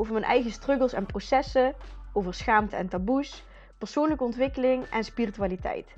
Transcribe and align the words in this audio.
over 0.00 0.12
mijn 0.12 0.24
eigen 0.24 0.50
struggles 0.50 0.92
en 0.92 1.06
processen, 1.06 1.74
over 2.12 2.34
schaamte 2.34 2.76
en 2.76 2.88
taboes, 2.88 3.44
persoonlijke 3.78 4.24
ontwikkeling 4.24 4.84
en 4.84 5.04
spiritualiteit. 5.04 5.94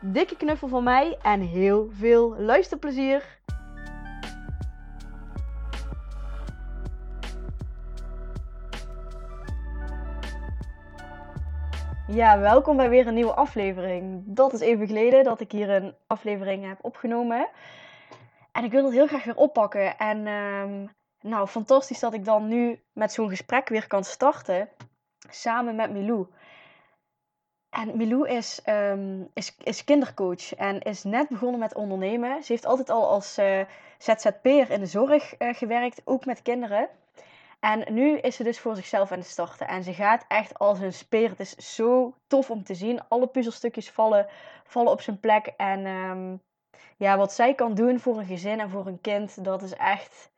Dikke 0.00 0.36
knuffel 0.36 0.68
van 0.68 0.84
mij 0.84 1.18
en 1.22 1.40
heel 1.40 1.90
veel 1.92 2.36
luisterplezier! 2.38 3.38
Ja, 12.06 12.38
welkom 12.38 12.76
bij 12.76 12.88
weer 12.88 13.06
een 13.06 13.14
nieuwe 13.14 13.34
aflevering. 13.34 14.22
Dat 14.26 14.52
is 14.52 14.60
even 14.60 14.86
geleden 14.86 15.24
dat 15.24 15.40
ik 15.40 15.52
hier 15.52 15.70
een 15.70 15.94
aflevering 16.06 16.66
heb 16.66 16.78
opgenomen. 16.80 17.48
En 18.52 18.64
ik 18.64 18.70
wil 18.70 18.84
het 18.84 18.92
heel 18.92 19.06
graag 19.06 19.24
weer 19.24 19.36
oppakken. 19.36 19.98
En 19.98 20.26
ehm, 20.26 20.86
nou, 21.20 21.46
fantastisch 21.46 21.98
dat 21.98 22.14
ik 22.14 22.24
dan 22.24 22.48
nu 22.48 22.82
met 22.92 23.12
zo'n 23.12 23.28
gesprek 23.28 23.68
weer 23.68 23.86
kan 23.86 24.04
starten. 24.04 24.68
Samen 25.28 25.76
met 25.76 25.90
Milou. 25.90 26.26
En 27.70 27.96
Milou 27.96 28.28
is, 28.28 28.60
um, 28.66 29.30
is, 29.34 29.56
is 29.56 29.84
kindercoach 29.84 30.54
en 30.54 30.80
is 30.80 31.02
net 31.02 31.28
begonnen 31.28 31.60
met 31.60 31.74
ondernemen. 31.74 32.42
Ze 32.42 32.52
heeft 32.52 32.66
altijd 32.66 32.90
al 32.90 33.08
als 33.08 33.38
uh, 33.38 33.60
ZZP'er 33.98 34.70
in 34.70 34.80
de 34.80 34.86
zorg 34.86 35.40
uh, 35.40 35.54
gewerkt, 35.54 36.02
ook 36.04 36.24
met 36.24 36.42
kinderen. 36.42 36.88
En 37.60 37.94
nu 37.94 38.18
is 38.18 38.36
ze 38.36 38.44
dus 38.44 38.58
voor 38.58 38.76
zichzelf 38.76 39.12
aan 39.12 39.18
het 39.18 39.26
starten. 39.26 39.68
En 39.68 39.82
ze 39.82 39.92
gaat 39.92 40.24
echt 40.28 40.58
als 40.58 40.80
een 40.80 40.92
speer. 40.92 41.28
Het 41.28 41.40
is 41.40 41.74
zo 41.74 42.14
tof 42.26 42.50
om 42.50 42.64
te 42.64 42.74
zien. 42.74 43.08
Alle 43.08 43.26
puzzelstukjes 43.26 43.90
vallen, 43.90 44.26
vallen 44.64 44.92
op 44.92 45.00
zijn 45.00 45.20
plek. 45.20 45.46
En 45.56 45.86
um, 45.86 46.42
ja, 46.96 47.16
wat 47.16 47.32
zij 47.32 47.54
kan 47.54 47.74
doen 47.74 48.00
voor 48.00 48.18
een 48.18 48.26
gezin 48.26 48.60
en 48.60 48.70
voor 48.70 48.86
een 48.86 49.00
kind, 49.00 49.44
dat 49.44 49.62
is 49.62 49.74
echt. 49.74 50.29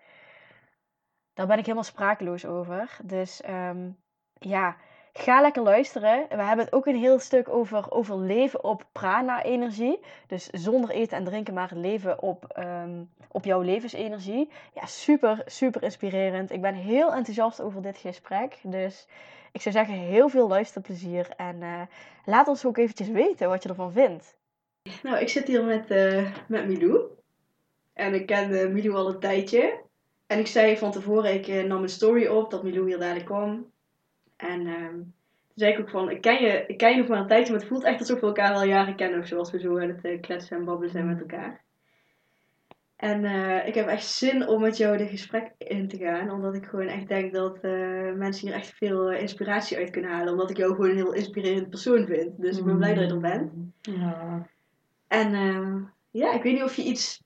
Daar 1.42 1.50
ben 1.50 1.60
ik 1.60 1.66
helemaal 1.66 1.90
sprakeloos 1.90 2.46
over. 2.46 2.96
Dus 3.02 3.42
um, 3.50 3.96
ja, 4.38 4.76
ga 5.12 5.40
lekker 5.40 5.62
luisteren. 5.62 6.26
We 6.28 6.42
hebben 6.42 6.64
het 6.64 6.72
ook 6.74 6.86
een 6.86 6.96
heel 6.96 7.18
stuk 7.18 7.48
over, 7.48 7.90
over 7.90 8.18
leven 8.18 8.64
op 8.64 8.84
prana-energie. 8.92 10.00
Dus 10.26 10.46
zonder 10.46 10.90
eten 10.90 11.16
en 11.16 11.24
drinken, 11.24 11.54
maar 11.54 11.70
leven 11.74 12.22
op, 12.22 12.58
um, 12.58 13.10
op 13.28 13.44
jouw 13.44 13.60
levensenergie. 13.60 14.50
Ja, 14.74 14.86
super, 14.86 15.42
super 15.46 15.82
inspirerend. 15.82 16.50
Ik 16.50 16.60
ben 16.60 16.74
heel 16.74 17.12
enthousiast 17.12 17.60
over 17.60 17.82
dit 17.82 17.96
gesprek. 17.96 18.58
Dus 18.62 19.06
ik 19.52 19.60
zou 19.60 19.74
zeggen, 19.74 19.94
heel 19.94 20.28
veel 20.28 20.48
luisterplezier. 20.48 21.28
En 21.36 21.56
uh, 21.60 21.80
laat 22.24 22.48
ons 22.48 22.66
ook 22.66 22.76
eventjes 22.76 23.08
weten 23.08 23.48
wat 23.48 23.62
je 23.62 23.68
ervan 23.68 23.92
vindt. 23.92 24.36
Nou, 25.02 25.18
ik 25.18 25.28
zit 25.28 25.46
hier 25.46 25.64
met, 25.64 25.90
uh, 25.90 26.30
met 26.48 26.66
Milou. 26.66 27.00
En 27.92 28.14
ik 28.14 28.26
ken 28.26 28.50
uh, 28.50 28.68
Milou 28.68 28.96
al 28.96 29.08
een 29.08 29.20
tijdje. 29.20 29.90
En 30.32 30.38
ik 30.38 30.46
zei 30.46 30.76
van 30.76 30.90
tevoren, 30.90 31.34
ik 31.34 31.48
uh, 31.48 31.64
nam 31.64 31.82
een 31.82 31.88
story 31.88 32.26
op 32.26 32.50
dat 32.50 32.62
Milou 32.62 32.86
hier 32.86 32.98
dadelijk 32.98 33.26
kwam. 33.26 33.70
En 34.36 34.66
um, 34.66 34.90
toen 34.90 35.54
zei 35.54 35.72
ik 35.72 35.80
ook 35.80 35.90
van, 35.90 36.10
ik 36.10 36.20
ken, 36.20 36.42
je, 36.42 36.64
ik 36.66 36.78
ken 36.78 36.90
je 36.90 36.96
nog 36.96 37.08
maar 37.08 37.20
een 37.20 37.26
tijdje, 37.26 37.52
maar 37.52 37.60
het 37.60 37.68
voelt 37.68 37.84
echt 37.84 38.00
alsof 38.00 38.20
we 38.20 38.26
elkaar 38.26 38.54
al 38.54 38.64
jaren 38.64 38.96
kennen 38.96 39.20
of 39.20 39.26
zoals 39.26 39.50
we 39.50 39.58
zo 39.58 39.78
aan 39.78 39.98
het 40.02 40.20
kletsen 40.20 40.56
en 40.56 40.64
babbelen 40.64 40.90
zijn 40.90 41.06
met 41.06 41.20
elkaar. 41.20 41.60
En 42.96 43.24
uh, 43.24 43.66
ik 43.66 43.74
heb 43.74 43.86
echt 43.86 44.06
zin 44.06 44.48
om 44.48 44.60
met 44.60 44.76
jou 44.76 44.96
dit 44.96 45.10
gesprek 45.10 45.52
in 45.58 45.88
te 45.88 45.96
gaan. 45.96 46.30
Omdat 46.30 46.54
ik 46.54 46.66
gewoon 46.66 46.86
echt 46.86 47.08
denk 47.08 47.34
dat 47.34 47.62
mensen 48.16 48.46
hier 48.46 48.56
echt 48.56 48.74
veel 48.74 49.12
inspiratie 49.12 49.76
uit 49.76 49.90
kunnen 49.90 50.10
halen. 50.10 50.32
Omdat 50.32 50.50
ik 50.50 50.56
jou 50.56 50.74
gewoon 50.74 50.90
een 50.90 50.96
heel 50.96 51.14
inspirerend 51.14 51.70
persoon 51.70 52.06
vind. 52.06 52.40
Dus 52.40 52.58
ik 52.58 52.64
ben 52.64 52.76
blij 52.76 52.94
dat 52.94 53.04
je 53.04 53.10
er 53.10 53.20
bent. 53.20 53.52
Ja. 53.80 54.46
En 55.08 55.34
ehm, 55.34 55.82
ja, 56.10 56.32
ik 56.32 56.42
weet 56.42 56.52
niet 56.52 56.62
of 56.62 56.76
je 56.76 56.82
iets... 56.82 57.21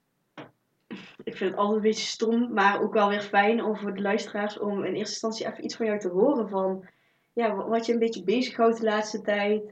Ik 1.27 1.37
vind 1.37 1.51
het 1.51 1.59
altijd 1.59 1.77
een 1.77 1.83
beetje 1.83 2.07
stom, 2.07 2.53
maar 2.53 2.83
ook 2.83 2.93
wel 2.93 3.09
weer 3.09 3.21
fijn 3.21 3.65
om 3.65 3.77
voor 3.77 3.95
de 3.95 4.03
luisteraars 4.03 4.59
om 4.59 4.79
in 4.79 4.95
eerste 4.95 4.99
instantie 4.99 5.47
even 5.47 5.65
iets 5.65 5.77
van 5.77 5.87
jou 5.87 5.99
te 5.99 6.09
horen. 6.09 6.49
Van 6.49 6.85
ja, 7.33 7.55
wat 7.55 7.87
je 7.87 7.93
een 7.93 7.99
beetje 7.99 8.25
bezighoudt 8.25 8.79
de 8.79 8.85
laatste 8.85 9.21
tijd. 9.21 9.71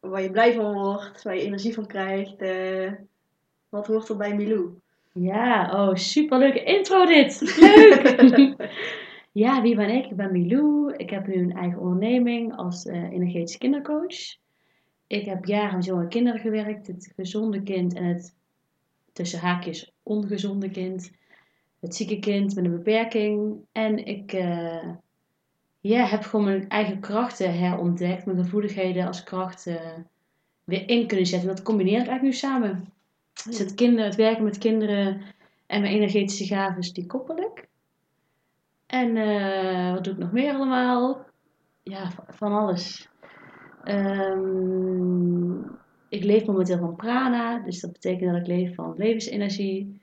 waar 0.00 0.22
je 0.22 0.30
blij 0.30 0.54
van 0.54 0.72
wordt, 0.72 1.22
waar 1.22 1.36
je 1.36 1.42
energie 1.42 1.74
van 1.74 1.86
krijgt. 1.86 2.42
wat 3.68 3.86
hoort 3.86 4.08
er 4.08 4.16
bij 4.16 4.34
Milou? 4.34 4.80
Ja, 5.12 5.70
oh, 5.72 5.94
superleuke 5.94 6.62
intro 6.62 7.04
dit. 7.04 7.58
Leuk! 7.60 8.70
ja, 9.44 9.62
wie 9.62 9.76
ben 9.76 9.90
ik? 9.90 10.04
Ik 10.04 10.16
ben 10.16 10.32
Milou. 10.32 10.94
Ik 10.96 11.10
heb 11.10 11.26
nu 11.26 11.34
een 11.34 11.56
eigen 11.56 11.78
onderneming 11.78 12.56
als 12.56 12.84
uh, 12.84 13.10
energetisch 13.10 13.58
kindercoach. 13.58 14.36
Ik 15.06 15.24
heb 15.24 15.44
jaren 15.44 15.76
met 15.76 15.84
jonge 15.84 16.08
kinderen 16.08 16.40
gewerkt. 16.40 16.86
Het 16.86 17.12
gezonde 17.16 17.62
kind 17.62 17.94
en 17.94 18.04
het 18.04 18.36
tussen 19.12 19.38
haakjes 19.38 19.92
ongezonde 20.08 20.70
kind. 20.70 21.12
Het 21.80 21.94
zieke 21.94 22.18
kind 22.18 22.54
met 22.54 22.64
een 22.64 22.70
beperking. 22.70 23.56
En 23.72 24.06
ik 24.06 24.32
uh, 24.32 24.88
ja, 25.80 26.04
heb 26.04 26.22
gewoon 26.22 26.44
mijn 26.44 26.68
eigen 26.68 27.00
krachten 27.00 27.58
herontdekt. 27.58 28.26
Mijn 28.26 28.44
gevoeligheden 28.44 29.06
als 29.06 29.22
krachten 29.22 29.72
uh, 29.72 30.04
weer 30.64 30.88
in 30.88 31.06
kunnen 31.06 31.26
zetten. 31.26 31.48
Dat 31.48 31.62
combineer 31.62 32.00
ik 32.00 32.06
eigenlijk 32.06 32.22
nu 32.22 32.32
samen. 32.32 32.92
Dus 33.44 33.58
het, 33.58 33.74
kinder, 33.74 34.04
het 34.04 34.14
werken 34.14 34.44
met 34.44 34.58
kinderen 34.58 35.20
en 35.66 35.80
mijn 35.80 35.92
energetische 35.92 36.44
gaven, 36.44 36.92
die 36.92 37.06
koppel 37.06 37.36
ik. 37.36 37.68
En 38.86 39.16
uh, 39.16 39.92
wat 39.92 40.04
doe 40.04 40.12
ik 40.12 40.18
nog 40.18 40.32
meer 40.32 40.54
allemaal? 40.54 41.26
Ja, 41.82 42.10
van 42.28 42.52
alles. 42.52 43.08
Um, 43.84 45.77
ik 46.08 46.24
leef 46.24 46.46
momenteel 46.46 46.78
van 46.78 46.96
prana, 46.96 47.58
dus 47.58 47.80
dat 47.80 47.92
betekent 47.92 48.32
dat 48.32 48.40
ik 48.40 48.46
leef 48.46 48.74
van 48.74 48.94
levensenergie. 48.96 50.00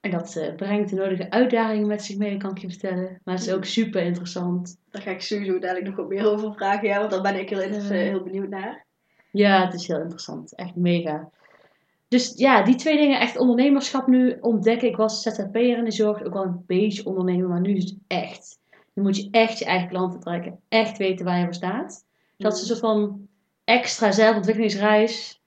En 0.00 0.10
dat 0.10 0.36
uh, 0.36 0.54
brengt 0.54 0.90
de 0.90 0.96
nodige 0.96 1.30
uitdagingen 1.30 1.86
met 1.86 2.04
zich 2.04 2.16
mee, 2.16 2.36
kan 2.36 2.50
ik 2.50 2.58
je 2.58 2.68
vertellen. 2.68 3.20
Maar 3.24 3.34
het 3.34 3.46
is 3.46 3.52
ook 3.52 3.64
super 3.64 4.02
interessant. 4.02 4.78
Daar 4.90 5.02
ga 5.02 5.10
ik 5.10 5.20
sowieso 5.20 5.58
dadelijk 5.58 5.86
nog 5.86 5.96
wat 5.96 6.08
meer 6.08 6.30
over 6.30 6.54
vragen, 6.54 6.88
ja, 6.88 6.98
want 6.98 7.10
daar 7.10 7.22
ben 7.22 7.40
ik 7.40 7.50
heel, 7.50 7.62
uh, 7.62 7.88
heel 7.88 8.22
benieuwd 8.22 8.48
naar. 8.48 8.84
Ja, 9.30 9.64
het 9.64 9.74
is 9.74 9.86
heel 9.86 10.00
interessant. 10.00 10.54
Echt 10.54 10.74
mega. 10.74 11.30
Dus 12.08 12.32
ja, 12.36 12.62
die 12.62 12.74
twee 12.74 12.96
dingen, 12.96 13.20
echt 13.20 13.38
ondernemerschap 13.38 14.06
nu 14.06 14.36
ontdekken. 14.40 14.88
Ik 14.88 14.96
was 14.96 15.22
ZZP'er 15.22 15.78
in 15.78 15.84
de 15.84 15.90
zorg, 15.90 16.22
ook 16.22 16.32
wel 16.32 16.44
een 16.44 16.62
beetje 16.66 17.04
ondernemer, 17.04 17.48
maar 17.48 17.60
nu 17.60 17.76
is 17.76 17.84
het 17.84 17.98
echt. 18.06 18.58
Nu 18.92 19.02
moet 19.02 19.16
je 19.16 19.28
echt 19.30 19.58
je 19.58 19.64
eigen 19.64 19.88
klanten 19.88 20.20
trekken. 20.20 20.60
Echt 20.68 20.98
weten 20.98 21.24
waar 21.24 21.38
je 21.38 21.44
voor 21.44 21.54
staat. 21.54 22.04
Dat 22.36 22.54
is 22.54 22.60
een 22.60 22.66
soort 22.66 22.78
van 22.78 23.28
extra 23.64 24.12
zelfontwikkelingsreis. 24.12 25.42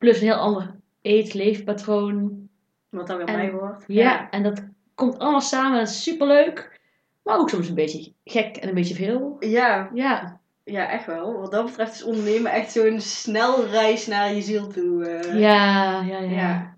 Plus 0.00 0.16
een 0.16 0.26
heel 0.26 0.34
ander 0.34 0.74
eet-leefpatroon. 1.02 2.48
Wat 2.88 3.06
dan 3.06 3.16
weer 3.16 3.26
en, 3.26 3.36
mij 3.36 3.52
wordt. 3.52 3.84
Ja, 3.86 4.02
ja, 4.02 4.30
en 4.30 4.42
dat 4.42 4.64
komt 4.94 5.18
allemaal 5.18 5.40
samen. 5.40 5.78
Dat 5.78 5.88
is 5.88 6.02
superleuk. 6.02 6.80
Maar 7.22 7.38
ook 7.38 7.48
soms 7.48 7.68
een 7.68 7.74
beetje 7.74 8.12
gek 8.24 8.56
en 8.56 8.68
een 8.68 8.74
beetje 8.74 8.94
veel. 8.94 9.36
Ja. 9.40 9.90
Ja. 9.94 10.40
Ja, 10.64 10.90
echt 10.90 11.06
wel. 11.06 11.40
Wat 11.40 11.50
dat 11.50 11.64
betreft 11.64 11.94
is 11.94 12.02
ondernemen 12.02 12.52
echt 12.52 12.72
zo'n 12.72 13.00
snel 13.00 13.66
reis 13.66 14.06
naar 14.06 14.34
je 14.34 14.42
ziel 14.42 14.66
toe. 14.66 15.22
Uh. 15.24 15.40
Ja, 15.40 16.00
ja, 16.02 16.18
ja, 16.18 16.30
ja. 16.30 16.76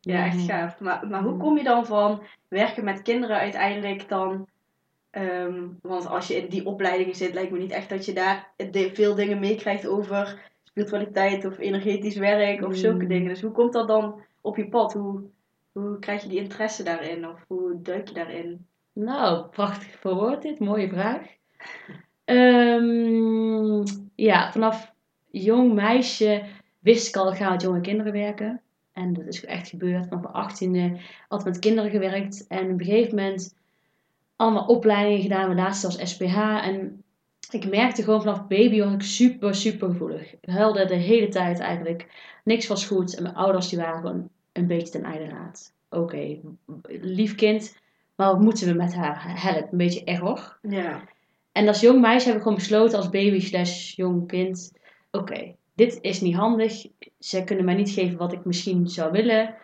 Ja, 0.00 0.24
echt 0.24 0.40
gaaf. 0.40 0.80
Maar, 0.80 1.06
maar 1.06 1.22
hoe 1.22 1.36
kom 1.36 1.56
je 1.56 1.64
dan 1.64 1.86
van 1.86 2.22
werken 2.48 2.84
met 2.84 3.02
kinderen 3.02 3.36
uiteindelijk 3.38 4.08
dan... 4.08 4.46
Um, 5.10 5.78
want 5.82 6.06
als 6.06 6.26
je 6.26 6.36
in 6.36 6.48
die 6.48 6.66
opleidingen 6.66 7.14
zit, 7.14 7.34
lijkt 7.34 7.52
me 7.52 7.58
niet 7.58 7.70
echt 7.70 7.88
dat 7.88 8.04
je 8.04 8.12
daar 8.12 8.52
veel 8.92 9.14
dingen 9.14 9.38
meekrijgt 9.38 9.86
over 9.86 10.40
spiritualiteit 10.76 11.44
of 11.44 11.58
energetisch 11.58 12.16
werk 12.16 12.62
of 12.66 12.76
zulke 12.76 13.02
Mm. 13.02 13.08
dingen. 13.08 13.28
Dus 13.28 13.40
hoe 13.40 13.50
komt 13.50 13.72
dat 13.72 13.88
dan 13.88 14.20
op 14.40 14.56
je 14.56 14.68
pad? 14.68 14.92
Hoe, 14.92 15.20
hoe 15.72 15.98
krijg 15.98 16.22
je 16.22 16.28
die 16.28 16.38
interesse 16.38 16.82
daarin? 16.82 17.28
Of 17.28 17.44
hoe 17.48 17.78
duik 17.82 18.08
je 18.08 18.14
daarin? 18.14 18.66
Nou, 18.92 19.46
prachtig 19.48 19.98
verwoord 20.00 20.42
dit. 20.42 20.58
Mooie 20.58 20.88
vraag. 20.88 21.22
Um, 22.24 23.82
ja, 24.14 24.52
vanaf 24.52 24.92
jong 25.30 25.72
meisje 25.74 26.42
wist 26.78 27.08
ik 27.08 27.16
al, 27.16 27.30
ik 27.32 27.36
ga 27.38 27.50
met 27.50 27.62
jonge 27.62 27.80
kinderen 27.80 28.12
werken. 28.12 28.60
En 28.92 29.12
dat 29.12 29.26
is 29.26 29.44
echt 29.44 29.68
gebeurd. 29.68 30.06
Vanaf 30.08 30.22
mijn 30.22 30.94
18e 30.96 31.00
altijd 31.28 31.54
met 31.54 31.58
kinderen 31.62 31.90
gewerkt. 31.90 32.46
En 32.48 32.64
op 32.72 32.78
een 32.80 32.84
gegeven 32.84 33.16
moment 33.16 33.54
allemaal 34.36 34.66
opleidingen 34.66 35.22
gedaan. 35.22 35.46
Mijn 35.46 35.58
laatste 35.58 35.86
was 35.86 36.10
SPH. 36.10 36.36
En 36.66 37.02
ik 37.54 37.68
merkte 37.68 38.02
gewoon 38.02 38.22
vanaf 38.22 38.46
baby 38.46 38.78
was 38.82 38.92
ik 38.92 39.02
super, 39.02 39.54
super 39.54 39.88
gevoelig. 39.88 40.32
Ik 40.32 40.48
huilde 40.48 40.84
de 40.84 40.94
hele 40.94 41.28
tijd 41.28 41.58
eigenlijk. 41.58 42.06
Niks 42.44 42.66
was 42.66 42.86
goed. 42.86 43.16
En 43.16 43.22
mijn 43.22 43.34
ouders 43.34 43.68
die 43.68 43.78
waren 43.78 44.00
gewoon 44.00 44.28
een 44.52 44.66
beetje 44.66 44.92
ten 44.92 45.04
einde 45.04 45.28
raad. 45.28 45.72
Oké, 45.90 46.00
okay, 46.00 46.40
lief 47.00 47.34
kind. 47.34 47.76
Maar 48.16 48.26
wat 48.26 48.40
moeten 48.40 48.66
we 48.66 48.74
met 48.74 48.94
haar 48.94 49.40
helpen? 49.42 49.68
Een 49.70 49.78
beetje 49.78 50.04
error. 50.04 50.58
Ja. 50.62 51.02
En 51.52 51.68
als 51.68 51.80
jong 51.80 52.00
meisje 52.00 52.26
heb 52.26 52.36
ik 52.36 52.42
gewoon 52.42 52.58
besloten, 52.58 52.98
als 52.98 53.10
baby 53.10 53.40
slash 53.40 53.94
jong 53.94 54.26
kind, 54.26 54.72
oké, 55.10 55.54
dit 55.74 55.98
is 56.00 56.20
niet 56.20 56.34
handig. 56.34 56.86
Ze 57.18 57.44
kunnen 57.44 57.64
mij 57.64 57.74
niet 57.74 57.90
geven 57.90 58.18
wat 58.18 58.32
ik 58.32 58.44
misschien 58.44 58.88
zou 58.88 59.12
willen. 59.12 59.54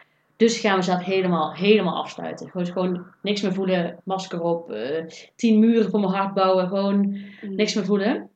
Dus 0.42 0.58
gaan 0.58 0.76
we 0.76 0.82
zelf 0.82 1.04
helemaal, 1.04 1.54
helemaal 1.54 2.02
afsluiten. 2.02 2.50
Gewoon, 2.50 2.66
gewoon 2.66 3.06
niks 3.22 3.40
meer 3.42 3.52
voelen, 3.52 4.00
masker 4.04 4.40
op, 4.42 4.70
eh, 4.70 5.06
tien 5.36 5.58
muren 5.58 5.90
voor 5.90 6.00
mijn 6.00 6.12
hart 6.12 6.34
bouwen, 6.34 6.68
gewoon 6.68 7.16
niks 7.40 7.74
meer 7.74 7.84
voelen. 7.84 8.30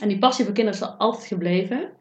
En 0.00 0.08
die 0.08 0.18
passie 0.18 0.44
voor 0.44 0.54
kinderen 0.54 0.80
is 0.80 0.86
er 0.86 0.94
altijd 0.94 1.26
gebleven. 1.26 1.92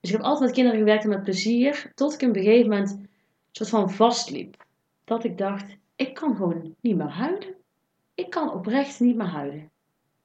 Dus 0.00 0.10
ik 0.10 0.16
heb 0.16 0.20
altijd 0.20 0.44
met 0.44 0.54
kinderen 0.54 0.78
gewerkt 0.78 1.02
en 1.02 1.08
met 1.08 1.22
plezier, 1.22 1.92
tot 1.94 2.12
ik 2.12 2.28
op 2.28 2.36
een 2.36 2.42
gegeven 2.42 2.70
moment 2.70 2.90
een 2.90 3.08
soort 3.50 3.68
van 3.68 3.90
vastliep. 3.90 4.64
Dat 5.04 5.24
ik 5.24 5.38
dacht, 5.38 5.76
ik 5.96 6.14
kan 6.14 6.36
gewoon 6.36 6.74
niet 6.80 6.96
meer 6.96 7.10
huilen. 7.10 7.54
Ik 8.14 8.30
kan 8.30 8.52
oprecht 8.52 9.00
niet 9.00 9.16
meer 9.16 9.26
huilen. 9.26 9.70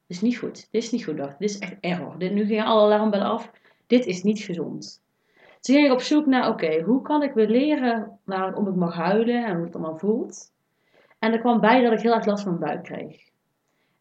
Dit 0.06 0.16
is 0.16 0.20
niet 0.20 0.38
goed. 0.38 0.68
Dit 0.70 0.82
is 0.82 0.90
niet 0.90 1.04
goed, 1.04 1.16
dacht. 1.16 1.38
Dit 1.38 1.50
is 1.50 1.58
echt 1.58 1.74
error. 1.80 2.18
Dit, 2.18 2.32
nu 2.32 2.46
gingen 2.46 2.64
alle 2.64 2.94
alarmbellen 2.94 3.26
af. 3.26 3.50
Dit 3.86 4.06
is 4.06 4.22
niet 4.22 4.40
gezond. 4.40 5.02
Toen 5.60 5.74
ging 5.74 5.86
ik 5.86 5.92
op 5.92 6.00
zoek 6.00 6.26
naar, 6.26 6.48
oké, 6.48 6.80
hoe 6.80 7.02
kan 7.02 7.22
ik 7.22 7.32
weer 7.32 7.48
leren 7.48 8.18
waarom 8.24 8.68
ik 8.68 8.74
mag 8.74 8.94
huilen 8.94 9.44
en 9.44 9.54
hoe 9.56 9.64
het 9.64 9.74
allemaal 9.74 9.98
voelt. 9.98 10.52
En 11.18 11.32
er 11.32 11.38
kwam 11.38 11.60
bij 11.60 11.82
dat 11.82 11.92
ik 11.92 12.00
heel 12.00 12.14
erg 12.14 12.26
last 12.26 12.42
van 12.42 12.58
mijn 12.58 12.70
buik 12.72 12.84
kreeg. 12.84 13.28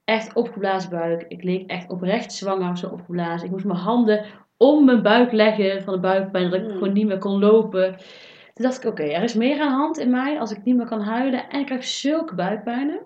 Echt 0.04 0.34
opgeblazen 0.34 0.90
buik. 0.90 1.26
Ik 1.28 1.44
leek 1.44 1.70
echt 1.70 1.90
oprecht 1.90 2.34
zwanger, 2.34 2.78
zo 2.78 2.88
opgeblazen. 2.88 3.46
Ik 3.46 3.52
moest 3.52 3.66
mijn 3.66 3.80
handen 3.80 4.26
om 4.58 4.86
mijn 4.86 5.02
buik 5.02 5.32
leggen 5.32 5.84
van 5.84 5.94
de 5.94 6.00
buikpijn, 6.00 6.50
dat 6.50 6.60
ik 6.60 6.66
Mm. 6.68 6.72
gewoon 6.74 6.94
niet 6.94 7.08
meer 7.08 7.18
kon 7.18 7.40
lopen. 7.40 7.98
Toen 8.54 8.66
dacht 8.66 8.84
ik, 8.84 8.90
oké, 8.90 9.04
er 9.04 9.24
is 9.24 9.34
meer 9.34 9.62
aan 9.62 9.68
de 9.70 9.76
hand 9.76 9.98
in 9.98 10.10
mij 10.10 10.40
als 10.40 10.52
ik 10.52 10.64
niet 10.64 10.76
meer 10.76 10.86
kan 10.88 11.02
huilen. 11.02 11.50
En 11.50 11.60
ik 11.60 11.66
krijg 11.66 11.84
zulke 11.84 12.36
buikpijnen. 12.36 13.00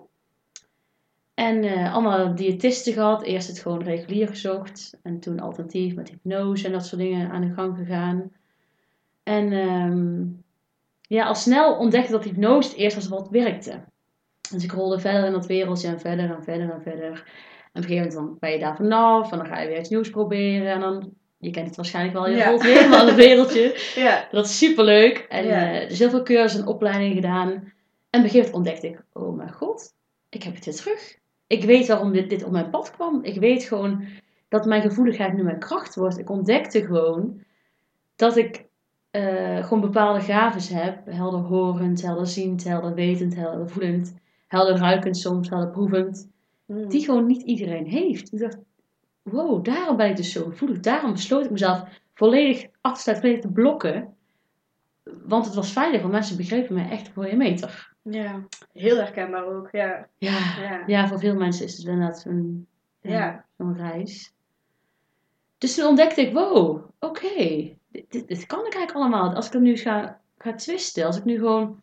En 1.34 1.62
eh, 1.64 1.92
allemaal 1.94 2.34
diëtisten 2.34 2.92
gehad. 2.92 3.22
Eerst 3.22 3.48
het 3.48 3.58
gewoon 3.58 3.82
regulier 3.82 4.28
gezocht. 4.28 4.98
En 5.02 5.20
toen 5.20 5.40
alternatief 5.40 5.94
met 5.94 6.08
hypnose 6.08 6.66
en 6.66 6.72
dat 6.72 6.86
soort 6.86 7.00
dingen 7.00 7.30
aan 7.30 7.40
de 7.40 7.52
gang 7.54 7.76
gegaan. 7.76 8.30
En 9.24 9.52
ehm, 9.52 10.22
ja, 11.00 11.24
al 11.26 11.34
snel 11.34 11.74
ontdekte 11.76 12.12
dat 12.12 12.24
hypnose 12.24 12.68
het 12.68 12.78
eerst 12.78 12.96
was 12.96 13.08
wat 13.08 13.28
werkte. 13.30 13.80
Dus 14.50 14.64
ik 14.64 14.72
rolde 14.72 14.98
verder 14.98 15.24
in 15.24 15.32
dat 15.32 15.46
wereldje 15.46 15.88
en 15.88 16.00
verder 16.00 16.30
en 16.30 16.42
verder 16.42 16.70
en 16.70 16.82
verder. 16.82 17.12
En 17.72 17.82
op 17.82 17.82
een 17.82 17.82
gegeven 17.82 17.96
moment 17.96 18.14
dan 18.14 18.36
ben 18.40 18.50
je 18.50 18.58
daar 18.58 18.76
vanaf. 18.76 19.32
En 19.32 19.38
dan 19.38 19.46
ga 19.46 19.60
je 19.60 19.68
weer 19.68 19.78
iets 19.78 19.88
nieuws 19.88 20.10
proberen. 20.10 20.72
En 20.72 20.80
dan, 20.80 21.12
je 21.38 21.50
kent 21.50 21.66
het 21.66 21.76
waarschijnlijk 21.76 22.14
wel, 22.16 22.28
je 22.28 22.36
Ja. 22.36 22.48
rolt 22.48 22.62
weer 22.62 22.76
helemaal 22.76 23.06
het 23.06 23.14
wereldje. 23.26 23.78
Ja. 23.94 24.28
Dat 24.30 24.44
is 24.44 24.58
superleuk. 24.58 25.18
En 25.28 25.44
Ja. 25.46 25.86
dus 25.88 25.98
heel 25.98 26.10
veel 26.10 26.22
cursussen 26.22 26.60
en 26.60 26.66
opleidingen 26.66 27.14
gedaan. 27.14 27.50
En 27.50 28.20
op 28.20 28.26
een 28.26 28.30
gegeven 28.30 28.38
moment 28.52 28.54
ontdekte 28.54 28.86
ik, 28.88 29.02
oh 29.12 29.36
mijn 29.36 29.52
god, 29.52 29.92
ik 30.28 30.42
heb 30.42 30.54
het 30.54 30.64
weer 30.64 30.74
terug. 30.74 31.18
Ik 31.46 31.64
weet 31.64 31.86
waarom 31.86 32.12
dit, 32.12 32.30
dit 32.30 32.44
op 32.44 32.52
mijn 32.52 32.70
pad 32.70 32.90
kwam. 32.90 33.20
Ik 33.22 33.40
weet 33.40 33.62
gewoon 33.64 34.04
dat 34.48 34.64
mijn 34.66 34.82
gevoeligheid 34.82 35.32
nu 35.32 35.42
mijn 35.42 35.58
kracht 35.58 35.94
wordt. 35.94 36.18
Ik 36.18 36.30
ontdekte 36.30 36.84
gewoon 36.84 37.40
dat 38.16 38.36
ik 38.36 38.63
eh, 39.14 39.62
gewoon 39.62 39.80
bepaalde 39.80 40.20
gaven 40.20 40.76
heb. 40.76 41.06
Helder 41.06 41.40
horend, 41.40 42.02
helder 42.02 42.26
ziend, 42.26 42.64
helder 42.64 42.94
wetend, 42.94 43.34
helder 43.34 43.68
voelend. 43.70 44.14
Helder 44.46 44.76
ruikend 44.76 45.16
soms, 45.16 45.48
helder 45.48 45.70
proevend. 45.70 46.28
Mm. 46.66 46.88
Die 46.88 47.04
gewoon 47.04 47.26
niet 47.26 47.42
iedereen 47.42 47.86
heeft. 47.86 48.32
Ik 48.32 48.38
dacht, 48.38 48.58
wow, 49.22 49.64
daarom 49.64 49.96
ben 49.96 50.10
ik 50.10 50.16
dus 50.16 50.32
zo 50.32 50.44
gevoelig. 50.44 50.80
Daarom 50.80 51.12
besloot 51.12 51.44
ik 51.44 51.50
mezelf 51.50 51.82
volledig 52.14 52.66
af 52.80 52.94
te 52.94 53.00
sluiten, 53.00 53.22
volledig 53.22 53.44
te 53.44 53.52
blokken. 53.52 54.14
Want 55.26 55.44
het 55.44 55.54
was 55.54 55.72
veilig, 55.72 56.00
want 56.00 56.12
mensen 56.12 56.36
begrepen 56.36 56.74
mij 56.74 56.90
echt 56.90 57.08
voor 57.08 57.26
je 57.26 57.36
meter. 57.36 57.92
Ja. 58.02 58.46
Heel 58.72 58.96
herkenbaar 58.96 59.46
ook, 59.46 59.68
ja. 59.72 60.08
Ja, 60.18 60.38
Ja. 60.60 60.82
ja 60.86 61.08
voor 61.08 61.18
veel 61.18 61.34
mensen 61.34 61.64
is 61.64 61.76
het 61.76 61.86
inderdaad 61.86 62.26
ja, 63.00 63.10
Ja. 63.10 63.44
zo'n 63.58 63.76
reis. 63.76 64.32
Dus 65.58 65.74
toen 65.74 65.86
ontdekte 65.86 66.20
ik, 66.20 66.32
wow, 66.32 66.84
oké, 66.98 67.73
dit, 68.08 68.28
dit 68.28 68.46
kan 68.46 68.66
ik 68.66 68.74
eigenlijk 68.74 68.92
allemaal. 68.92 69.34
Als 69.34 69.46
ik 69.46 69.54
er 69.54 69.60
nu 69.60 69.76
ga, 69.76 70.20
ga 70.38 70.54
twisten, 70.54 71.06
als 71.06 71.16
ik 71.16 71.24
nu 71.24 71.38
gewoon 71.38 71.80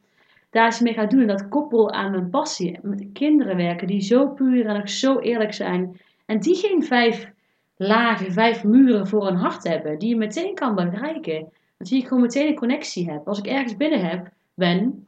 daar 0.49 0.67
iets 0.67 0.79
mee 0.79 0.93
ga 0.93 1.05
doen 1.05 1.21
en 1.21 1.27
dat 1.27 1.49
koppel 1.49 1.91
aan 1.91 2.11
mijn 2.11 2.29
passie, 2.29 2.79
met 2.81 2.97
de 2.97 3.11
kinderen 3.11 3.55
werken 3.55 3.87
die 3.87 4.01
zo 4.01 4.27
puur 4.27 4.65
en 4.65 4.79
ook 4.79 4.87
zo 4.87 5.19
eerlijk 5.19 5.53
zijn 5.53 5.99
en 6.25 6.39
die 6.39 6.55
geen 6.55 6.83
vijf 6.83 7.31
lagen, 7.75 8.31
vijf 8.31 8.63
muren 8.63 9.07
voor 9.07 9.27
een 9.27 9.35
hart 9.35 9.63
hebben, 9.63 9.99
die 9.99 10.09
je 10.09 10.15
meteen 10.15 10.55
kan 10.55 10.75
bereiken. 10.75 11.39
Want 11.77 11.89
die 11.89 12.01
ik 12.01 12.07
gewoon 12.07 12.23
meteen 12.23 12.47
een 12.47 12.55
connectie 12.55 13.11
heb. 13.11 13.27
Als 13.27 13.39
ik 13.39 13.47
ergens 13.47 13.77
binnen 13.77 14.09
heb, 14.09 14.29
ben, 14.53 15.07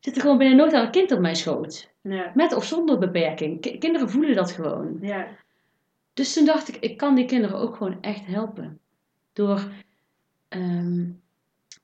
zit 0.00 0.14
er 0.14 0.20
gewoon 0.20 0.38
binnen 0.38 0.56
nooit 0.56 0.72
aan 0.72 0.84
een 0.84 0.90
kind 0.90 1.12
op 1.12 1.18
mijn 1.18 1.36
schoot. 1.36 1.90
Ja. 2.00 2.30
Met 2.34 2.54
of 2.54 2.64
zonder 2.64 2.98
beperking. 2.98 3.60
Ki- 3.60 3.78
kinderen 3.78 4.10
voelen 4.10 4.34
dat 4.34 4.52
gewoon. 4.52 4.98
Ja. 5.00 5.26
Dus 6.14 6.32
toen 6.32 6.44
dacht 6.44 6.68
ik, 6.68 6.76
ik 6.76 6.96
kan 6.96 7.14
die 7.14 7.24
kinderen 7.24 7.58
ook 7.58 7.76
gewoon 7.76 7.98
echt 8.00 8.26
helpen. 8.26 8.78
Door 9.32 9.68
ehm, 10.48 11.04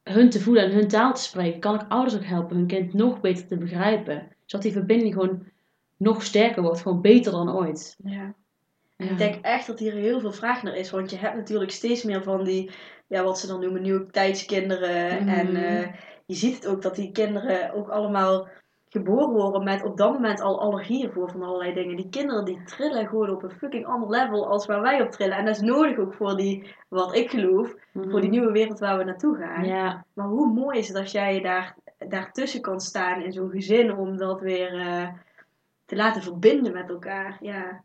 hun 0.03 0.31
te 0.31 0.41
voelen 0.41 0.65
en 0.65 0.73
hun 0.73 0.89
taal 0.89 1.15
te 1.15 1.23
spreken, 1.23 1.61
kan 1.61 1.75
ik 1.75 1.87
ouders 1.89 2.15
ook 2.17 2.25
helpen 2.25 2.57
hun 2.57 2.67
kind 2.67 2.93
nog 2.93 3.21
beter 3.21 3.47
te 3.47 3.57
begrijpen. 3.57 4.29
Zodat 4.45 4.65
die 4.65 4.73
verbinding 4.73 5.13
gewoon 5.13 5.47
nog 5.97 6.23
sterker 6.23 6.63
wordt, 6.63 6.81
gewoon 6.81 7.01
beter 7.01 7.33
dan 7.33 7.55
ooit. 7.55 7.97
ja. 8.05 8.35
Ja. 8.97 9.11
Ik 9.11 9.19
denk 9.19 9.45
echt 9.45 9.67
dat 9.67 9.79
hier 9.79 9.93
heel 9.93 10.21
veel 10.21 10.33
vraag 10.33 10.63
naar 10.63 10.77
is. 10.77 10.91
Want 10.91 11.11
je 11.11 11.17
hebt 11.17 11.37
natuurlijk 11.37 11.71
steeds 11.71 12.03
meer 12.03 12.23
van 12.23 12.45
die, 12.45 12.71
ja, 13.07 13.25
wat 13.25 13.39
ze 13.39 13.47
dan 13.47 13.61
noemen, 13.61 13.83
nieuwe 13.83 14.07
tijdskinderen. 14.11 15.25
Mhm. 15.25 15.29
En 15.29 15.57
eh, 15.57 15.95
je 16.27 16.35
ziet 16.35 16.55
het 16.55 16.67
ook 16.67 16.83
dat 16.83 16.95
die 16.95 17.13
kinderen 17.13 17.73
ook 17.73 17.89
allemaal 17.89 18.49
geboren 18.93 19.31
worden 19.31 19.65
met 19.65 19.85
op 19.85 19.97
dat 19.97 20.13
moment 20.13 20.41
al 20.41 20.61
allergieën 20.61 21.13
voor 21.13 21.31
van 21.31 21.43
allerlei 21.43 21.75
dingen. 21.75 21.97
Die 21.97 22.09
kinderen 22.09 22.45
die 22.45 22.63
trillen 22.65 23.07
gewoon 23.07 23.31
op 23.31 23.43
een 23.43 23.51
fucking 23.51 23.87
ander 23.87 24.11
level 24.11 24.49
als 24.49 24.67
waar 24.67 24.81
wij 24.81 25.03
op 25.03 25.11
trillen. 25.11 25.37
En 25.37 25.45
dat 25.45 25.57
is 25.57 25.63
nodig 25.63 25.99
ook 25.99 26.15
voor 26.15 26.37
die, 26.37 26.75
wat 26.89 27.15
ik 27.15 27.31
geloof, 27.31 27.75
voor 27.93 28.21
die 28.21 28.31
nieuwe 28.31 28.53
wereld 28.53 28.79
waar 28.79 28.99
we 28.99 29.05
naartoe 29.05 29.37
gaan. 29.37 29.61
Mhm. 29.61 29.69
Ja, 29.69 30.05
Maar 30.13 30.27
hoe 30.27 30.53
mooi 30.53 30.79
is 30.79 30.89
het 30.89 30.97
als 30.97 31.13
jij 31.13 31.41
daar, 31.41 31.77
daartussen 32.09 32.61
kan 32.61 32.81
staan 32.81 33.23
in 33.23 33.33
zo'n 33.33 33.51
gezin 33.51 33.97
om 33.97 34.17
dat 34.17 34.41
weer 34.41 34.81
eh, 34.81 35.09
te 35.85 35.97
laten 35.97 36.23
verbinden 36.23 36.73
met 36.73 36.91
elkaar. 36.91 37.37
Ja. 37.41 37.83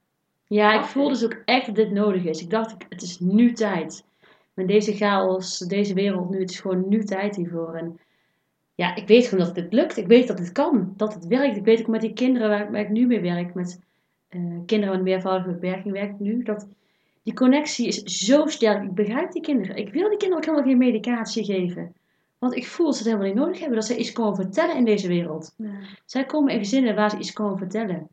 ja 0.47 0.73
ik 0.73 0.85
voel 0.85 1.07
dus 1.07 1.25
ook 1.25 1.41
echt 1.45 1.65
dat 1.65 1.75
dit 1.75 1.91
nodig 1.91 2.23
is. 2.23 2.41
Ik 2.41 2.49
dacht, 2.49 2.75
het 2.89 3.01
is 3.01 3.19
nu 3.19 3.53
tijd. 3.53 4.05
Met 4.53 4.67
deze 4.67 4.93
chaos, 4.93 5.57
deze 5.57 5.93
wereld 5.93 6.29
nu, 6.29 6.39
het 6.39 6.49
is 6.49 6.59
gewoon 6.59 6.87
nu 6.87 7.03
tijd 7.03 7.35
hiervoor. 7.35 7.73
En 7.73 7.99
ja, 8.77 8.95
ik 8.95 9.07
weet 9.07 9.27
gewoon 9.27 9.45
dat 9.45 9.55
dit 9.55 9.73
lukt. 9.73 9.97
Ik 9.97 10.07
weet 10.07 10.27
dat 10.27 10.39
het 10.39 10.51
kan, 10.51 10.93
dat 10.97 11.13
het 11.13 11.27
werkt. 11.27 11.57
Ik 11.57 11.63
weet 11.63 11.79
ook 11.79 11.87
met 11.87 12.01
die 12.01 12.13
kinderen 12.13 12.49
waar, 12.49 12.71
waar 12.71 12.81
ik 12.81 12.89
nu 12.89 13.07
mee 13.07 13.19
werk, 13.19 13.53
met 13.53 13.79
eh, 14.29 14.41
kinderen 14.65 14.89
met 14.89 14.97
een 14.97 15.03
meervoudige 15.13 15.49
beperking 15.49 15.93
werk 15.93 16.09
ik 16.09 16.19
nu, 16.19 16.43
dat 16.43 16.67
die 17.23 17.33
connectie 17.33 17.87
is 17.87 18.03
zo 18.03 18.45
sterk. 18.45 18.83
Ik 18.83 18.93
begrijp 18.93 19.31
die 19.31 19.41
kinderen. 19.41 19.75
Ik 19.75 19.93
wil 19.93 20.09
die 20.09 20.17
kinderen 20.17 20.37
ook 20.37 20.45
helemaal 20.45 20.65
geen 20.65 20.77
medicatie 20.77 21.45
geven. 21.45 21.93
Want 22.37 22.55
ik 22.55 22.67
voel 22.67 22.85
dat 22.85 22.95
ze 22.95 23.01
het 23.01 23.11
helemaal 23.11 23.33
niet 23.33 23.43
nodig 23.43 23.59
hebben, 23.59 23.77
dat 23.77 23.87
ze 23.87 23.97
iets 23.97 24.11
komen 24.11 24.35
vertellen 24.35 24.75
in 24.75 24.85
deze 24.85 25.07
wereld. 25.07 25.55
Zij 26.05 26.25
komen 26.25 26.53
in 26.53 26.59
gezinnen 26.59 26.95
waar 26.95 27.09
ze 27.09 27.17
iets 27.17 27.33
komen 27.33 27.57
vertellen. 27.57 28.07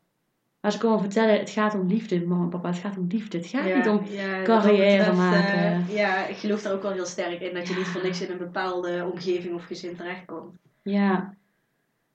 Waar 0.59 0.71
ze 0.71 0.77
komen 0.79 0.99
vertellen, 0.99 1.39
het 1.39 1.49
gaat 1.49 1.73
om 1.73 1.87
liefde, 1.87 2.25
mama 2.25 2.43
en 2.43 2.49
papa, 2.49 2.69
het 2.69 2.77
gaat 2.77 2.97
om 2.97 3.07
liefde. 3.09 3.37
Het 3.37 3.47
gaat 3.47 3.75
niet 3.75 3.87
om 3.87 4.01
ja, 4.09 4.41
carrière 4.43 4.97
betreft, 4.97 5.17
maken. 5.17 5.53
eh, 5.53 5.95
ja, 5.95 6.27
ik 6.27 6.35
geloof 6.35 6.61
daar 6.61 6.73
ook 6.73 6.81
wel 6.81 6.91
heel 6.91 7.05
sterk 7.05 7.41
in. 7.41 7.53
Dat 7.53 7.67
je 7.67 7.75
niet 7.75 7.87
voor 7.87 8.03
niks 8.03 8.21
in 8.21 8.31
een 8.31 8.37
bepaalde 8.37 9.09
omgeving 9.11 9.53
of 9.53 9.65
gezin 9.65 9.95
terechtkomt. 9.95 10.53
Ja. 10.85 11.33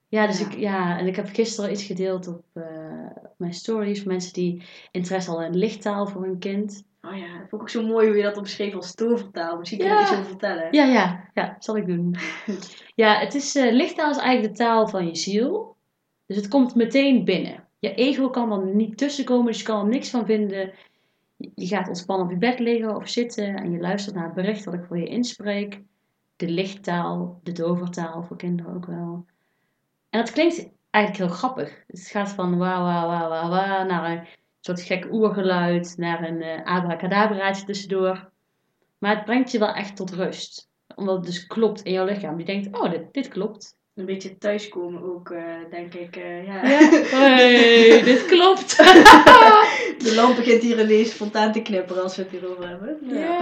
Ja, 0.08 0.26
dus 0.26 0.38
Ja. 0.38 0.46
Ik, 0.46 0.58
ja, 0.58 0.98
en 0.98 1.06
ik 1.06 1.16
heb 1.16 1.28
gisteren 1.32 1.70
iets 1.70 1.84
gedeeld 1.84 2.26
op 2.28 2.44
eh, 2.52 2.62
mijn 3.36 3.54
stories. 3.54 4.02
Voor 4.02 4.12
mensen 4.12 4.32
die 4.32 4.62
interesse 4.90 5.30
al 5.30 5.42
in 5.42 5.56
lichttaal 5.56 6.06
voor 6.06 6.22
hun 6.22 6.38
kind. 6.38 6.84
Oh 7.02 7.16
ja, 7.16 7.26
dat 7.38 7.48
vond 7.48 7.52
ik 7.52 7.60
ook 7.60 7.68
zo 7.70 7.86
mooi 7.86 8.06
hoe 8.06 8.16
je 8.16 8.22
dat 8.22 8.36
omschreef 8.36 8.74
als 8.74 8.94
tovertaal. 8.94 9.58
Misschien 9.58 9.78
kun 9.80 9.88
je 9.88 9.94
Ja. 9.94 10.00
iets 10.02 10.12
over 10.12 10.24
vertellen. 10.24 10.68
Ja, 10.70 10.84
ja, 10.84 11.30
ja, 11.34 11.56
zal 11.58 11.76
ik 11.76 11.86
doen. 11.86 12.14
ja, 12.94 13.18
het 13.18 13.34
is, 13.34 13.56
eh, 13.56 13.72
lichttaal 13.72 14.10
is 14.10 14.16
eigenlijk 14.16 14.52
de 14.56 14.62
taal 14.64 14.88
van 14.88 15.06
je 15.06 15.16
ziel. 15.16 15.76
Dus 16.26 16.36
het 16.36 16.48
komt 16.48 16.74
meteen 16.74 17.24
binnen. 17.24 17.64
Je 17.78 17.94
ego 17.94 18.30
kan 18.30 18.52
er 18.52 18.74
niet 18.74 18.98
tussenkomen, 18.98 19.46
dus 19.46 19.58
je 19.58 19.64
kan 19.66 19.80
er 19.80 19.88
niks 19.88 20.10
van 20.10 20.26
vinden. 20.26 20.72
Je- 21.36 21.50
Je 21.54 21.66
gaat 21.66 21.88
ontspannen 21.88 22.26
op 22.26 22.32
je 22.32 22.38
bed 22.38 22.58
liggen 22.58 22.96
of 22.96 23.08
zitten 23.08 23.54
en 23.56 23.70
je 23.70 23.78
luistert 23.78 24.14
naar 24.14 24.24
het 24.24 24.34
bericht 24.34 24.64
dat 24.64 24.74
ik 24.74 24.84
voor 24.84 24.98
je 24.98 25.06
inspreek. 25.06 25.80
De 26.40 26.48
lichttaal, 26.48 27.40
de 27.42 27.52
dovertaal 27.52 28.22
voor 28.22 28.36
kinderen 28.36 28.74
ook 28.74 28.86
wel. 28.86 29.24
En 30.10 30.20
dat 30.20 30.30
klinkt 30.30 30.68
eigenlijk 30.90 31.24
heel 31.24 31.36
grappig. 31.38 31.84
Het 31.86 32.06
gaat 32.06 32.28
van 32.28 32.58
wa 32.58 32.82
wa 32.82 33.06
wa 33.06 33.28
wa 33.28 33.48
wa 33.48 33.82
naar 33.82 34.10
een 34.10 34.26
soort 34.60 34.80
gek 34.82 35.06
oergeluid, 35.12 35.94
naar 35.96 36.22
een 36.28 36.42
eh 36.42 36.64
abracadabraatje 36.64 37.64
tussendoor. 37.64 38.30
Maar 38.98 39.16
het 39.16 39.24
brengt 39.24 39.50
je 39.50 39.58
wel 39.58 39.74
echt 39.74 39.96
tot 39.96 40.10
rust. 40.12 40.68
Omdat 40.94 41.16
het 41.16 41.24
dus 41.24 41.46
klopt 41.46 41.82
in 41.82 41.92
jouw 41.92 42.04
lichaam. 42.04 42.38
Je 42.38 42.44
denkt, 42.44 42.78
oh, 42.80 42.90
dit, 42.90 43.12
dit 43.12 43.28
klopt. 43.28 43.78
Een 43.94 44.06
beetje 44.06 44.38
thuiskomen 44.38 45.02
ook, 45.14 45.30
eh, 45.30 45.44
denk 45.70 45.94
ik. 45.94 46.16
eh, 46.16 46.46
ja. 46.46 46.60
Hey, 47.18 48.02
dit 48.02 48.26
klopt. 48.26 48.76
De 50.02 50.14
lamp 50.14 50.36
begint 50.36 50.62
hier 50.62 50.80
ineens 50.80 51.10
spontaan 51.10 51.52
te 51.52 51.62
knipperen 51.62 52.02
als 52.02 52.16
we 52.16 52.22
het 52.22 52.30
hierover 52.30 52.68
hebben. 52.68 52.98
Ja. 53.02 53.40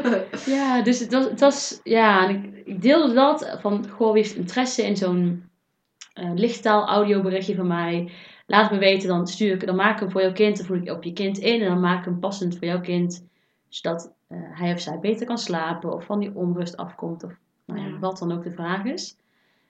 Ja, 0.56 0.82
dus 0.82 0.98
het 0.98 1.12
was, 1.12 1.24
het 1.24 1.40
was 1.40 1.80
ja, 1.84 2.28
en 2.28 2.34
ik, 2.34 2.66
ik 2.66 2.82
deelde 2.82 3.14
dat 3.14 3.56
van, 3.60 3.88
goh, 3.88 4.12
wie 4.12 4.22
heeft 4.22 4.34
interesse 4.34 4.82
in 4.86 4.96
zo'n 4.96 5.44
eh, 6.12 6.30
lichttaal 6.34 6.86
audioberichtje 6.86 7.54
van 7.54 7.66
mij. 7.66 8.10
laat 8.46 8.70
me 8.70 8.78
weten, 8.78 9.08
dan 9.08 9.26
stuur 9.26 9.52
ik, 9.54 9.66
dan 9.66 9.76
maak 9.76 9.94
ik 9.94 10.00
hem 10.00 10.10
voor 10.10 10.22
jouw 10.22 10.32
kind, 10.32 10.56
dan 10.56 10.66
voer 10.66 10.76
ik 10.76 10.90
op 10.90 11.02
je 11.04 11.12
kind 11.12 11.38
in 11.38 11.60
en 11.60 11.68
dan 11.68 11.80
maak 11.80 11.98
ik 11.98 12.04
hem 12.04 12.18
passend 12.18 12.56
voor 12.58 12.66
jouw 12.66 12.80
kind, 12.80 13.24
zodat 13.68 14.12
eh, 14.28 14.38
hij 14.40 14.72
of 14.72 14.80
zij 14.80 14.98
beter 14.98 15.26
kan 15.26 15.38
slapen 15.38 15.94
of 15.94 16.04
van 16.04 16.18
die 16.20 16.34
onrust 16.34 16.76
afkomt 16.76 17.24
of 17.24 17.32
nou 17.66 17.80
ja, 17.80 17.86
Ja. 17.86 17.98
wat 17.98 18.18
dan 18.18 18.32
ook 18.32 18.44
de 18.44 18.52
vraag 18.52 18.84
is. 18.84 19.16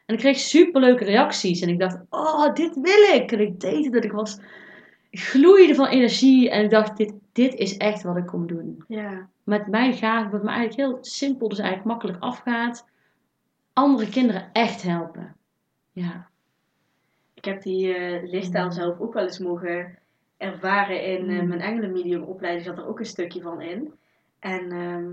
En 0.07 0.15
ik 0.15 0.21
kreeg 0.21 0.39
superleuke 0.39 1.05
reacties 1.05 1.61
en 1.61 1.69
ik 1.69 1.79
dacht, 1.79 1.99
oh, 2.11 2.55
dit 2.55 2.75
wil 2.81 3.15
ik. 3.15 3.33
En 3.33 3.41
ik 3.41 3.61
deed 3.61 3.85
het 3.85 3.95
en 3.95 4.03
ik 4.03 4.13
was, 4.13 4.39
gloeide 5.11 5.75
van 5.75 5.87
energie 5.87 6.51
en 6.51 6.65
ik 6.65 6.71
dacht, 6.71 6.97
dit, 6.97 7.13
dit 7.33 7.55
is 7.55 7.77
echt 7.77 8.03
wat 8.03 8.17
ik 8.17 8.27
kom 8.27 8.47
doen. 8.47 8.85
Ja. 8.89 9.29
Met 9.45 9.67
mij 9.67 9.93
gaat, 9.93 10.31
wat 10.31 10.43
me 10.43 10.49
eigenlijk 10.49 10.79
heel 10.79 10.99
simpel, 11.01 11.49
dus 11.49 11.59
eigenlijk 11.59 11.89
makkelijk 11.89 12.19
afgaat, 12.23 12.89
andere 13.73 14.09
kinderen 14.09 14.49
echt 14.53 14.83
helpen. 14.83 15.37
Ja. 15.93 16.29
Ik 17.35 17.45
heb 17.45 17.63
die 17.63 17.95
eh 17.95 18.31
lichttaal 18.31 18.73
zelf 18.73 18.99
ook 19.01 19.15
wel 19.15 19.23
eens 19.23 19.39
mogen 19.39 19.99
ervaren 20.37 21.05
in 21.05 21.25
Mm. 21.27 21.49
mijn 21.49 21.61
engelenmedium 21.61 22.23
opleiding. 22.23 22.65
Zat 22.67 22.79
er 22.79 22.87
ook 22.87 22.99
een 22.99 23.05
stukje 23.07 23.41
van 23.41 23.61
in. 23.61 23.93
En 24.39 24.73
ehm, 24.73 25.09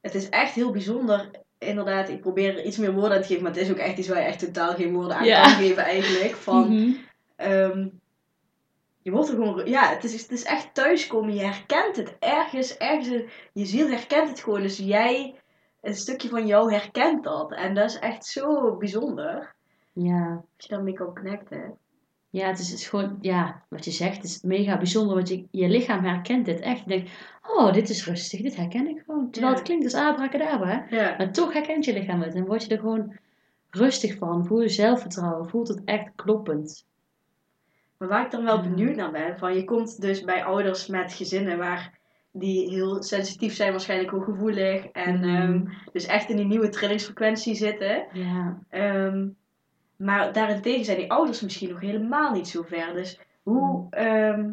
het 0.00 0.14
is 0.14 0.28
echt 0.28 0.54
heel 0.54 0.70
bijzonder. 0.70 1.30
Inderdaad, 1.58 2.08
ik 2.08 2.20
probeer 2.20 2.58
er 2.58 2.64
iets 2.64 2.76
meer 2.78 2.92
woorden 2.92 3.12
aan 3.12 3.20
te 3.20 3.26
geven. 3.26 3.42
Maar 3.42 3.52
het 3.52 3.60
is 3.60 3.70
ook 3.70 3.76
echt 3.76 3.98
iets 3.98 4.08
waar 4.08 4.18
je 4.20 4.26
echt 4.26 4.38
totaal 4.38 4.74
geen 4.74 4.92
woorden 4.92 5.16
aan 5.16 5.24
Ja. 5.24 5.42
kan 5.42 5.50
geven 5.52 5.82
eigenlijk. 5.84 6.34
Van, 6.34 6.68
Mhm. 6.74 6.90
ehm, 7.36 7.86
je 9.02 9.10
wordt 9.10 9.28
er 9.28 9.34
gewoon... 9.34 9.66
Ja, 9.66 9.88
het 9.88 10.04
is, 10.04 10.22
het 10.22 10.30
is 10.30 10.44
echt 10.44 10.74
thuiskomen. 10.74 11.34
Je 11.34 11.40
herkent 11.44 11.96
het 11.96 12.16
ergens. 12.18 12.76
ergens 12.76 13.08
in- 13.08 13.28
je 13.52 13.64
ziel 13.66 13.88
herkent 13.88 14.28
het 14.28 14.40
gewoon. 14.40 14.60
Dus 14.62 14.76
jij... 14.78 15.34
Een 15.80 15.94
stukje 15.94 16.28
van 16.28 16.46
jou 16.46 16.72
herkent 16.72 17.24
dat. 17.24 17.52
En 17.52 17.74
dat 17.74 17.90
is 17.90 17.98
echt 17.98 18.24
zo 18.26 18.76
bijzonder. 18.76 19.54
ja. 19.92 20.30
Als 20.56 20.66
je 20.66 20.74
daarmee 20.74 20.94
kan 20.94 21.14
connecten. 21.14 21.76
Ja, 22.30 22.46
het 22.46 22.58
is, 22.58 22.70
het 22.70 22.78
is 22.78 22.88
gewoon, 22.88 23.18
ja, 23.20 23.62
wat 23.68 23.84
je 23.84 23.90
zegt, 23.90 24.16
het 24.16 24.24
is 24.24 24.40
mega 24.42 24.76
bijzonder, 24.76 25.14
want 25.14 25.28
je, 25.28 25.44
je 25.50 25.68
lichaam 25.68 26.04
herkent 26.04 26.44
dit 26.44 26.60
echt. 26.60 26.78
Je 26.78 26.86
denkt, 26.88 27.10
oh, 27.42 27.72
dit 27.72 27.88
is 27.88 28.06
rustig, 28.06 28.40
dit 28.42 28.56
herken 28.56 28.88
ik 28.88 29.02
gewoon. 29.06 29.30
Terwijl 29.30 29.52
Ja. 29.52 29.58
het 29.58 29.68
klinkt 29.68 29.84
als 29.84 29.94
abracadabra, 29.94 30.86
Ja. 30.90 31.14
maar 31.18 31.32
toch 31.32 31.52
herkent 31.52 31.84
je 31.84 31.92
lichaam 31.92 32.20
het. 32.22 32.34
En 32.34 32.46
word 32.46 32.62
je 32.64 32.68
er 32.74 32.78
gewoon 32.80 33.16
rustig 33.70 34.16
van, 34.18 34.46
voel 34.46 34.60
je 34.60 34.68
zelfvertrouwen, 34.68 35.48
voelt 35.48 35.68
het 35.68 35.82
echt 35.84 36.10
kloppend. 36.16 36.86
Maar 38.02 38.10
waar 38.10 38.24
ik 38.24 38.30
dan 38.30 38.44
wel 38.44 38.60
benieuwd 38.60 38.96
naar 38.96 39.10
ben, 39.10 39.38
van 39.38 39.54
je 39.54 39.64
komt 39.64 40.00
dus 40.00 40.24
bij 40.24 40.44
ouders 40.44 40.86
met 40.86 41.12
gezinnen 41.12 41.58
waar 41.58 41.98
die 42.32 42.70
heel 42.70 43.02
sensitief 43.02 43.54
zijn, 43.54 43.70
waarschijnlijk 43.70 44.10
heel 44.10 44.20
gevoelig. 44.20 44.84
En 44.86 45.18
Mhm. 45.18 45.24
ehm, 45.36 45.60
dus 45.92 46.06
echt 46.06 46.28
in 46.30 46.36
die 46.36 46.44
nieuwe 46.46 46.68
trillingsfrequentie 46.68 47.54
zitten. 47.54 48.06
Ja, 48.12 48.58
Ehm, 48.68 49.28
maar 49.96 50.32
daarentegen 50.32 50.84
zijn 50.84 50.96
die 50.98 51.10
ouders 51.12 51.40
misschien 51.40 51.68
nog 51.70 51.80
helemaal 51.80 52.32
niet 52.32 52.48
zo 52.48 52.62
ver. 52.62 52.92
Dus 52.94 53.20
hoe 53.42 53.86
ehm, 53.90 54.50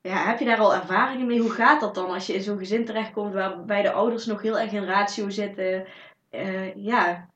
ja, 0.00 0.16
heb 0.26 0.38
je 0.38 0.44
daar 0.44 0.58
al 0.58 0.74
ervaringen 0.74 1.26
mee? 1.26 1.40
Hoe 1.40 1.50
gaat 1.50 1.80
dat 1.80 1.94
dan 1.94 2.10
als 2.10 2.26
je 2.26 2.34
in 2.34 2.42
zo'n 2.42 2.58
gezin 2.58 2.84
terechtkomt 2.84 3.34
waarbij 3.34 3.82
de 3.82 3.92
ouders 3.92 4.26
nog 4.26 4.42
heel 4.42 4.58
erg 4.58 4.72
in 4.72 4.84
ratio 4.84 5.28
zitten? 5.30 5.84
Eh, 6.30 6.74
ja, 6.74 7.28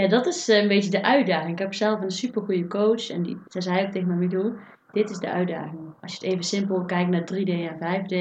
ja 0.00 0.08
dat 0.08 0.26
is 0.26 0.48
eh, 0.48 0.62
een 0.62 0.68
beetje 0.68 0.90
de 0.90 1.02
uitdaging. 1.02 1.52
Ik 1.52 1.58
heb 1.58 1.74
zelf 1.74 2.00
een 2.00 2.10
supergoeie 2.10 2.66
coach 2.66 3.10
en 3.10 3.22
die, 3.22 3.38
zij 3.48 3.60
zei 3.60 3.86
ook 3.86 3.92
tegen 3.92 4.08
me, 4.08 4.14
Milou, 4.14 4.58
dit 4.92 5.10
is 5.10 5.18
de 5.18 5.30
uitdaging. 5.30 5.94
Als 6.00 6.12
je 6.12 6.18
het 6.18 6.32
even 6.32 6.44
simpel 6.44 6.84
kijkt 6.84 7.10
naar 7.10 7.28
3D 7.34 7.48
en 7.48 7.74
5D. 7.74 8.14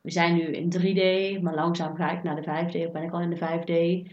We 0.00 0.10
zijn 0.10 0.34
nu 0.34 0.42
in 0.42 0.72
3D, 0.78 1.42
maar 1.42 1.54
langzaam 1.54 1.96
ga 1.96 2.10
ik 2.10 2.22
naar 2.22 2.36
de 2.36 2.42
5D, 2.42 2.86
of 2.86 2.92
ben 2.92 3.02
ik 3.02 3.12
al 3.12 3.20
in 3.20 3.30
de 3.30 3.36
5D. 3.36 4.12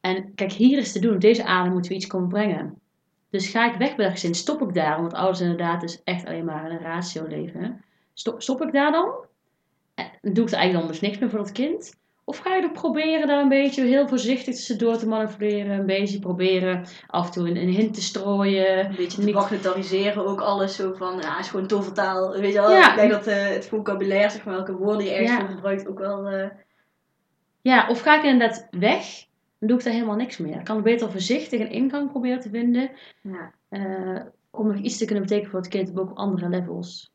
En 0.00 0.34
kijk, 0.34 0.52
hier 0.52 0.78
is 0.78 0.92
te 0.92 0.98
doen, 0.98 1.14
op 1.14 1.20
deze 1.20 1.44
adem 1.44 1.72
moeten 1.72 1.90
we 1.90 1.96
iets 1.96 2.06
komen 2.06 2.28
brengen. 2.28 2.78
Dus 3.30 3.48
ga 3.48 3.72
ik 3.72 3.78
weg 3.78 3.96
bij 3.96 4.04
dat 4.04 4.14
gezin, 4.14 4.34
stop 4.34 4.62
ik 4.62 4.74
daar, 4.74 5.00
want 5.00 5.14
ouders 5.14 5.40
inderdaad 5.40 5.80
dus 5.80 6.02
echt 6.04 6.26
alleen 6.26 6.44
maar 6.44 6.70
een 6.70 6.78
ratio 6.78 7.26
leven. 7.26 7.84
Stop, 8.14 8.42
stop 8.42 8.62
ik 8.62 8.72
daar 8.72 8.92
dan? 8.92 9.12
En 9.94 10.32
doe 10.32 10.44
ik 10.44 10.50
er 10.50 10.58
eigenlijk 10.58 10.72
dan 10.72 10.86
dus 10.86 11.00
niks 11.00 11.18
meer 11.18 11.30
voor 11.30 11.38
dat 11.38 11.52
kind? 11.52 11.99
Of 12.30 12.38
ga 12.38 12.54
je 12.54 12.62
er 12.62 12.70
proberen 12.70 13.26
daar 13.26 13.42
een 13.42 13.48
beetje 13.48 13.84
heel 13.84 14.08
voorzichtig 14.08 14.54
tussendoor 14.54 14.96
te 14.96 15.06
manoeuvreren, 15.08 15.78
een 15.78 15.86
beetje 15.86 16.18
proberen 16.18 16.84
af 17.06 17.26
en 17.26 17.32
toe 17.32 17.48
een, 17.48 17.56
een 17.56 17.68
hint 17.68 17.94
te 17.94 18.02
strooien. 18.02 18.78
een 18.78 18.96
beetje 18.96 19.18
te 19.18 19.24
Niet- 19.24 19.34
bagatelliseren 19.34 20.26
ook 20.26 20.40
alles 20.40 20.76
zo 20.76 20.92
van, 20.92 21.18
ja, 21.20 21.38
is 21.38 21.48
gewoon 21.48 21.66
tovertaal. 21.66 22.30
Weet 22.32 22.52
je 22.52 22.60
wel, 22.60 22.70
Ja. 22.70 22.90
ik 22.90 22.96
denk 22.96 23.10
dat 23.10 23.26
eh, 23.26 23.46
het 23.48 23.66
vocabulaire, 23.66 24.30
zeg 24.30 24.44
maar, 24.44 24.54
welke 24.54 24.76
woorden 24.76 25.04
je 25.04 25.10
ergens 25.10 25.30
Ja. 25.30 25.38
voor 25.40 25.48
gebruikt, 25.54 25.88
ook 25.88 25.98
wel... 25.98 26.26
eh, 26.28 26.48
Ja, 27.62 27.88
of 27.88 28.00
ga 28.00 28.16
ik 28.18 28.24
inderdaad 28.24 28.68
weg, 28.70 29.04
dan 29.58 29.68
doe 29.68 29.78
ik 29.78 29.84
daar 29.84 29.92
helemaal 29.92 30.16
niks 30.16 30.38
meer. 30.38 30.58
Ik 30.58 30.64
kan 30.64 30.82
beter 30.82 31.10
voorzichtig 31.10 31.60
een 31.60 31.70
ingang 31.70 32.10
proberen 32.10 32.40
te 32.40 32.48
vinden, 32.50 32.90
ja. 33.22 33.52
eh, 33.68 34.20
om 34.50 34.66
nog 34.66 34.76
iets 34.76 34.98
te 34.98 35.04
kunnen 35.04 35.22
betekenen 35.24 35.50
voor 35.50 35.60
het 35.60 35.68
kind 35.68 35.90
op 35.90 35.98
ook 35.98 36.16
andere 36.16 36.48
levels. 36.48 37.12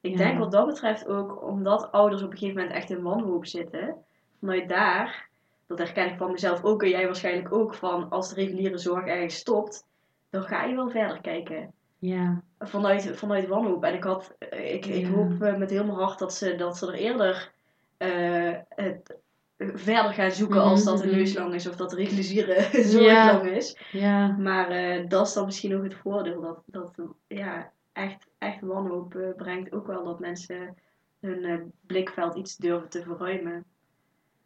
Ik 0.00 0.10
Ja. 0.10 0.16
denk 0.16 0.38
wat 0.38 0.52
dat 0.52 0.66
betreft 0.66 1.06
ook, 1.06 1.42
omdat 1.48 1.92
ouders 1.92 2.22
op 2.22 2.30
een 2.32 2.38
gegeven 2.38 2.60
moment 2.60 2.76
echt 2.76 2.90
in 2.90 3.02
wanhoop 3.02 3.46
zitten, 3.46 3.94
vanuit 4.42 4.68
daar, 4.68 5.28
dat 5.66 5.78
herken 5.78 6.10
ik 6.10 6.16
van 6.18 6.30
mezelf 6.32 6.62
ook 6.64 6.82
en 6.82 6.88
jij 6.88 7.04
waarschijnlijk 7.06 7.52
ook, 7.52 7.74
van 7.74 8.08
als 8.10 8.28
de 8.28 8.34
reguliere 8.34 8.78
zorg 8.78 9.06
ergens 9.06 9.34
stopt, 9.36 9.86
dan 10.30 10.42
ga 10.42 10.64
je 10.64 10.74
wel 10.74 10.90
verder 10.90 11.20
kijken. 11.20 11.72
Ja, 11.98 12.42
Vanuit, 12.58 13.10
vanuit 13.14 13.46
wanhoop. 13.48 13.84
En 13.84 13.94
ik, 13.94 14.04
had, 14.04 14.34
eh, 14.38 14.74
ik, 14.74 14.86
ik 14.86 15.06
Ja. 15.06 15.10
hoop 15.10 15.42
eh, 15.42 15.56
met 15.56 15.70
heel 15.70 15.84
mijn 15.84 15.98
hart 15.98 16.18
dat 16.18 16.34
ze, 16.34 16.54
dat 16.54 16.76
ze 16.76 16.86
er 16.86 16.94
eerder 16.94 17.52
eh, 17.96 18.54
het, 18.68 19.16
verder 19.58 20.12
gaan 20.12 20.30
zoeken 20.30 20.56
Mhm, 20.60 20.68
als 20.68 20.84
dat 20.84 21.00
een 21.00 21.06
mhm. 21.08 21.16
neuslang 21.16 21.54
is 21.54 21.68
of 21.68 21.76
dat 21.76 21.90
de 21.90 21.96
reguliere 21.96 22.60
zorg 22.92 23.04
Ja. 23.04 23.32
lang 23.32 23.46
is. 23.50 23.78
ja, 23.92 24.26
Maar 24.26 24.68
dat 25.08 25.26
is 25.26 25.32
dan 25.32 25.44
misschien 25.44 25.76
ook 25.76 25.82
het 25.82 25.94
voordeel. 25.94 26.40
Dat, 26.40 26.62
dat 26.66 26.94
ja, 27.26 27.72
echt, 27.92 28.26
echt 28.38 28.60
wanhoop 28.60 29.32
brengt 29.36 29.72
ook 29.72 29.86
wel 29.86 30.04
dat 30.04 30.20
mensen 30.20 30.74
hun 31.20 31.72
blikveld 31.86 32.34
iets 32.36 32.56
durven 32.56 32.88
te 32.88 33.02
verruimen. 33.02 33.64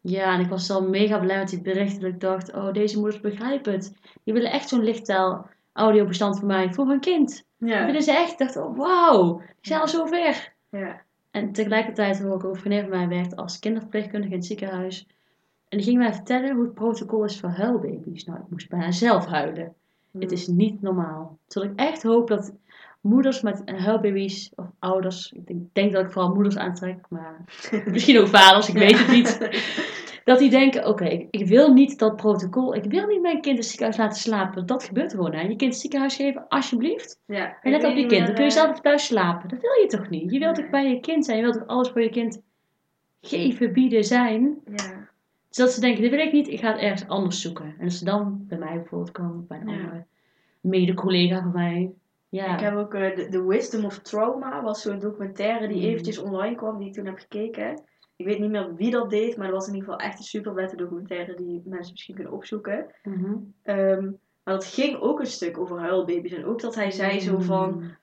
Ja. 0.09 0.33
En 0.33 0.39
ik 0.39 0.49
was 0.49 0.67
dan 0.67 0.89
mega 0.89 1.19
blij 1.19 1.37
met 1.37 1.49
die 1.49 1.61
berichten 1.61 2.01
dat 2.01 2.09
ik 2.09 2.19
dacht, 2.19 2.53
oh, 2.53 2.73
deze 2.73 2.99
moeders 2.99 3.21
begrijpen 3.21 3.73
het. 3.73 3.93
Die 4.23 4.33
willen 4.33 4.51
echt 4.51 4.69
zo'n 4.69 4.83
lichttaal 4.83 5.49
audiobestand 5.73 6.39
voor 6.39 6.47
mij, 6.47 6.73
voor 6.73 6.87
hun 6.87 6.99
kind. 6.99 7.45
Dat 7.57 7.69
Ja, 7.69 7.85
willen 7.85 8.01
ze 8.03 8.11
echt. 8.11 8.31
Ik 8.31 8.37
dacht, 8.37 8.57
oh, 8.57 8.77
wauw, 8.77 9.37
die 9.37 9.45
zijn 9.61 9.79
al 9.79 9.87
zo 9.87 10.05
ver. 10.05 10.53
ja, 10.69 11.01
En 11.31 11.51
tegelijkertijd 11.51 12.21
hoor 12.21 12.35
ik 12.35 12.43
ook 12.43 12.53
een 12.53 12.59
vriendin 12.59 12.81
van 12.81 12.97
mij 12.97 13.07
werkt 13.07 13.35
als 13.35 13.59
kinderverpleegkundige 13.59 14.31
in 14.31 14.37
het 14.37 14.47
ziekenhuis. 14.47 15.07
En 15.69 15.77
die 15.77 15.87
ging 15.87 15.97
mij 15.97 16.13
vertellen 16.13 16.55
hoe 16.55 16.63
het 16.63 16.73
protocol 16.73 17.23
is 17.23 17.39
voor 17.39 17.49
huilbaby's. 17.49 18.25
Nou, 18.25 18.39
ik 18.39 18.49
moest 18.49 18.69
bijna 18.69 18.91
zelf 18.91 19.25
huilen. 19.25 19.73
Het 20.19 20.31
is 20.31 20.47
niet 20.47 20.81
normaal. 20.81 21.37
Terwijl 21.47 21.71
ik 21.71 21.79
echt 21.79 22.03
hoop 22.03 22.27
dat 22.27 22.53
moeders 23.01 23.41
met 23.41 23.61
huilbaby's, 23.65 24.51
of 24.55 24.65
ouders, 24.79 25.31
ik 25.31 25.47
denk, 25.47 25.61
denk 25.73 25.91
dat 25.91 26.05
ik 26.05 26.11
vooral 26.11 26.33
moeders 26.33 26.57
aantrek, 26.57 27.05
maar 27.09 27.43
misschien 27.91 28.19
ook 28.19 28.27
vaders, 28.27 28.67
ik 28.69 28.77
weet 28.77 28.99
het 28.99 29.07
niet. 29.07 29.37
Dat 30.27 30.39
die 30.39 30.49
denken, 30.49 30.87
oké, 30.87 31.05
ik, 31.05 31.27
ik 31.31 31.47
wil 31.47 31.73
niet 31.73 31.99
dat 31.99 32.15
protocol, 32.15 32.75
ik 32.75 32.83
wil 32.83 33.07
niet 33.07 33.21
mijn 33.21 33.33
kind 33.41 33.45
in 33.45 33.55
het 33.55 33.65
ziekenhuis 33.65 33.97
laten 33.97 34.19
slapen. 34.19 34.65
Dat 34.65 34.83
gebeurt 34.83 35.11
gewoon, 35.13 35.33
hè. 35.33 35.41
Je 35.41 35.47
kind 35.55 35.61
het 35.71 35.75
ziekenhuis 35.81 36.15
geven, 36.15 36.47
alsjeblieft. 36.47 37.21
Ja, 37.25 37.57
En 37.61 37.71
let 37.71 37.83
op 37.83 37.95
je 37.95 38.05
kind, 38.05 38.25
dan 38.25 38.35
kun 38.35 38.43
je 38.43 38.51
zelf. 38.51 38.65
zelf 38.65 38.79
thuis 38.81 39.05
slapen. 39.05 39.49
Dat 39.49 39.61
wil 39.61 39.71
je 39.81 39.87
toch 39.87 40.09
niet? 40.09 40.31
Je 40.31 40.39
wilt 40.39 40.55
toch 40.55 40.69
bij 40.69 40.89
je 40.89 40.99
kind 40.99 41.25
zijn, 41.25 41.37
je 41.37 41.43
wilt 41.43 41.57
toch 41.57 41.67
alles 41.67 41.89
voor 41.89 42.01
je 42.01 42.09
kind 42.09 42.41
geven, 43.21 43.73
bieden, 43.73 44.03
zijn. 44.03 44.41
Ja, 44.65 45.07
Dus 45.47 45.57
dat 45.57 45.71
ze 45.71 45.79
denken, 45.81 46.01
dit 46.01 46.11
wil 46.11 46.19
ik 46.19 46.31
niet, 46.31 46.47
ik 46.47 46.59
ga 46.59 46.71
het 46.71 46.81
ergens 46.81 47.07
anders 47.07 47.41
zoeken. 47.41 47.75
En 47.77 47.83
als 47.83 47.97
ze 47.97 48.05
dan 48.05 48.45
bij 48.47 48.57
mij 48.57 48.73
bijvoorbeeld 48.75 49.11
komen, 49.11 49.39
of 49.39 49.47
bij 49.47 49.59
een 49.61 49.67
Ja. 49.69 49.75
andere 49.83 50.05
mede-collega 50.61 51.41
van 51.41 51.51
mij. 51.53 51.91
Ja. 52.29 52.53
Ik 52.53 52.59
heb 52.59 52.75
ook 52.75 52.93
eh, 52.93 53.15
de, 53.15 53.27
The 53.29 53.47
Wisdom 53.47 53.85
of 53.85 53.99
Trauma, 53.99 54.61
was 54.61 54.81
zo'n 54.81 54.99
documentaire 54.99 55.67
die 55.67 55.77
Mm. 55.77 55.83
eventjes 55.83 56.17
online 56.19 56.55
kwam, 56.55 56.77
die 56.77 56.87
ik 56.87 56.93
toen 56.93 57.05
heb 57.05 57.17
gekeken. 57.17 57.81
Ik 58.17 58.25
weet 58.25 58.39
niet 58.39 58.49
meer 58.49 58.75
wie 58.75 58.91
dat 58.91 59.09
deed, 59.09 59.37
maar 59.37 59.47
dat 59.47 59.55
was 59.55 59.67
in 59.67 59.73
ieder 59.73 59.89
geval 59.89 60.05
echt 60.07 60.17
een 60.17 60.23
super 60.25 60.53
vette 60.53 60.75
documentaire 60.75 61.35
die 61.35 61.61
mensen 61.65 61.91
misschien 61.91 62.15
kunnen 62.15 62.33
opzoeken. 62.33 62.95
Mhm. 63.03 63.35
Ehm, 63.63 64.03
maar 64.43 64.53
dat 64.53 64.65
ging 64.65 64.99
ook 64.99 65.19
een 65.19 65.25
stuk 65.25 65.57
over 65.57 65.79
huilbaby's. 65.79 66.31
En 66.31 66.45
ook 66.45 66.61
dat 66.61 66.75
hij 66.75 66.91
zei 66.91 67.19
zo 67.19 67.39
van 67.39 67.69
Mm. 67.73 67.97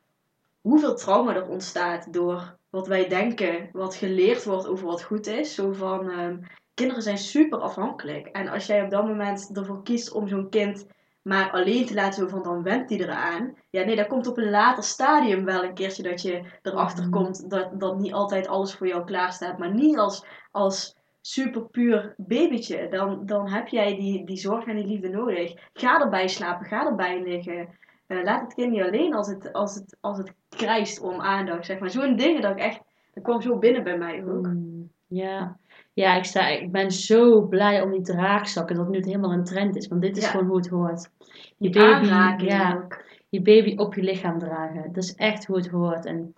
hoeveel 0.61 0.95
trauma 0.97 1.35
er 1.35 1.49
ontstaat 1.49 2.13
door 2.13 2.57
wat 2.71 2.87
wij 2.87 3.09
denken, 3.09 3.69
wat 3.73 3.95
geleerd 3.95 4.45
wordt 4.45 4.67
over 4.67 4.87
wat 4.87 5.03
goed 5.03 5.27
is. 5.27 5.55
Zo 5.55 5.73
van 5.73 6.11
ehm, 6.11 6.39
kinderen 6.75 7.03
zijn 7.03 7.19
super 7.19 7.59
afhankelijk. 7.59 8.27
En 8.27 8.49
als 8.49 8.67
jij 8.67 8.85
op 8.85 8.91
dat 8.91 9.07
moment 9.07 9.51
ervoor 9.57 9.83
kiest 9.83 10.13
om 10.13 10.29
zo'n 10.29 10.49
kind 10.49 10.87
maar 11.25 11.51
alleen 11.51 11.87
te 11.87 11.95
laten, 11.95 12.23
zo 12.23 12.29
van 12.29 12.43
dan 12.43 12.63
went 12.63 12.89
die 12.89 13.01
eraan. 13.01 13.55
Ja, 13.71 13.85
nee, 13.85 13.97
dat 13.97 14.07
komt 14.07 14.27
op 14.27 14.39
een 14.39 14.51
later 14.51 14.83
stadium 14.83 15.45
wel 15.45 15.65
een 15.65 15.75
keertje 15.75 16.03
dat 16.03 16.23
je 16.23 16.43
erachter 16.63 17.05
Mhm. 17.05 17.13
komt 17.13 17.51
dat, 17.51 17.81
dat 17.81 17.99
niet 17.99 18.13
altijd 18.13 18.49
alles 18.49 18.75
voor 18.75 18.87
jou 18.87 19.05
klaar 19.05 19.33
staat. 19.33 19.59
Maar 19.59 19.75
niet 19.75 19.99
als, 19.99 20.25
als 20.51 20.97
super 21.21 21.63
puur 21.63 22.15
babytje. 22.17 22.89
Dan, 22.89 23.27
dan 23.27 23.49
heb 23.49 23.69
jij 23.69 23.97
die, 23.97 24.27
die 24.27 24.37
zorg 24.37 24.67
en 24.67 24.77
die 24.77 24.87
liefde 24.87 25.09
nodig. 25.09 25.55
Ga 25.73 26.01
erbij 26.01 26.29
slapen, 26.29 26.67
ga 26.67 26.87
erbij 26.87 27.23
liggen. 27.23 27.69
Eh, 28.07 28.23
laat 28.23 28.41
het 28.41 28.55
kind 28.55 28.71
niet 28.73 28.83
alleen 28.83 29.15
als 29.15 29.29
het, 29.29 29.53
als 29.53 29.75
het, 29.75 29.97
als 30.01 30.19
het 30.19 30.35
krijst 30.49 31.01
om 31.01 31.21
aandacht. 31.21 31.67
Zeg 31.67 31.79
maar. 31.79 31.91
Zo'n 31.91 32.17
dingen 32.17 32.43
dat 32.43 32.51
ik 32.51 32.59
echt. 32.59 32.81
Dat 33.15 33.23
kwam 33.25 33.41
zo 33.43 33.59
binnen 33.59 33.85
bij 33.85 33.99
mij 33.99 34.25
ook. 34.25 34.47
Mm, 34.47 34.91
Ja. 35.07 35.57
Ja, 35.95 36.17
ik, 36.17 36.25
sta, 36.25 36.49
ik 36.49 36.73
ben 36.73 36.91
zo 36.91 37.43
blij 37.47 37.83
om 37.83 37.91
die 37.91 38.01
draagzakken, 38.01 38.77
dat 38.77 38.89
nu 38.89 38.97
het 38.97 39.07
helemaal 39.07 39.33
een 39.33 39.45
trend 39.45 39.77
is. 39.77 39.89
Want 39.89 40.03
dit 40.03 40.17
is 40.17 40.25
Ja. 40.25 40.31
gewoon 40.31 40.47
hoe 40.47 40.57
het 40.57 40.69
hoort. 40.69 41.11
Je 41.19 41.71
Die 41.71 41.71
baby, 41.71 42.45
ja, 42.45 42.75
ook. 42.85 43.05
je 43.29 43.43
baby 43.43 43.77
op 43.77 43.95
je 43.95 44.03
lichaam 44.03 44.39
dragen. 44.39 44.93
Dat 44.93 45.05
is 45.05 45.15
echt 45.15 45.47
hoe 45.47 45.57
het 45.57 45.69
hoort. 45.69 46.05
En 46.05 46.35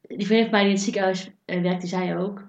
die 0.00 0.26
vriend 0.26 0.42
van 0.42 0.50
mij 0.50 0.60
die 0.60 0.68
in 0.68 0.74
het 0.74 0.84
ziekenhuis 0.84 1.30
uh, 1.46 1.62
werkt, 1.62 1.80
die 1.80 1.88
zei 1.88 2.16
ook, 2.16 2.48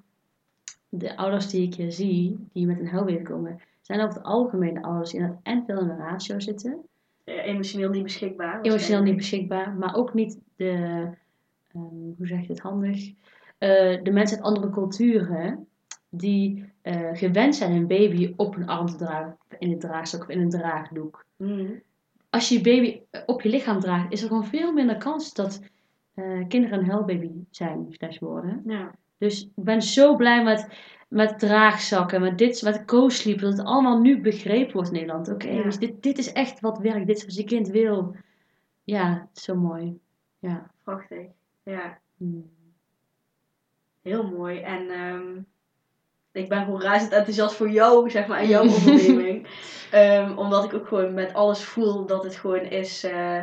de 0.90 1.18
ouders 1.18 1.50
die 1.50 1.68
ik 1.68 1.74
hier 1.76 1.92
zie, 1.92 2.48
die 2.54 2.66
met 2.68 2.80
een 2.80 2.88
huilbaby 2.88 3.22
komen, 3.24 3.60
zijn 3.82 4.00
over 4.02 4.14
het 4.16 4.24
algemeen 4.24 4.74
de 4.74 4.82
ouders 4.82 5.12
die 5.12 5.20
in 5.20 5.26
het 5.26 5.38
en 5.44 5.64
veel 5.66 5.80
in 5.80 5.88
de 5.88 5.96
ratio 5.96 6.40
zitten. 6.40 6.78
emotioneel 7.26 7.90
niet 7.90 8.04
beschikbaar. 8.04 8.62
Emotioneel 8.62 9.02
niet 9.04 9.16
beschikbaar, 9.16 9.74
maar 9.74 9.96
ook 9.96 10.14
niet 10.14 10.40
de, 10.56 10.72
um, 11.76 12.14
hoe 12.18 12.28
zeg 12.28 12.42
je 12.42 12.48
het 12.48 12.60
handig, 12.62 13.08
uh, 13.08 13.14
de 14.04 14.12
mensen 14.12 14.38
uit 14.38 14.46
andere 14.46 14.70
culturen 14.70 15.68
die 16.18 16.70
uh, 16.84 17.10
gewend 17.14 17.56
zijn 17.56 17.72
hun 17.72 17.88
baby 17.88 18.34
op 18.38 18.56
hun 18.56 18.68
arm 18.68 18.86
te 18.88 18.96
dragen, 18.96 19.38
in 19.60 19.72
een 19.72 19.80
draagstok 19.80 20.22
of 20.22 20.28
in 20.30 20.40
een 20.42 20.50
draagdoek. 20.50 21.26
Mm. 21.36 21.82
Als 22.30 22.50
je 22.50 22.56
je 22.56 22.62
baby 22.62 23.02
op 23.26 23.42
je 23.42 23.50
lichaam 23.50 23.80
draagt, 23.80 24.12
is 24.12 24.22
er 24.22 24.28
gewoon 24.28 24.46
veel 24.46 24.74
minder 24.74 24.98
kans 24.98 25.34
dat 25.34 25.62
uh, 26.16 26.48
kinderen 26.48 26.80
een 26.80 26.90
huilbaby 26.90 27.32
zijn, 27.50 27.86
slash 27.90 28.20
worden. 28.20 28.62
Ja. 28.66 28.92
Dus 29.18 29.44
ik 29.44 29.64
ben 29.64 29.82
zo 29.82 30.16
blij 30.16 30.44
met, 30.44 30.68
met 31.08 31.40
draagzakken, 31.40 32.22
met 32.22 32.38
dit, 32.38 32.62
met 32.64 32.86
co-sleep, 32.86 33.40
dat 33.40 33.58
het 33.58 33.66
allemaal 33.66 34.00
nu 34.00 34.22
begrepen 34.22 34.74
wordt 34.74 34.88
in 34.90 34.94
Nederland. 34.96 35.30
Oké, 35.30 35.50
Ja. 35.50 35.64
dus 35.64 35.78
dit, 35.78 36.04
dit 36.04 36.18
is 36.18 36.32
echt 36.32 36.60
wat 36.60 36.78
werkt, 36.80 37.08
dit 37.08 37.18
is 37.18 37.24
wat 37.26 37.36
je 37.36 37.44
kind 37.44 37.68
wil. 37.68 38.16
Ja, 38.84 39.28
zo 39.34 39.56
mooi. 39.56 40.00
Ja. 40.40 40.72
Prachtig. 40.84 41.26
Ja, 41.64 41.98
Hmm. 42.18 42.50
heel 44.02 44.28
mooi. 44.28 44.60
En 44.60 44.90
ehm, 44.90 45.40
ik 46.38 46.50
ben 46.50 46.64
gewoon 46.64 46.82
razend 46.82 47.12
enthousiast 47.12 47.56
voor 47.56 47.70
jou, 47.70 48.10
zeg 48.10 48.28
maar, 48.28 48.40
en 48.40 48.48
jouw 48.48 48.62
onderneming. 48.78 49.48
Ehm, 49.92 50.38
omdat 50.38 50.64
ik 50.64 50.74
ook 50.74 50.88
gewoon 50.88 51.14
met 51.14 51.34
alles 51.34 51.64
voel 51.64 52.06
dat 52.06 52.24
het 52.24 52.36
gewoon 52.36 52.64
is 52.66 53.04
eh, 53.04 53.42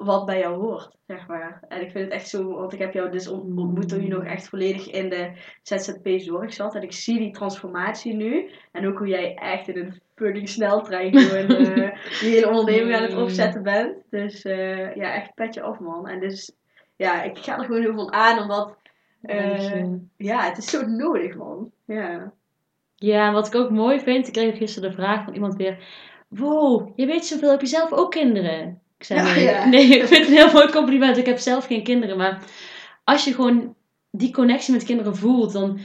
wat 0.00 0.26
bij 0.26 0.38
jou 0.38 0.56
hoort, 0.56 0.96
zeg 1.06 1.26
maar. 1.26 1.62
En 1.68 1.80
ik 1.80 1.90
vind 1.90 2.04
het 2.04 2.12
echt 2.14 2.28
zo, 2.28 2.54
want 2.54 2.72
ik 2.72 2.78
heb 2.78 2.92
jou 2.92 3.10
dus 3.10 3.28
ont- 3.28 3.58
ontmoet 3.58 3.88
toen 3.88 4.02
je 4.02 4.08
nog 4.08 4.24
echt 4.24 4.48
volledig 4.48 4.90
in 4.90 5.08
de 5.08 5.32
ZZP-zorg 5.62 6.52
zat. 6.52 6.74
En 6.74 6.82
ik 6.82 6.92
zie 6.92 7.18
die 7.18 7.32
transformatie 7.32 8.14
nu. 8.14 8.50
En 8.72 8.86
ook 8.86 8.98
hoe 8.98 9.06
jij 9.06 9.34
echt 9.34 9.68
in 9.68 9.78
een 9.78 10.00
fucking 10.14 10.48
sneltrein 10.48 11.18
gewoon 11.18 11.56
eh, 11.66 11.90
die 12.20 12.30
hele 12.30 12.48
onderneming 12.48 12.96
aan 12.96 13.02
het 13.02 13.16
opzetten 13.16 13.62
bent. 13.62 13.96
Dus 14.10 14.42
eh, 14.42 14.94
ja, 14.94 15.14
echt 15.14 15.34
petje 15.34 15.62
af, 15.62 15.78
man. 15.78 16.08
En 16.08 16.20
dus, 16.20 16.52
ja, 16.96 17.22
ik 17.22 17.38
ga 17.38 17.58
er 17.58 17.64
gewoon 17.64 17.80
heel 17.80 17.94
veel 17.94 18.12
aan, 18.12 18.38
omdat... 18.38 18.76
eh, 19.22 19.84
ja, 20.16 20.40
het 20.42 20.58
is 20.58 20.70
zo 20.70 20.86
nodig, 20.86 21.36
man. 21.36 21.70
Ja. 21.84 22.32
Ja, 22.94 23.26
en 23.26 23.32
wat 23.32 23.46
ik 23.46 23.54
ook 23.54 23.70
mooi 23.70 24.00
vind, 24.00 24.26
ik 24.26 24.32
kreeg 24.32 24.56
gisteren 24.56 24.90
de 24.90 24.96
vraag 24.96 25.24
van 25.24 25.34
iemand 25.34 25.56
weer: 25.56 25.78
Wow, 26.28 26.92
je 26.96 27.06
weet 27.06 27.26
zoveel, 27.26 27.50
heb 27.50 27.60
je 27.60 27.66
zelf 27.66 27.92
ook 27.92 28.10
kinderen? 28.10 28.80
Ik 28.98 29.04
zei: 29.04 29.20
Ja, 29.20 29.34
Nee, 29.34 29.44
ja. 29.44 29.64
nee 29.68 29.86
ik 29.86 30.06
vind 30.06 30.26
het 30.26 30.28
een 30.28 30.36
heel 30.36 30.52
mooi 30.52 30.70
compliment. 30.70 31.16
Ik 31.16 31.26
heb 31.26 31.38
zelf 31.38 31.66
geen 31.66 31.82
kinderen, 31.84 32.16
maar 32.16 32.42
als 33.04 33.24
je 33.24 33.34
gewoon 33.34 33.74
die 34.10 34.32
connectie 34.32 34.72
met 34.74 34.84
kinderen 34.84 35.16
voelt, 35.16 35.52
dan, 35.52 35.78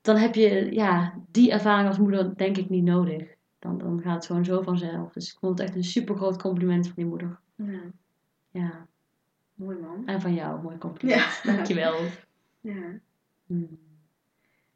dan 0.00 0.16
heb 0.16 0.34
je 0.34 0.72
ja, 0.74 1.14
die 1.30 1.50
ervaring 1.50 1.88
als 1.88 1.98
moeder, 1.98 2.36
denk 2.36 2.56
ik, 2.56 2.68
niet 2.68 2.84
nodig. 2.84 3.22
Dan, 3.58 3.78
dan 3.78 4.00
gaat 4.02 4.14
het 4.14 4.26
gewoon 4.26 4.44
zo 4.44 4.62
vanzelf. 4.62 5.12
Dus 5.12 5.32
ik 5.32 5.38
vond 5.38 5.58
het 5.58 5.68
echt 5.68 5.76
een 5.76 5.84
super 5.84 6.16
groot 6.16 6.42
compliment 6.42 6.84
van 6.86 6.94
die 6.96 7.06
moeder. 7.06 7.38
ja. 7.56 7.80
Ja, 8.50 8.86
Mooi, 9.54 9.76
man. 9.78 10.02
en 10.06 10.20
van 10.20 10.34
jou, 10.34 10.62
mooi 10.62 10.78
compliment. 10.78 11.40
Ja. 11.42 11.52
Dankjewel. 11.52 11.94
Ja. 12.66 13.00
Hmm. 13.46 13.78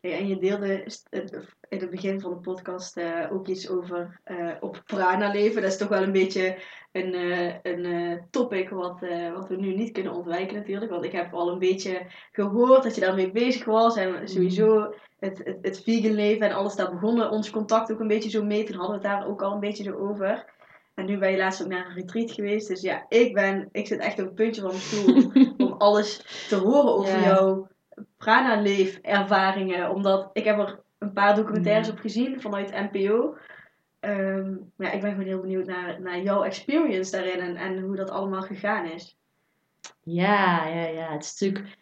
Hey, 0.01 0.19
en 0.19 0.29
je 0.29 0.39
deelde 0.39 0.83
eh, 1.11 1.21
in 1.69 1.79
het 1.79 1.91
begin 1.91 2.21
van 2.21 2.31
de 2.31 2.37
podcast 2.37 2.97
eh, 2.97 3.33
ook 3.33 3.47
iets 3.49 3.69
over 3.69 4.21
eh, 4.25 4.55
op 4.61 4.83
prana 4.87 5.33
leven. 5.33 5.63
Dat 5.63 5.71
is 5.71 5.77
toch 5.77 5.89
wel 5.89 6.03
een 6.03 6.13
beetje 6.13 6.59
een, 6.93 7.15
een 7.63 8.21
topic 8.31 8.69
wat, 8.69 9.01
wat 9.35 9.49
we 9.49 9.57
nu 9.57 9.75
niet 9.75 9.93
kunnen 9.93 10.13
ontwijken 10.13 10.57
natuurlijk. 10.57 10.91
Want 10.91 11.05
ik 11.05 11.13
heb 11.13 11.35
al 11.35 11.51
een 11.51 11.59
beetje 11.59 12.07
gehoord 12.33 12.83
dat 12.83 12.95
je 12.95 13.01
daarmee 13.01 13.31
bezig 13.31 13.65
was. 13.65 13.97
En 13.97 14.29
sowieso 14.29 14.95
het, 15.19 15.39
het, 15.45 15.59
het 15.63 15.83
vegan 15.83 16.15
leven 16.15 16.49
en 16.49 16.55
alles, 16.55 16.76
daar 16.76 16.91
begonnen 16.91 17.31
ons 17.31 17.50
contact 17.50 17.93
ook 17.93 18.00
een 18.00 18.09
beetje 18.09 18.31
zo 18.31 18.45
mee. 18.45 18.65
Toen 18.65 18.76
hadden 18.76 19.00
we 19.00 19.07
het 19.09 19.17
daar 19.17 19.29
ook 19.29 19.43
al 19.43 19.53
een 19.53 19.61
beetje 19.61 19.85
zo 19.85 19.93
over. 19.93 20.53
En 20.95 21.07
nu 21.07 21.19
ben 21.19 21.31
je 21.31 21.37
laatst 21.37 21.63
ook 21.63 21.69
naar 21.69 21.87
een 21.87 21.95
retreat 21.95 22.31
geweest. 22.31 22.69
Dus 22.69 22.81
ja, 22.81 23.07
ik 23.09 23.35
ben, 23.35 23.69
ik 23.73 23.87
zit 23.87 23.99
echt 24.00 24.21
op 24.21 24.26
een 24.26 24.35
puntje 24.35 24.61
van 24.61 24.71
mijn 24.71 24.83
stoel 24.83 25.33
om 25.57 25.73
alles 25.89 26.17
te 26.49 26.57
horen 26.57 26.95
over 26.95 27.19
Ja. 27.19 27.25
jouw 27.25 27.69
prana-leef-ervaringen. 28.17 29.91
Omdat 29.91 30.31
ik 30.33 30.45
heb 30.45 30.59
er 30.59 30.81
een 30.99 31.13
paar 31.13 31.35
documentaires 31.35 31.87
Ja. 31.87 31.93
op 31.93 31.99
gezien 31.99 32.41
vanuit 32.41 32.91
NPO. 32.93 33.37
Ehm, 34.00 34.50
maar 34.76 34.87
ja, 34.87 34.93
ik 34.93 35.00
ben 35.00 35.11
gewoon 35.11 35.26
heel 35.26 35.41
benieuwd 35.41 35.67
naar, 35.67 36.00
naar 36.00 36.23
jouw 36.23 36.43
experience 36.43 37.11
daarin 37.11 37.41
en, 37.41 37.57
en 37.57 37.81
hoe 37.81 37.97
dat 37.97 38.11
allemaal 38.11 38.43
gegaan 38.43 38.85
is. 38.87 39.19
Ja, 40.03 40.67
ja, 40.67 40.87
ja. 40.87 41.13
Het 41.13 41.25
is 41.25 41.41
natuurlijk, 41.41 41.76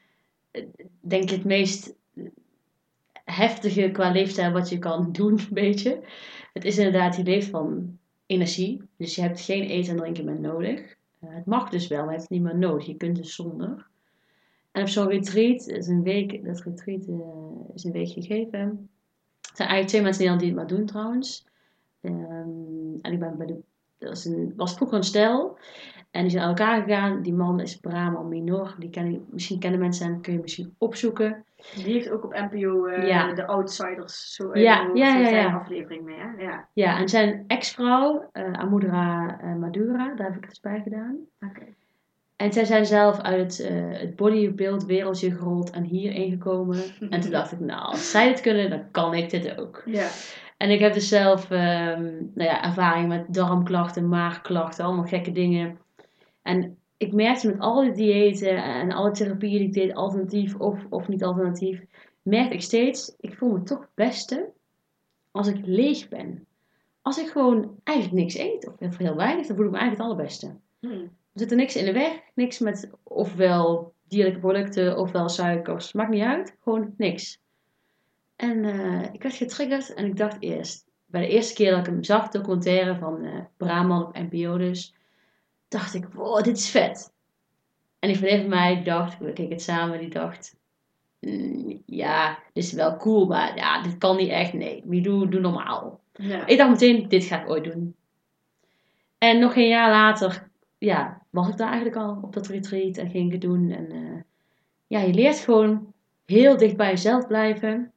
eh, 0.50 0.64
denk 1.00 1.22
ik, 1.22 1.30
het 1.30 1.44
meest 1.44 1.94
heftige 3.24 3.90
qua 3.90 4.10
leefstijl 4.10 4.52
wat 4.52 4.68
je 4.68 4.78
kan 4.78 5.12
doen, 5.12 5.38
een 5.38 5.46
beetje. 5.50 6.04
Het 6.52 6.64
is 6.64 6.78
inderdaad, 6.78 7.16
je 7.16 7.22
leeft 7.22 7.48
van 7.50 7.98
energie. 8.26 8.82
Dus 8.96 9.14
je 9.14 9.20
hebt 9.22 9.40
geen 9.40 9.62
eten 9.62 9.92
en 9.92 9.98
drinken 9.98 10.24
meer 10.24 10.40
nodig. 10.40 10.96
Eh, 11.20 11.28
het 11.34 11.46
mag 11.46 11.68
dus 11.70 11.88
wel, 11.88 11.98
maar 11.98 12.12
je 12.12 12.18
hebt 12.18 12.28
het 12.28 12.38
niet 12.38 12.42
meer 12.42 12.58
nodig. 12.58 12.86
Je 12.86 12.96
kunt 12.96 13.16
dus 13.16 13.34
zonder. 13.34 13.87
En 14.78 14.84
op 14.84 14.90
zo'n 14.90 15.08
retreat, 15.08 15.66
is 15.66 15.86
een 15.86 16.02
week, 16.02 16.44
dat 16.44 16.60
retreat 16.60 17.06
eh, 17.06 17.74
is 17.74 17.84
een 17.84 17.92
week 17.92 18.08
gegeven. 18.08 18.60
Er 19.40 19.54
zijn 19.54 19.68
eigenlijk 19.68 19.88
twee 19.88 20.02
mensen 20.02 20.24
in 20.24 20.30
Nederland 20.30 20.40
die 20.40 20.48
het 20.48 20.56
maar 20.58 20.78
doen 20.78 20.86
trouwens. 20.86 21.46
Ehm, 22.00 22.98
en 23.02 23.12
ik 23.12 23.18
ben 23.18 23.36
bij 23.36 23.46
de, 23.46 23.60
dat 23.98 24.08
was, 24.08 24.24
een, 24.24 24.52
was 24.56 24.74
vroeger 24.74 24.96
een 24.96 25.04
stel. 25.04 25.58
En 26.10 26.22
die 26.22 26.30
zijn 26.30 26.42
aan 26.42 26.48
elkaar 26.48 26.82
gegaan. 26.82 27.22
Die 27.22 27.32
man 27.34 27.60
is 27.60 27.76
Brahman 27.76 28.28
Minor. 28.28 28.74
Die 28.78 28.90
ken, 28.90 29.26
misschien 29.30 29.58
kennen 29.58 29.80
mensen 29.80 30.06
hem, 30.06 30.20
kun 30.20 30.32
je 30.32 30.38
misschien 30.40 30.74
opzoeken. 30.78 31.44
Die 31.74 31.84
heeft 31.84 32.10
ook 32.10 32.24
op 32.24 32.32
NPO 32.50 32.86
eh, 32.86 33.08
Ja. 33.08 33.32
de 33.34 33.46
Outsiders 33.46 34.34
zo 34.34 34.58
Ja, 34.58 34.90
ja, 34.94 35.18
ja, 35.18 35.28
ja, 35.28 35.54
aflevering 35.54 36.04
mee. 36.04 36.16
Hè? 36.18 36.42
Ja, 36.42 36.68
Ja, 36.72 36.98
en 36.98 37.08
zijn 37.08 37.44
ex-vrouw, 37.46 38.28
eh 38.32 38.52
Amudra 38.52 39.38
Madura, 39.58 40.14
daar 40.14 40.26
heb 40.26 40.36
ik 40.36 40.40
het 40.40 40.48
dus 40.50 40.60
bij 40.60 40.80
gedaan. 40.82 41.16
oké. 41.40 41.62
En 42.38 42.52
zij 42.52 42.64
zijn 42.64 42.86
zelf 42.86 43.20
uit 43.20 43.40
het, 43.40 43.68
eh, 43.68 44.00
het 44.00 44.16
bodybuild 44.16 44.84
wereldje 44.84 45.30
gerold 45.30 45.70
en 45.70 45.84
hierin 45.84 46.30
gekomen. 46.30 46.78
En 47.10 47.20
toen 47.20 47.30
dacht 47.30 47.52
ik, 47.52 47.60
nou, 47.60 47.80
als 47.80 48.10
zij 48.10 48.28
dit 48.28 48.40
kunnen, 48.40 48.70
dan 48.70 48.90
kan 48.90 49.14
ik 49.14 49.30
dit 49.30 49.58
ook. 49.58 49.82
Ja, 49.86 50.08
En 50.56 50.70
ik 50.70 50.80
heb 50.80 50.94
dus 50.94 51.08
zelf 51.08 51.50
ehm, 51.50 52.02
nou 52.34 52.48
ja, 52.48 52.64
ervaring 52.64 53.08
met 53.08 53.34
darmklachten, 53.34 54.08
maagklachten, 54.08 54.84
allemaal 54.84 55.04
gekke 55.04 55.32
dingen. 55.32 55.78
En 56.42 56.78
ik 56.96 57.12
merkte 57.12 57.46
met 57.46 57.58
al 57.58 57.82
die 57.82 57.92
diëten 57.92 58.64
en 58.64 58.92
alle 58.92 59.10
therapieën 59.10 59.58
die 59.58 59.66
ik 59.66 59.72
deed, 59.72 59.94
alternatief 59.94 60.56
of, 60.56 60.86
of 60.90 61.08
niet 61.08 61.24
alternatief, 61.24 61.84
merkte 62.22 62.54
ik 62.54 62.62
steeds, 62.62 63.14
ik 63.20 63.34
voel 63.34 63.52
me 63.52 63.62
toch 63.62 63.80
het 63.80 63.94
beste 63.94 64.50
als 65.30 65.48
ik 65.48 65.66
leeg 65.66 66.08
ben. 66.08 66.46
Als 67.02 67.18
ik 67.18 67.28
gewoon 67.28 67.80
eigenlijk 67.84 68.18
niks 68.18 68.36
eet, 68.36 68.70
of 68.78 68.96
heel 68.96 69.16
weinig, 69.16 69.46
dan 69.46 69.56
voel 69.56 69.64
ik 69.64 69.70
me 69.70 69.78
eigenlijk 69.78 70.08
het 70.08 70.10
allerbeste. 70.10 70.56
Hm. 70.80 71.06
Er 71.38 71.44
zit 71.44 71.52
er 71.52 71.58
niks 71.62 71.76
in 71.76 71.84
de 71.84 71.92
weg, 71.92 72.20
niks 72.34 72.58
met 72.58 72.90
ofwel 73.02 73.94
dierlijke 74.08 74.38
producten 74.38 74.98
ofwel 74.98 75.28
suikers, 75.28 75.92
maakt 75.92 76.10
niet 76.10 76.22
uit, 76.22 76.56
gewoon 76.62 76.94
niks. 76.96 77.40
En 78.36 78.64
eh, 78.64 79.12
ik 79.12 79.22
werd 79.22 79.34
getriggerd 79.34 79.94
en 79.94 80.06
ik 80.06 80.16
dacht 80.16 80.36
eerst, 80.40 80.86
bij 81.06 81.20
de 81.20 81.28
eerste 81.28 81.54
keer 81.54 81.70
dat 81.70 81.78
ik 81.80 81.86
hem 81.86 82.04
zag, 82.04 82.28
documentaire 82.28 82.96
van 82.96 83.24
eh 83.24 83.40
Brahman 83.56 84.06
op 84.06 84.14
NPO 84.30 84.56
dus, 84.56 84.94
dacht 85.68 85.94
ik, 85.94 86.06
wow, 86.12 86.44
dit 86.44 86.56
is 86.56 86.70
vet. 86.70 87.12
En 87.98 88.08
die 88.08 88.18
vriendin 88.18 88.40
van 88.40 88.48
mij 88.48 88.82
dacht, 88.82 89.18
we 89.18 89.32
keken 89.32 89.52
het 89.52 89.62
samen, 89.62 89.98
die 89.98 90.10
dacht, 90.10 90.56
"Mm, 91.20 91.82
ja, 91.86 92.38
dit 92.52 92.64
is 92.64 92.72
wel 92.72 92.96
cool, 92.96 93.26
maar 93.26 93.56
ja, 93.56 93.82
dit 93.82 93.98
kan 93.98 94.16
niet 94.16 94.30
echt, 94.30 94.52
nee, 94.52 94.82
Milou, 94.86 95.28
doe 95.28 95.40
normaal. 95.40 96.00
ja. 96.12 96.46
Ik 96.46 96.58
dacht 96.58 96.70
meteen, 96.70 97.08
dit 97.08 97.24
ga 97.24 97.42
ik 97.42 97.48
ooit 97.48 97.64
doen. 97.64 97.96
En 99.18 99.38
nog 99.38 99.56
een 99.56 99.68
jaar 99.68 99.90
later, 99.90 100.50
ja, 100.78 101.17
was 101.30 101.48
ik 101.48 101.56
daar 101.56 101.72
eigenlijk 101.72 101.96
al 101.96 102.18
op 102.22 102.32
dat 102.32 102.46
retreat 102.46 102.96
en 102.96 103.10
ging 103.10 103.32
ik 103.32 103.40
doen. 103.40 103.70
En 103.70 103.90
eh, 103.90 104.22
ja, 104.86 105.00
je 105.00 105.14
leert 105.14 105.38
gewoon 105.38 105.92
heel 106.24 106.56
dicht 106.56 106.76
bij 106.76 106.90
jezelf 106.90 107.26
blijven. 107.26 107.92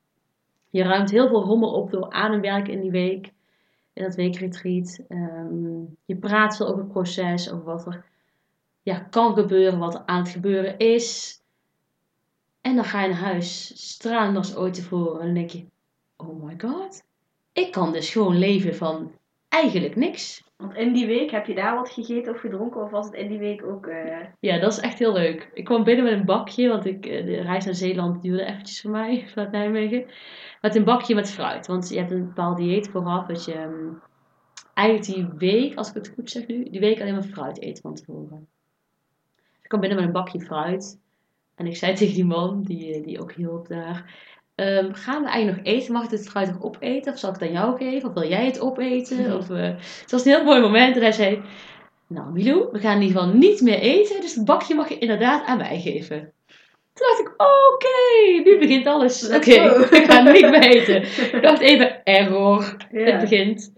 Je 0.70 0.84
ruimt 0.84 1.12
heel 1.12 1.28
veel 1.28 1.44
rommel 1.44 1.74
op 1.74 1.92
door 1.92 2.10
ademwerken 2.10 2.74
in 2.74 2.82
die 2.82 2.92
week, 2.92 3.32
in 3.94 4.04
dat 4.04 4.16
weekretreat. 4.16 5.00
Ehm, 5.08 5.80
je 6.06 6.16
praat 6.20 6.56
veel 6.56 6.68
over 6.68 6.80
het 6.80 6.92
proces, 6.92 7.52
over 7.52 7.66
wat 7.66 7.86
er 7.86 8.06
ja, 8.82 9.00
kan 9.00 9.34
gebeuren, 9.34 9.80
wat 9.80 9.94
er 9.94 10.06
aan 10.06 10.22
het 10.22 10.30
gebeuren 10.30 10.78
is. 10.78 11.40
En 12.62 12.76
dan 12.76 12.86
ga 12.86 13.02
je 13.02 13.10
naar 13.10 13.18
huis, 13.18 13.72
stralend 13.90 14.38
als 14.38 14.56
ooit 14.56 14.74
tevoren. 14.74 15.20
En 15.20 15.26
dan 15.26 15.36
denk 15.36 15.50
je, 15.50 15.66
oh 16.18 16.44
my 16.44 16.56
god, 16.58 17.04
ik 17.52 17.72
kan 17.72 17.92
dus 17.92 18.10
gewoon 18.10 18.38
leven 18.38 18.76
van 18.76 19.12
eigenlijk 19.52 19.96
niks. 19.96 20.44
Want 20.58 20.76
in 20.76 20.94
die 20.94 21.08
week 21.08 21.32
heb 21.32 21.46
je 21.46 21.56
daar 21.56 21.76
wat 21.76 21.90
gegeten 21.90 22.34
of 22.34 22.40
gedronken? 22.40 22.82
Of 22.84 22.90
was 22.92 23.06
het 23.06 23.16
in 23.16 23.28
die 23.28 23.40
week 23.40 23.64
ook... 23.66 23.88
eh, 23.88 24.26
Ja, 24.40 24.60
dat 24.60 24.72
is 24.72 24.80
echt 24.80 25.00
heel 25.00 25.14
leuk. 25.14 25.50
Ik 25.54 25.64
kwam 25.66 25.84
binnen 25.84 26.04
met 26.06 26.14
een 26.14 26.26
bakje, 26.26 26.68
want 26.68 26.86
ik, 26.86 27.06
eh, 27.06 27.26
de 27.26 27.42
reis 27.42 27.66
naar 27.66 27.74
Zeeland 27.76 28.22
duurde 28.22 28.46
eventjes 28.46 28.82
voor 28.82 28.92
mij, 28.92 29.24
vanuit 29.34 29.52
Nijmegen. 29.52 30.06
Met 30.62 30.76
een 30.76 30.84
bakje 30.84 31.16
met 31.16 31.32
fruit, 31.32 31.68
want 31.68 31.90
je 31.90 31.98
hebt 31.98 32.12
een 32.12 32.26
bepaald 32.26 32.58
dieet 32.58 32.90
vooraf, 32.90 33.26
dat 33.26 33.46
je 33.46 33.54
ehm, 33.54 33.88
eigenlijk 34.74 35.08
die 35.08 35.28
week, 35.52 35.76
als 35.78 35.90
ik 35.90 35.94
het 35.96 36.12
goed 36.16 36.30
zeg 36.30 36.48
nu, 36.48 36.70
die 36.70 36.80
week 36.80 37.02
alleen 37.02 37.14
maar 37.14 37.24
fruit 37.24 37.62
eten 37.62 37.82
van 37.82 37.96
tevoren. 37.96 38.48
Ik 39.62 39.68
kwam 39.68 39.80
binnen 39.80 39.98
met 39.98 40.08
een 40.08 40.14
bakje 40.14 40.40
fruit. 40.42 41.00
En 41.56 41.66
ik 41.68 41.76
zei 41.76 41.94
tegen 41.96 42.14
die 42.16 42.26
man, 42.26 42.64
die, 42.64 42.94
eh, 42.94 43.04
die 43.04 43.22
ook 43.22 43.32
hielp 43.34 43.68
daar. 43.68 44.30
Ehm, 44.56 44.94
gaan 44.94 45.24
we 45.24 45.30
eigenlijk 45.30 45.66
nog 45.66 45.76
eten? 45.76 45.94
Mag 45.94 46.04
ik 46.04 46.10
het 46.12 46.30
fruit 46.30 46.48
nog 46.48 46.62
opeten? 46.64 47.14
Of 47.14 47.20
zal 47.20 47.30
ik 47.34 47.40
het 47.40 47.48
aan 47.48 47.56
jou 47.56 47.78
geven? 47.78 48.08
Of 48.10 48.14
wil 48.14 48.30
jij 48.30 48.46
het 48.46 48.60
opeten? 48.60 49.18
Mhm. 49.22 49.36
Of, 49.38 49.50
eh, 49.50 49.64
het 50.02 50.12
was 50.12 50.26
een 50.26 50.32
heel 50.32 50.44
mooi 50.44 50.62
moment. 50.62 50.96
En 50.96 51.02
hij 51.02 51.12
zei, 51.12 51.42
nou 52.08 52.32
Milou, 52.32 52.68
we 52.72 52.80
gaan 52.80 52.96
in 52.96 53.02
ieder 53.02 53.18
geval 53.22 53.36
niet 53.36 53.62
meer 53.62 53.80
eten. 53.80 54.22
Dus 54.22 54.36
het 54.36 54.46
bakje 54.46 54.76
mag 54.76 54.90
je 54.90 54.98
inderdaad 54.98 55.46
aan 55.46 55.58
mij 55.58 55.80
geven. 55.82 56.34
Toen 56.94 57.08
dacht 57.08 57.20
ik, 57.20 57.34
oké, 57.42 58.50
nu 58.50 58.60
begint 58.60 58.88
alles. 58.88 59.30
Oké, 59.30 59.52
ik 60.00 60.04
ga 60.12 60.22
niet 60.22 60.50
meer 60.50 60.64
eten. 60.64 61.02
Ik 61.36 61.42
dacht 61.42 61.62
even, 61.62 62.04
error, 62.04 62.76
het 62.92 63.20
begint. 63.20 63.74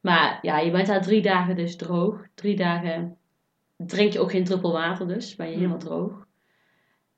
Maar 0.00 0.38
ja, 0.42 0.58
je 0.58 0.70
bent 0.70 0.86
daar 0.86 1.02
drie 1.02 1.22
dagen 1.22 1.56
dus 1.56 1.76
droog. 1.76 2.20
Drie 2.34 2.56
dagen 2.56 3.16
drink 3.76 4.12
je 4.12 4.20
ook 4.20 4.30
geen 4.30 4.44
druppel 4.44 4.72
water 4.72 5.08
dus. 5.08 5.36
Ben 5.36 5.46
je 5.46 5.52
Mm. 5.52 5.58
helemaal 5.58 5.78
droog. 5.78 6.26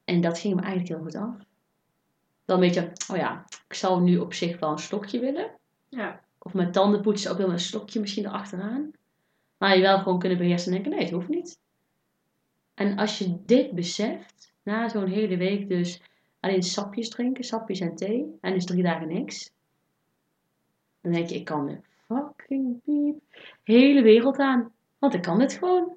En 0.05 0.21
dat 0.21 0.39
ging 0.39 0.55
me 0.55 0.61
eigenlijk 0.61 0.91
heel 0.91 1.03
goed 1.03 1.17
af. 1.17 1.47
Dan 2.49 2.63
een 2.63 2.67
beetje, 2.67 2.93
oh 3.11 3.17
ja, 3.17 3.45
ik 3.69 3.75
zou 3.75 4.03
nu 4.03 4.19
op 4.19 4.35
zich 4.35 4.59
wel 4.59 4.71
een 4.71 4.79
slokje 4.79 5.21
willen. 5.21 5.51
Ja. 5.89 6.21
Of 6.39 6.55
met 6.55 6.73
tanden 6.73 7.01
poetsen 7.01 7.31
ook 7.31 7.39
wel 7.39 7.51
een 7.51 7.61
slokje 7.61 8.01
misschien 8.01 8.25
erachteraan. 8.25 8.91
Maar 9.59 9.77
je 9.77 9.83
wel 9.83 9.99
gewoon 9.99 10.19
kunnen 10.19 10.39
beheersen 10.39 10.67
en 10.67 10.73
denken, 10.73 10.91
nee, 10.91 11.01
het 11.05 11.15
hoeft 11.15 11.29
niet. 11.29 11.61
En 12.75 12.99
als 12.99 13.19
je 13.19 13.45
dit 13.45 13.73
beseft, 13.73 14.53
na 14.63 14.89
zo'n 14.89 15.07
hele 15.07 15.37
week 15.37 15.69
dus 15.69 16.03
alleen 16.41 16.63
sapjes 16.63 17.09
drinken, 17.09 17.45
sapjes 17.45 17.81
en 17.81 17.95
thee, 17.95 18.39
en 18.41 18.53
dus 18.53 18.65
drie 18.65 18.83
dagen 18.83 19.09
niks. 19.09 19.51
Dan 21.01 21.13
denk 21.13 21.29
je, 21.29 21.35
ik 21.35 21.45
kan 21.45 21.67
de 21.67 21.81
fucking 22.07 22.83
piep 22.85 23.21
hele 23.63 24.03
wereld 24.03 24.39
aan. 24.39 24.73
Want 24.99 25.15
ik 25.15 25.23
kan 25.23 25.39
dit 25.39 25.53
gewoon. 25.53 25.97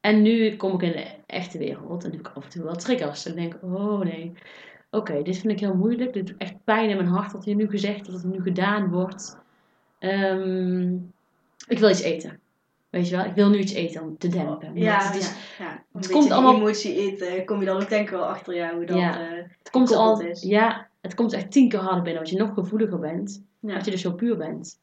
En 0.00 0.22
nu 0.22 0.56
kom 0.56 0.74
ik 0.74 0.82
in 0.82 0.92
de 0.92 1.16
echte 1.26 1.58
wereld 1.58 2.04
en 2.04 2.10
heb 2.10 2.20
ik 2.20 2.28
af 2.28 2.44
en 2.44 2.50
toe 2.50 2.62
wel 2.62 2.76
triggers. 2.76 3.26
En 3.26 3.34
denk 3.34 3.54
ik, 3.54 3.62
oh 3.62 4.00
nee, 4.00 4.32
oké, 4.94 5.22
dit 5.22 5.36
vind 5.38 5.52
ik 5.52 5.60
heel 5.60 5.74
moeilijk. 5.74 6.12
Dit 6.12 6.26
doet 6.26 6.36
echt 6.38 6.64
pijn 6.64 6.90
in 6.90 6.96
mijn 6.96 7.08
hart 7.08 7.32
dat 7.32 7.44
hier 7.44 7.54
nu 7.54 7.68
gezegd, 7.68 8.04
dat 8.06 8.14
het 8.14 8.24
nu 8.32 8.42
gedaan 8.42 8.90
wordt. 8.90 9.38
Ehm, 9.98 10.94
ik 11.68 11.78
wil 11.78 11.90
iets 11.90 12.00
eten. 12.02 12.40
Weet 12.90 13.08
je 13.08 13.16
wel, 13.16 13.24
ik 13.24 13.34
wil 13.34 13.48
nu 13.50 13.58
iets 13.58 13.72
eten 13.72 14.02
om 14.02 14.18
te 14.18 14.28
dempen. 14.28 14.76
Ja, 14.76 15.02
het, 15.06 15.16
is, 15.16 15.34
ja, 15.58 15.64
ja. 15.64 15.84
het 15.92 16.04
Een 16.06 16.12
komt 16.12 16.30
allemaal- 16.30 16.54
emotie 16.54 16.94
eten, 16.94 17.44
kom 17.44 17.60
je 17.60 17.66
dan 17.66 17.82
ook 17.82 17.88
denk 17.88 18.02
ik 18.04 18.10
wel 18.10 18.24
achter 18.26 18.54
jou 18.54 18.76
hoe 18.76 18.84
dat 18.86 18.98
Ja. 18.98 19.20
eh, 19.30 19.42
het 19.58 19.70
komt 19.70 19.92
al, 19.94 20.20
is. 20.20 20.42
ja, 20.42 20.88
het 21.00 21.14
komt 21.14 21.32
echt 21.32 21.50
tien 21.50 21.68
keer 21.68 21.78
harder 21.80 22.02
binnen, 22.02 22.20
als 22.20 22.30
je 22.30 22.36
nog 22.36 22.54
gevoeliger 22.54 22.98
bent. 22.98 23.42
ja. 23.60 23.74
Dat 23.74 23.84
je 23.84 23.90
dus 23.90 24.00
zo 24.00 24.12
puur 24.12 24.36
bent. 24.36 24.80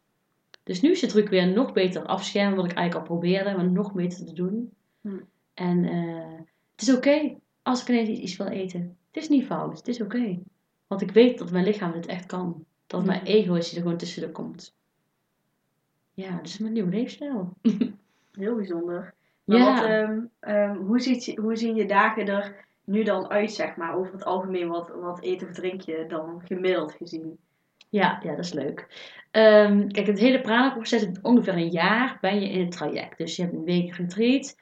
Dus 0.63 0.81
nu 0.81 0.91
is 0.91 0.99
de 0.99 1.07
truc 1.07 1.29
weer 1.29 1.47
nog 1.47 1.73
beter 1.73 2.05
afschermen, 2.05 2.55
wat 2.55 2.65
ik 2.65 2.77
eigenlijk 2.77 3.07
al 3.09 3.15
probeerde, 3.15 3.55
maar 3.55 3.69
nog 3.71 3.93
beter 3.93 4.25
te 4.25 4.33
doen. 4.33 4.71
Hm. 5.01 5.09
En 5.53 5.85
eh, 5.85 6.39
het 6.71 6.81
is 6.81 6.95
oké 6.95 7.35
als 7.63 7.81
ik 7.81 7.87
ineens 7.89 8.09
iets 8.09 8.37
wil 8.37 8.47
eten. 8.47 8.97
Het 9.11 9.23
is 9.23 9.29
niet 9.29 9.45
fout, 9.45 9.77
het 9.77 9.87
is 9.87 10.01
oké. 10.01 10.39
Want 10.87 11.01
ik 11.01 11.11
weet 11.11 11.37
dat 11.37 11.51
mijn 11.51 11.65
lichaam 11.65 11.91
dit 11.91 12.05
echt 12.05 12.25
kan. 12.25 12.65
Dat 12.87 13.05
mijn 13.05 13.23
ego 13.23 13.53
is 13.53 13.67
die 13.67 13.75
er 13.77 13.83
gewoon 13.83 13.97
tussendoor 13.97 14.31
komt. 14.31 14.75
Ja, 16.13 16.35
dat 16.35 16.45
is 16.45 16.57
mijn 16.57 16.73
nieuwe 16.73 16.89
leefstijl. 16.91 17.53
Heel 18.31 18.55
bijzonder. 18.55 19.13
Maar 19.43 19.57
Ja. 19.57 19.73
wat, 19.73 19.83
ehm, 19.89 20.19
ehm, 20.39 20.75
hoe, 20.75 20.99
ziet, 20.99 21.37
hoe 21.37 21.55
zien 21.55 21.75
je 21.75 21.85
dagen 21.85 22.27
er 22.27 22.65
nu 22.83 23.03
dan 23.03 23.29
uit, 23.29 23.51
zeg 23.51 23.75
maar, 23.75 23.95
over 23.95 24.13
het 24.13 24.23
algemeen? 24.23 24.67
Wat, 24.67 24.89
wat 25.01 25.23
eet 25.23 25.43
of 25.43 25.51
drink 25.51 25.81
je 25.81 26.05
dan 26.07 26.41
gemiddeld 26.45 26.91
gezien? 26.91 27.37
Ja, 27.89 28.19
ja, 28.23 28.35
dat 28.35 28.45
is 28.45 28.53
leuk. 28.53 28.87
Ehm, 29.31 29.87
kijk, 29.87 30.07
het 30.07 30.19
hele 30.19 30.41
prana-proces, 30.41 31.07
ongeveer 31.21 31.53
een 31.53 31.69
jaar 31.69 32.17
ben 32.21 32.41
je 32.41 32.49
in 32.49 32.59
het 32.59 32.71
traject. 32.71 33.17
Dus 33.17 33.35
je 33.35 33.41
hebt 33.41 33.53
een 33.53 33.63
week 33.63 33.95
retreat. 33.95 34.55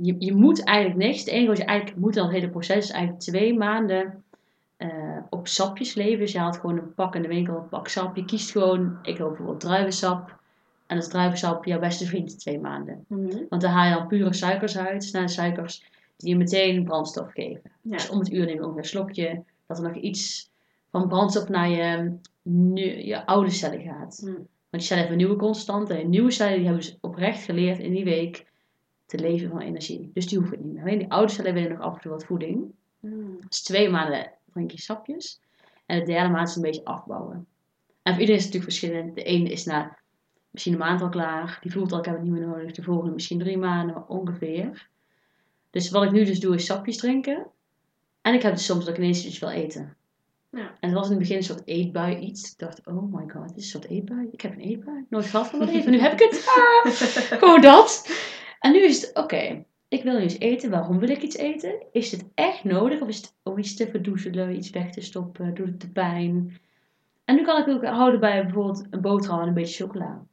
Je, 0.00 0.14
je 0.18 0.34
moet 0.34 0.64
eigenlijk 0.64 0.98
niks. 0.98 1.18
Het 1.18 1.28
enige 1.28 1.48
wat 1.48 1.56
je 1.56 1.64
eigenlijk 1.64 2.00
moet 2.00 2.14
dan 2.14 2.24
het 2.24 2.34
hele 2.34 2.50
proces 2.50 2.76
is 2.76 2.90
eigenlijk 2.90 3.22
twee 3.22 3.54
maanden 3.54 4.24
eh, 4.76 5.18
op 5.30 5.48
sapjes 5.48 5.94
leven. 5.94 6.18
Dus 6.18 6.32
je 6.32 6.38
haalt 6.38 6.56
gewoon 6.56 6.78
een 6.78 6.94
pak 6.94 7.14
in 7.14 7.22
de 7.22 7.28
winkel, 7.28 7.56
een 7.56 7.68
pak 7.68 7.88
sap. 7.88 8.16
Je 8.16 8.24
kiest 8.24 8.50
gewoon, 8.50 8.98
ik 9.02 9.16
wil 9.16 9.28
bijvoorbeeld 9.28 9.60
druivensap. 9.60 10.38
En 10.86 10.96
dat 10.96 11.04
is 11.04 11.12
druivensap 11.12 11.64
jouw 11.64 11.78
beste 11.78 12.06
vriend 12.06 12.38
twee 12.38 12.60
maanden. 12.60 13.04
Want 13.48 13.62
daar 13.62 13.70
haal 13.70 13.88
je 13.88 13.94
dan 13.94 14.06
pure 14.06 14.32
suikers 14.32 14.78
uit. 14.78 15.04
Snelle 15.04 15.28
suikers 15.28 15.84
die 16.16 16.28
je 16.28 16.36
meteen 16.36 16.84
brandstof 16.84 17.32
geven. 17.32 17.70
Ja. 17.80 17.90
Dus 17.90 18.08
om 18.08 18.18
het 18.18 18.32
uur 18.32 18.44
neem 18.44 18.54
je 18.54 18.62
ongeveer 18.62 18.82
een 18.82 18.88
slokje. 18.88 19.42
Dat 19.66 19.78
er 19.78 19.84
nog 19.84 19.96
iets 19.96 20.50
van 20.90 21.08
brandstof 21.08 21.48
naar 21.48 21.68
je, 21.68 22.12
nu- 22.42 23.04
je 23.04 23.26
oude 23.26 23.50
cellen 23.50 23.80
gaat. 23.80 24.18
Hm. 24.20 24.26
Want 24.26 24.46
die 24.70 24.80
cellen 24.80 25.02
hebben 25.02 25.20
een 25.20 25.26
nieuwe 25.26 25.42
constant. 25.42 25.90
En 25.90 26.10
nieuwe 26.10 26.30
cellen 26.30 26.56
die 26.56 26.64
hebben 26.64 26.82
dus 26.82 26.98
oprecht 27.00 27.44
geleerd 27.44 27.78
in 27.78 27.92
die 27.92 28.04
week 28.04 28.46
te 29.06 29.18
leven 29.18 29.50
van 29.50 29.60
energie. 29.60 30.10
Dus 30.14 30.26
die 30.26 30.38
hoeven 30.38 30.56
het 30.56 30.66
niet 30.66 30.74
meer. 30.74 30.82
Alleen 30.82 30.98
die 30.98 31.10
oude 31.10 31.32
cellen 31.32 31.54
willen 31.54 31.70
nog 31.70 31.80
af 31.80 31.94
en 31.94 32.00
toe 32.00 32.10
wat 32.10 32.24
voeding. 32.24 32.72
Hmm. 33.00 33.36
Dus 33.48 33.62
twee 33.62 33.88
maanden 33.88 34.30
drink 34.52 34.70
je 34.70 34.80
sapjes. 34.80 35.40
En 35.86 35.98
de 35.98 36.04
derde 36.04 36.28
maand 36.28 36.48
is 36.48 36.56
een 36.56 36.62
beetje 36.62 36.84
afbouwen. 36.84 37.46
En 38.02 38.12
voor 38.12 38.20
iedereen 38.20 38.40
is 38.40 38.44
het 38.44 38.54
natuurlijk 38.54 38.80
verschillend. 38.80 39.14
De 39.14 39.22
ene 39.22 39.50
is 39.50 39.64
na 39.64 39.98
misschien 40.50 40.72
een 40.72 40.78
maand 40.78 41.00
al 41.00 41.08
klaar. 41.08 41.58
Die 41.62 41.72
voelt 41.72 41.92
al, 41.92 41.98
ik 41.98 42.04
heb 42.04 42.14
het 42.14 42.22
niet 42.22 42.32
meer 42.32 42.46
nodig. 42.46 42.72
De 42.72 42.82
volgende 42.82 43.14
misschien 43.14 43.38
drie 43.38 43.58
maanden 43.58 43.94
maar 43.94 44.06
ongeveer. 44.06 44.88
Dus 45.70 45.90
wat 45.90 46.02
ik 46.02 46.10
nu 46.10 46.24
dus 46.24 46.40
doe 46.40 46.54
is 46.54 46.66
sapjes 46.66 46.96
drinken. 46.96 47.46
En 48.20 48.34
ik 48.34 48.42
heb 48.42 48.52
dus 48.52 48.64
soms 48.64 48.84
dat 48.84 48.94
ik 48.94 49.00
ineens 49.00 49.26
iets 49.26 49.38
wil 49.38 49.48
eten. 49.48 49.96
Ja. 50.50 50.76
En 50.80 50.88
het 50.88 50.92
was 50.92 51.04
in 51.04 51.10
het 51.10 51.18
begin 51.18 51.36
een 51.36 51.42
soort 51.42 51.62
eetbui 51.64 52.16
iets. 52.16 52.52
Ik 52.52 52.58
dacht, 52.58 52.86
oh 52.86 53.12
my 53.14 53.28
god, 53.28 53.48
dit 53.48 53.56
is 53.56 53.64
een 53.64 53.80
soort 53.80 53.92
eetbui. 53.92 54.28
Ik 54.30 54.40
heb 54.40 54.52
een 54.52 54.60
eetbui. 54.60 55.04
Nooit 55.08 55.26
gehad 55.26 55.48
van 55.48 55.58
mijn 55.58 55.70
leven. 55.70 55.90
Nu 55.90 55.98
heb 55.98 56.12
ik 56.12 56.18
het. 56.18 56.44
Ah, 56.46 56.92
gewoon 57.40 57.60
dat. 57.60 58.08
En 58.64 58.72
nu 58.72 58.84
is 58.84 59.00
het, 59.02 59.16
oké. 59.16 59.64
Ik 59.88 60.02
wil 60.02 60.12
nu 60.12 60.20
eens 60.20 60.38
eten. 60.38 60.70
Waarom 60.70 60.98
wil 60.98 61.08
ik 61.08 61.22
iets 61.22 61.36
eten? 61.36 61.82
Is 61.92 62.10
het 62.10 62.24
echt 62.34 62.64
nodig? 62.64 63.00
Of 63.00 63.08
is 63.08 63.16
het 63.16 63.34
om 63.42 63.58
iets 63.58 63.74
te 63.74 63.90
verdoezelen, 63.90 64.56
iets 64.56 64.70
weg 64.70 64.90
te 64.90 65.00
stoppen? 65.00 65.54
Doet 65.54 65.66
het 65.66 65.80
de 65.80 65.88
pijn? 65.88 66.60
En 67.24 67.34
nu 67.34 67.44
kan 67.44 67.60
ik 67.60 67.68
ook 67.68 67.84
houden 67.84 68.20
bij 68.20 68.42
bijvoorbeeld 68.42 68.86
een 68.90 69.00
boterham 69.00 69.40
en 69.40 69.48
een 69.48 69.54
beetje 69.54 69.84
chocola. 69.84 70.26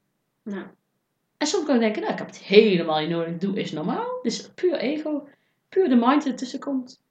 En 1.37 1.47
soms 1.47 1.65
kan 1.65 1.75
ik 1.75 1.81
denken, 1.81 2.01
nou, 2.01 2.13
ik 2.13 2.19
heb 2.19 2.27
het 2.27 2.37
helemaal 2.37 2.99
niet 2.99 3.09
nodig. 3.09 3.37
Doe 3.37 3.59
is 3.59 3.71
normaal. 3.71 4.19
Dus 4.21 4.51
puur 4.51 4.75
ego. 4.75 5.27
Puur 5.69 5.89
de 5.89 5.95
mind 5.95 6.23
die 6.23 6.31
ertussen 6.31 6.59
komt. 6.59 7.03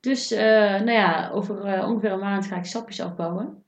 Dus, 0.00 0.30
eh, 0.30 0.74
nou 0.74 0.90
ja, 0.90 1.30
over 1.30 1.64
eh, 1.64 1.88
ongeveer 1.88 2.12
een 2.12 2.18
maand 2.18 2.46
ga 2.46 2.56
ik 2.56 2.64
sapjes 2.64 3.00
afbouwen. 3.00 3.64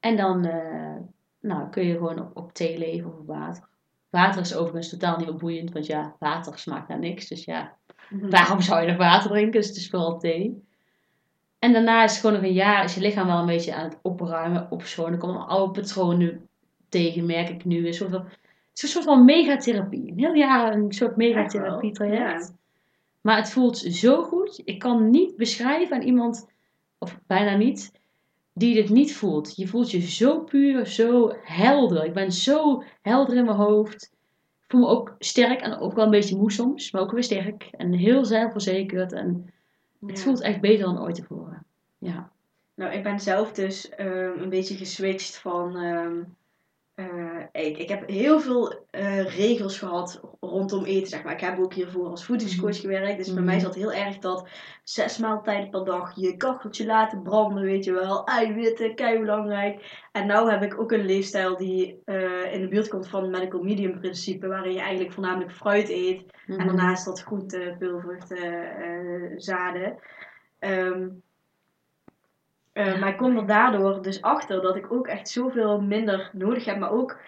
En 0.00 0.16
dan 0.16 0.44
eh, 0.44 0.96
nou, 1.40 1.70
kun 1.70 1.86
je 1.86 1.94
gewoon 1.94 2.20
op, 2.20 2.36
op 2.36 2.52
thee 2.52 2.78
leven 2.78 3.10
of 3.10 3.18
op 3.18 3.26
water. 3.26 3.68
Water 4.10 4.40
is 4.40 4.54
overigens 4.54 4.88
totaal 4.88 5.16
niet 5.16 5.26
meer 5.26 5.36
boeiend, 5.36 5.72
want 5.72 5.86
ja, 5.86 6.16
water 6.18 6.58
smaakt 6.58 6.88
naar 6.88 6.98
niks. 6.98 7.28
Dus 7.28 7.44
ja, 7.44 7.76
waarom 8.10 8.60
zou 8.60 8.80
je 8.80 8.86
nog 8.86 8.96
water 8.96 9.30
drinken? 9.30 9.60
Dus 9.60 9.68
het 9.68 9.76
is 9.76 9.90
vooral 9.90 10.18
thee. 10.18 10.64
En 11.58 11.72
daarna 11.72 12.04
is 12.04 12.10
het 12.10 12.20
gewoon 12.20 12.36
nog 12.36 12.44
een 12.44 12.52
jaar, 12.52 12.84
is 12.84 12.94
je 12.94 13.00
lichaam 13.00 13.26
wel 13.26 13.38
een 13.38 13.46
beetje 13.46 13.74
aan 13.74 13.84
het 13.84 13.98
opruimen, 14.02 14.70
opschonen. 14.70 15.12
Er 15.12 15.18
komen 15.18 15.46
oude 15.46 15.80
patronen 15.80 16.48
tegen, 16.88 17.26
merk 17.26 17.48
ik 17.48 17.64
nu. 17.64 17.86
Een 17.86 17.94
soort 17.94 18.10
van, 18.10 18.20
het 18.20 18.32
is 18.74 18.82
een 18.82 18.88
soort 18.88 19.04
van 19.04 19.24
megatherapie. 19.24 20.10
Een 20.10 20.18
heel 20.18 20.34
jaar 20.34 20.72
een 20.72 20.92
soort 20.92 21.16
megatherapie 21.16 21.92
traject. 21.92 22.46
Ja. 22.48 22.54
Maar 23.20 23.36
het 23.36 23.50
voelt 23.50 23.78
zo 23.78 24.22
goed. 24.22 24.62
Ik 24.64 24.78
kan 24.78 25.10
niet 25.10 25.36
beschrijven 25.36 25.96
aan 25.96 26.02
iemand, 26.02 26.48
of 26.98 27.18
bijna 27.26 27.56
niet, 27.56 27.99
die 28.52 28.74
dit 28.74 28.88
niet 28.88 29.16
voelt. 29.16 29.56
Je 29.56 29.66
voelt 29.68 29.90
je 29.90 30.00
zo 30.00 30.40
puur, 30.40 30.86
zo 30.86 31.32
helder. 31.42 32.04
Ik 32.04 32.12
ben 32.14 32.32
zo 32.32 32.82
helder 33.02 33.36
in 33.36 33.44
mijn 33.44 33.56
hoofd. 33.56 34.02
Ik 34.64 34.76
voel 34.76 34.80
me 34.80 34.86
ook 34.86 35.14
sterk 35.18 35.60
en 35.60 35.78
ook 35.78 35.94
wel 35.94 36.04
een 36.04 36.10
beetje 36.10 36.36
moe 36.36 36.52
soms, 36.52 36.90
maar 36.90 37.02
ook 37.02 37.10
weer 37.12 37.22
sterk. 37.24 37.68
En 37.72 37.92
heel 37.92 38.24
zelfverzekerd. 38.24 39.12
En 39.12 39.50
het 40.06 40.16
Ja. 40.18 40.22
voelt 40.24 40.40
echt 40.40 40.60
beter 40.60 40.84
dan 40.84 41.00
ooit 41.00 41.14
tevoren. 41.14 41.64
Ja. 41.98 42.30
Nou, 42.74 42.92
ik 42.92 43.02
ben 43.02 43.20
zelf 43.20 43.52
dus 43.52 43.88
ehm, 43.88 44.38
een 44.38 44.48
beetje 44.48 44.76
geswitcht 44.76 45.36
van. 45.36 45.76
ehm, 45.76 46.22
eh, 47.00 47.66
ik, 47.66 47.78
ik 47.78 47.88
heb 47.88 48.08
heel 48.08 48.40
veel 48.40 48.84
eh, 48.90 49.36
regels 49.36 49.78
gehad 49.78 50.20
rondom 50.40 50.84
eten, 50.84 51.08
zeg 51.08 51.22
maar. 51.22 51.32
Ik 51.32 51.40
heb 51.40 51.58
ook 51.58 51.74
hiervoor 51.74 52.06
als 52.08 52.24
voedingscoach 52.24 52.70
Mhm. 52.70 52.80
gewerkt. 52.80 53.16
Dus 53.16 53.26
bij 53.26 53.36
Mhm. 53.36 53.44
mij 53.44 53.58
zat 53.58 53.74
heel 53.74 53.92
erg 53.92 54.18
dat 54.18 54.48
zes 54.84 55.18
maaltijden 55.18 55.70
per 55.70 55.84
dag 55.84 56.12
je 56.16 56.36
kacheltje 56.36 56.86
laten 56.86 57.22
branden, 57.22 57.62
weet 57.62 57.84
je 57.84 57.92
wel. 57.92 58.24
Eiwitten, 58.26 58.94
kei 58.94 59.18
belangrijk. 59.18 60.06
En 60.12 60.26
nu 60.26 60.32
heb 60.50 60.62
ik 60.62 60.80
ook 60.80 60.92
een 60.92 61.06
leefstijl 61.06 61.56
die 61.56 62.02
eh, 62.04 62.52
in 62.54 62.60
de 62.60 62.68
buurt 62.68 62.88
komt 62.88 63.08
van 63.08 63.22
het 63.22 63.30
medical 63.30 63.62
medium 63.62 64.00
principe, 64.00 64.46
waarin 64.46 64.72
je 64.72 64.80
eigenlijk 64.80 65.12
voornamelijk 65.12 65.52
fruit 65.52 65.88
eet. 65.88 66.24
Mhm. 66.46 66.60
En 66.60 66.66
daarnaast 66.66 67.06
wat 67.06 67.22
groente, 67.22 67.76
peulvruchten, 67.78 69.32
zaden. 69.36 69.98
Ehm, 70.58 71.08
eh, 72.86 73.00
Maar 73.00 73.08
ik 73.08 73.16
kom 73.16 73.36
er 73.36 73.46
daardoor 73.46 74.02
dus 74.02 74.22
achter 74.22 74.62
dat 74.62 74.76
ik 74.76 74.92
ook 74.92 75.06
echt 75.06 75.28
zoveel 75.28 75.80
minder 75.80 76.30
nodig 76.32 76.64
heb. 76.64 76.78
Maar 76.78 76.90
ook 76.90 77.18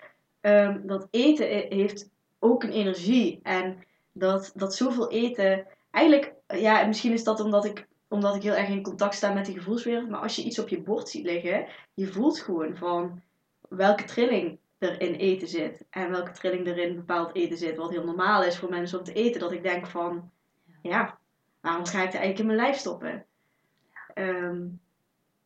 ehm, 0.40 0.86
dat 0.86 1.08
eten 1.10 1.46
heeft 1.68 2.10
ook 2.38 2.62
een 2.62 2.72
energie. 2.72 3.40
En 3.42 3.84
dat, 4.12 4.52
dat 4.54 4.74
zoveel 4.74 5.10
eten... 5.10 5.66
Eigenlijk, 5.90 6.34
ja, 6.46 6.86
misschien 6.86 7.12
is 7.12 7.24
dat 7.24 7.40
omdat 7.40 7.64
ik, 7.64 7.86
omdat 8.08 8.36
ik 8.36 8.42
heel 8.42 8.54
erg 8.54 8.68
in 8.68 8.82
contact 8.82 9.14
sta 9.14 9.32
met 9.32 9.46
die 9.46 9.56
gevoelswereld. 9.56 10.08
Maar 10.08 10.20
als 10.20 10.36
je 10.36 10.42
iets 10.42 10.58
op 10.58 10.68
je 10.68 10.80
bord 10.80 11.08
ziet 11.08 11.24
liggen, 11.24 11.66
je 11.94 12.06
voelt 12.06 12.40
gewoon 12.40 12.76
van... 12.76 13.22
welke 13.68 14.04
trilling 14.04 14.58
er 14.78 15.00
in 15.00 15.14
eten 15.14 15.48
zit. 15.48 15.84
En 15.90 16.10
welke 16.10 16.30
trilling 16.30 16.66
er 16.66 16.78
in 16.78 16.96
bepaald 16.96 17.34
eten 17.34 17.58
zit. 17.58 17.76
Wat 17.76 17.90
heel 17.90 18.04
normaal 18.04 18.44
is 18.44 18.58
voor 18.58 18.70
mensen 18.70 18.98
om 18.98 19.04
te 19.04 19.12
eten. 19.12 19.40
Dat 19.40 19.52
ik 19.52 19.62
denk 19.62 19.86
van, 19.86 20.30
ja, 20.82 21.18
waarom 21.60 21.86
ga 21.86 22.02
ik 22.02 22.12
er 22.12 22.20
eigenlijk 22.20 22.38
in 22.38 22.46
mijn 22.46 22.58
lijf 22.58 22.76
stoppen? 22.76 23.24
Ehm, 24.14 24.66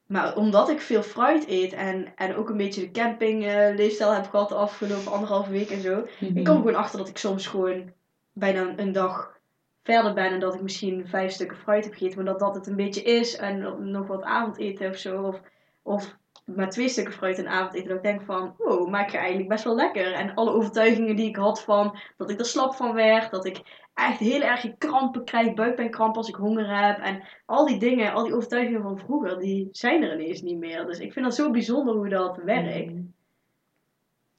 maar 0.06 0.36
omdat 0.36 0.68
ik 0.68 0.80
veel 0.80 1.02
fruit 1.02 1.48
eet 1.48 1.72
en, 1.72 2.12
en 2.16 2.36
ook 2.36 2.48
een 2.48 2.56
beetje 2.56 2.80
de 2.80 2.90
camping 2.90 3.44
eh, 3.44 4.14
heb 4.14 4.28
gehad 4.30 4.48
de 4.48 4.54
afgelopen 4.54 5.12
anderhalve 5.12 5.50
week 5.50 5.70
en 5.70 5.80
zo. 5.80 6.06
Mhm. 6.20 6.36
Ik 6.36 6.44
kom 6.44 6.54
er 6.54 6.60
gewoon 6.60 6.74
achter 6.74 6.98
dat 6.98 7.08
ik 7.08 7.18
soms 7.18 7.46
gewoon 7.46 7.92
bijna 8.32 8.72
een 8.76 8.92
dag 8.92 9.34
verder 9.82 10.14
ben 10.14 10.32
en 10.32 10.40
dat 10.40 10.54
ik 10.54 10.62
misschien 10.62 11.08
vijf 11.08 11.32
stukken 11.32 11.56
fruit 11.56 11.84
heb 11.84 11.92
gegeten, 11.92 12.16
maar 12.16 12.32
dat 12.32 12.38
dat 12.38 12.54
het 12.54 12.66
een 12.66 12.76
beetje 12.76 13.02
is 13.02 13.36
en 13.36 13.90
nog 13.90 14.06
wat 14.06 14.22
avondeten 14.22 14.90
of 14.90 14.96
zo. 14.96 15.22
Of, 15.22 15.40
of 15.82 16.16
maar 16.44 16.70
twee 16.70 16.88
stukken 16.88 17.14
fruit 17.14 17.38
en 17.38 17.48
avondeten, 17.48 17.88
dat 17.88 17.96
ik 17.96 18.02
denk 18.02 18.22
van, 18.22 18.54
wow, 18.58 18.88
maar 18.88 19.02
ik 19.02 19.10
ga 19.10 19.18
eigenlijk 19.18 19.48
best 19.48 19.64
wel 19.64 19.74
lekker. 19.74 20.12
En 20.12 20.34
alle 20.34 20.50
overtuigingen 20.50 21.16
die 21.16 21.28
ik 21.28 21.36
had 21.36 21.62
van 21.62 21.98
dat 22.16 22.30
ik 22.30 22.38
er 22.38 22.44
slap 22.44 22.74
van 22.74 22.94
werd, 22.94 23.30
dat 23.30 23.44
ik 23.44 23.85
echt 23.96 24.18
heel 24.18 24.40
erg 24.40 24.74
krampen 24.78 25.24
krijg, 25.24 25.54
buikpijnkrampen 25.54 26.16
als 26.16 26.28
ik 26.28 26.34
honger 26.34 26.84
heb. 26.86 26.98
En 26.98 27.22
al 27.46 27.66
die 27.66 27.78
dingen, 27.78 28.12
al 28.12 28.24
die 28.24 28.34
overtuigingen 28.34 28.82
van 28.82 28.98
vroeger, 28.98 29.38
die 29.38 29.68
zijn 29.72 30.02
er 30.02 30.20
ineens 30.20 30.42
niet 30.42 30.58
meer. 30.58 30.86
Dus 30.86 30.98
ik 30.98 31.12
vind 31.12 31.24
dat 31.24 31.34
zo 31.34 31.50
bijzonder 31.50 31.94
hoe 31.94 32.08
dat 32.08 32.36
werkt. 32.44 32.90
Mhm. 32.92 33.02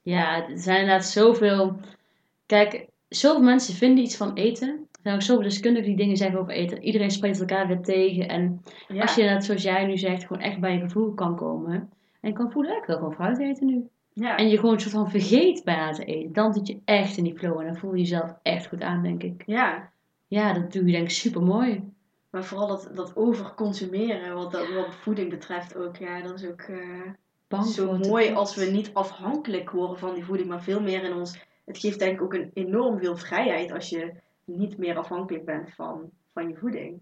Ja, 0.02 0.50
er 0.50 0.58
zijn 0.58 0.80
inderdaad 0.80 1.06
zoveel. 1.06 1.76
Kijk, 2.46 2.88
zoveel 3.10 3.42
mensen 3.44 3.74
vinden 3.74 4.04
iets 4.04 4.18
van 4.18 4.34
eten. 4.34 4.70
Er 4.70 5.00
zijn 5.04 5.16
ook 5.16 5.22
zoveel 5.22 5.44
deskundigen 5.44 5.88
die 5.88 5.98
dingen 5.98 6.18
zeggen 6.18 6.40
over 6.40 6.54
eten. 6.54 6.84
Iedereen 6.84 7.12
spreekt 7.12 7.40
elkaar 7.40 7.68
weer 7.68 7.82
tegen. 7.82 8.28
En 8.28 8.62
Ja. 8.88 9.02
als 9.02 9.16
je 9.16 9.24
net 9.24 9.46
zoals 9.46 9.64
jij 9.64 9.86
nu 9.86 9.98
zegt, 9.98 10.26
gewoon 10.26 10.44
echt 10.44 10.60
bij 10.60 10.74
je 10.74 10.80
gevoel 10.80 11.14
kan 11.14 11.36
komen. 11.36 11.90
En 12.22 12.34
kan 12.34 12.52
voelen, 12.52 12.78
ik 12.78 12.86
wil 12.86 12.96
gewoon 12.98 13.14
fruit 13.14 13.40
eten 13.40 13.66
nu. 13.66 13.88
Ja. 14.20 14.36
En 14.36 14.50
je 14.50 14.56
gewoon 14.56 14.74
een 14.74 14.80
soort 14.80 14.94
van 14.94 15.10
vergeet 15.10 15.64
bijna 15.64 15.92
te 15.92 16.06
eten. 16.06 16.34
Dan 16.34 16.54
zit 16.54 16.68
je 16.68 16.80
echt 16.86 17.18
in 17.18 17.24
die 17.24 17.38
flow 17.38 17.60
en 17.60 17.66
dan 17.66 17.78
voel 17.78 17.94
je 17.94 18.00
jezelf 18.00 18.34
echt 18.42 18.68
goed 18.68 18.82
aan, 18.82 19.04
denk 19.04 19.24
ik. 19.24 19.44
ja. 19.46 19.96
Ja, 20.30 20.54
dat 20.54 20.72
doe 20.72 20.86
je 20.86 20.92
denk 20.92 21.04
ik 21.04 21.12
super 21.12 21.42
mooi. 21.42 21.84
Maar 22.30 22.44
vooral 22.44 22.68
dat, 22.68 22.90
dat 22.94 23.16
overconsumeren, 23.16 24.36
wat, 24.36 24.52
dat, 24.52 24.74
wat 24.74 24.96
voeding 24.96 25.30
betreft 25.30 25.76
ook, 25.76 25.96
ja, 25.96 26.22
dat 26.22 26.42
is 26.42 26.46
ook 26.46 26.70
Bang 27.48 27.66
zo 27.66 27.98
mooi 27.98 28.34
als 28.34 28.56
we 28.56 28.66
niet 28.66 28.94
afhankelijk 28.94 29.72
worden 29.72 30.00
van 30.00 30.14
die 30.14 30.24
voeding, 30.24 30.50
maar 30.50 30.64
veel 30.64 30.82
meer 30.82 31.04
in 31.04 31.14
ons. 31.14 31.46
Het 31.66 31.78
geeft 31.78 32.00
denk 32.00 32.14
ik 32.14 32.22
ook 32.22 32.34
een 32.34 32.52
enorm 32.54 33.00
veel 33.00 33.18
vrijheid 33.18 33.72
als 33.72 33.90
je 33.90 34.14
niet 34.46 34.78
meer 34.78 34.98
afhankelijk 34.98 35.46
bent 35.46 35.74
van, 35.74 36.10
van 36.34 36.50
je 36.50 36.56
voeding. 36.56 37.00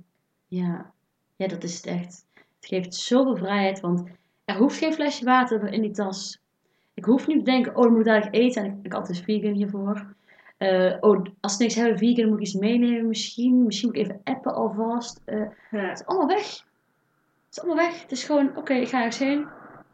Ja. 0.48 0.92
ja, 1.36 1.48
dat 1.48 1.64
is 1.64 1.76
het 1.76 1.86
echt. 1.86 2.26
Het 2.34 2.66
geeft 2.66 2.94
zoveel 2.96 3.36
vrijheid, 3.36 3.80
want 3.80 4.10
er 4.46 4.58
hoeft 4.58 4.78
geen 4.78 4.94
flesje 4.94 5.26
water 5.26 5.74
in 5.74 5.82
die 5.82 5.92
tas. 5.92 6.40
Ik 6.96 7.06
hoef 7.06 7.28
niet 7.28 7.38
te 7.46 7.52
denken, 7.52 7.76
oh, 7.76 7.82
dan 7.84 7.92
moet 7.92 8.00
ik 8.00 8.06
dadelijk 8.06 8.36
eten. 8.36 8.64
En 8.64 8.70
ik, 8.72 8.86
ik 8.86 8.94
altijd 8.94 9.20
vegan 9.24 9.54
hiervoor. 9.54 10.14
Eh, 10.58 10.94
oh, 11.00 11.26
als 11.42 11.58
we 11.58 11.64
niks 11.64 11.76
hebben 11.76 11.98
vegan, 11.98 12.26
moet 12.30 12.38
ik 12.40 12.46
iets 12.46 12.54
meenemen 12.54 13.08
misschien. 13.08 13.66
Misschien 13.66 13.88
moet 13.90 13.98
ik 13.98 14.04
even 14.04 14.22
appen 14.24 14.54
alvast. 14.56 15.22
Eh, 15.26 15.40
Ja. 15.72 15.80
het 15.90 16.00
is 16.00 16.06
allemaal 16.06 16.28
weg. 16.28 16.44
Het 16.48 17.52
is 17.52 17.60
allemaal 17.62 17.86
weg. 17.86 18.02
Het 18.02 18.12
is 18.12 18.24
gewoon, 18.24 18.58
oké, 18.58 18.74
ik 18.74 18.88
ga 18.88 18.98
ergens 18.98 19.18
heen. 19.20 19.48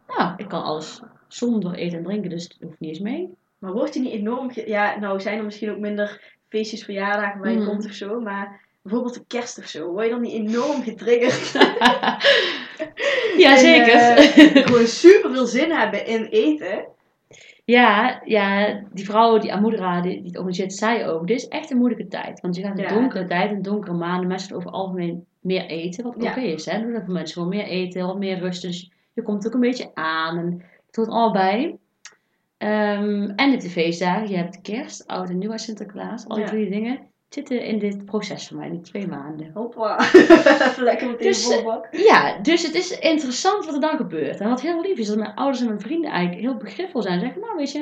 Nou, 0.08 0.34
ik 0.38 0.48
kan 0.48 0.64
alles 0.64 1.02
zonder 1.28 1.74
eten 1.74 1.98
en 1.98 2.04
drinken, 2.04 2.30
dus 2.30 2.44
het 2.44 2.58
hoeft 2.62 2.80
niet 2.80 2.90
eens 2.90 3.00
mee. 3.00 3.30
Maar 3.58 3.72
wordt 3.74 3.94
je 3.94 4.00
niet 4.00 4.14
enorm. 4.14 4.52
ge- 4.52 4.68
Ja, 4.70 5.00
nou 5.00 5.20
zijn 5.22 5.38
er 5.38 5.44
misschien 5.44 5.72
ook 5.72 5.80
minder 5.80 6.36
feestjes, 6.50 6.84
verjaardagen 6.84 7.40
waar 7.40 7.52
je 7.52 7.58
Mhm. 7.58 7.68
komt 7.68 7.86
of 7.86 7.92
zo, 7.92 8.20
maar 8.20 8.62
bijvoorbeeld 8.82 9.14
de 9.14 9.26
kerst 9.28 9.58
of 9.58 9.66
zo, 9.66 9.92
word 9.92 10.06
je 10.06 10.12
dan 10.12 10.22
niet 10.22 10.34
enorm 10.50 10.82
getriggerd? 10.84 11.52
ja, 13.38 13.52
En, 13.52 13.58
zeker. 13.58 13.94
eh, 13.94 14.66
gewoon 14.66 14.86
super 14.88 15.32
veel 15.32 15.46
zin 15.46 15.72
hebben 15.72 16.06
in 16.06 16.24
eten. 16.26 16.86
Ja, 17.66 18.22
ja, 18.26 18.80
die 18.94 19.06
vrouw, 19.06 19.38
die 19.38 19.54
Amudra, 19.54 20.02
die, 20.02 20.16
die 20.16 20.26
het 20.26 20.36
organiseert, 20.36 20.74
zei 20.74 21.06
ook, 21.06 21.28
dit 21.28 21.38
is 21.38 21.48
echt 21.48 21.72
een 21.72 21.78
moeilijke 21.78 22.08
tijd. 22.08 22.40
Want 22.42 22.56
je 22.56 22.62
gaat 22.62 22.78
in 22.78 22.84
Ja. 22.84 22.90
donkere 22.94 23.26
tijd, 23.28 23.52
in 23.52 23.62
donkere 23.62 23.94
maanden, 23.94 24.28
mensen 24.28 24.56
over 24.56 24.68
het 24.68 24.78
algemeen 24.78 25.26
meer 25.40 25.66
eten. 25.66 26.04
Wat 26.04 26.16
Ja. 26.18 26.30
oké 26.30 26.40
is, 26.40 26.66
hè. 26.66 26.80
Voor 26.82 27.12
mensen 27.14 27.34
gewoon 27.34 27.50
meer 27.50 27.66
eten, 27.66 28.06
wat 28.08 28.18
meer 28.18 28.40
rust. 28.40 28.62
Dus 28.62 28.92
je 29.14 29.22
komt 29.22 29.48
ook 29.48 29.54
een 29.54 29.60
beetje 29.60 29.92
aan 29.94 30.38
en 30.38 30.64
het 30.88 30.96
hoort 30.96 31.08
allemaal 31.10 31.32
bij. 31.32 31.76
Ehm, 32.58 33.30
en 33.36 33.46
je 33.46 33.52
hebt 33.52 33.62
de 33.62 33.70
feestdagen, 33.70 34.30
je 34.30 34.36
hebt 34.36 34.62
kerst, 34.62 35.08
oud 35.08 35.30
en 35.30 35.38
nieuw 35.38 35.52
en 35.52 35.60
Sinterklaas. 35.60 36.28
Al 36.28 36.36
die 36.36 36.46
Ja. 36.46 36.52
drie 36.52 36.70
dingen 36.70 37.00
zitten 37.34 37.64
in 37.64 37.80
dit 37.80 38.06
proces 38.06 38.48
voor 38.48 38.58
mij, 38.58 38.70
die 38.70 38.82
twee 38.82 39.08
maanden. 39.08 39.52
Hoppa. 39.54 39.96
Lekker 40.78 41.08
meteen 41.08 41.28
Dus, 41.28 41.50
eh, 41.50 41.56
volbak. 41.56 41.88
Ja, 41.92 42.38
dus 42.42 42.64
het 42.64 42.76
is 42.76 43.00
interessant 43.00 43.66
wat 43.66 43.74
er 43.74 43.82
dan 43.82 43.98
gebeurt. 43.98 44.40
En 44.40 44.50
wat 44.50 44.62
heel 44.62 44.82
lief 44.82 44.98
is, 44.98 45.08
dat 45.08 45.18
mijn 45.18 45.36
ouders 45.36 45.60
en 45.62 45.68
mijn 45.68 45.80
vrienden 45.82 46.12
eigenlijk 46.12 46.42
heel 46.42 46.58
begripvol 46.58 47.02
zijn. 47.02 47.20
Zeggen, 47.20 47.42
nou 47.42 47.56
weet 47.56 47.72
je, 47.72 47.80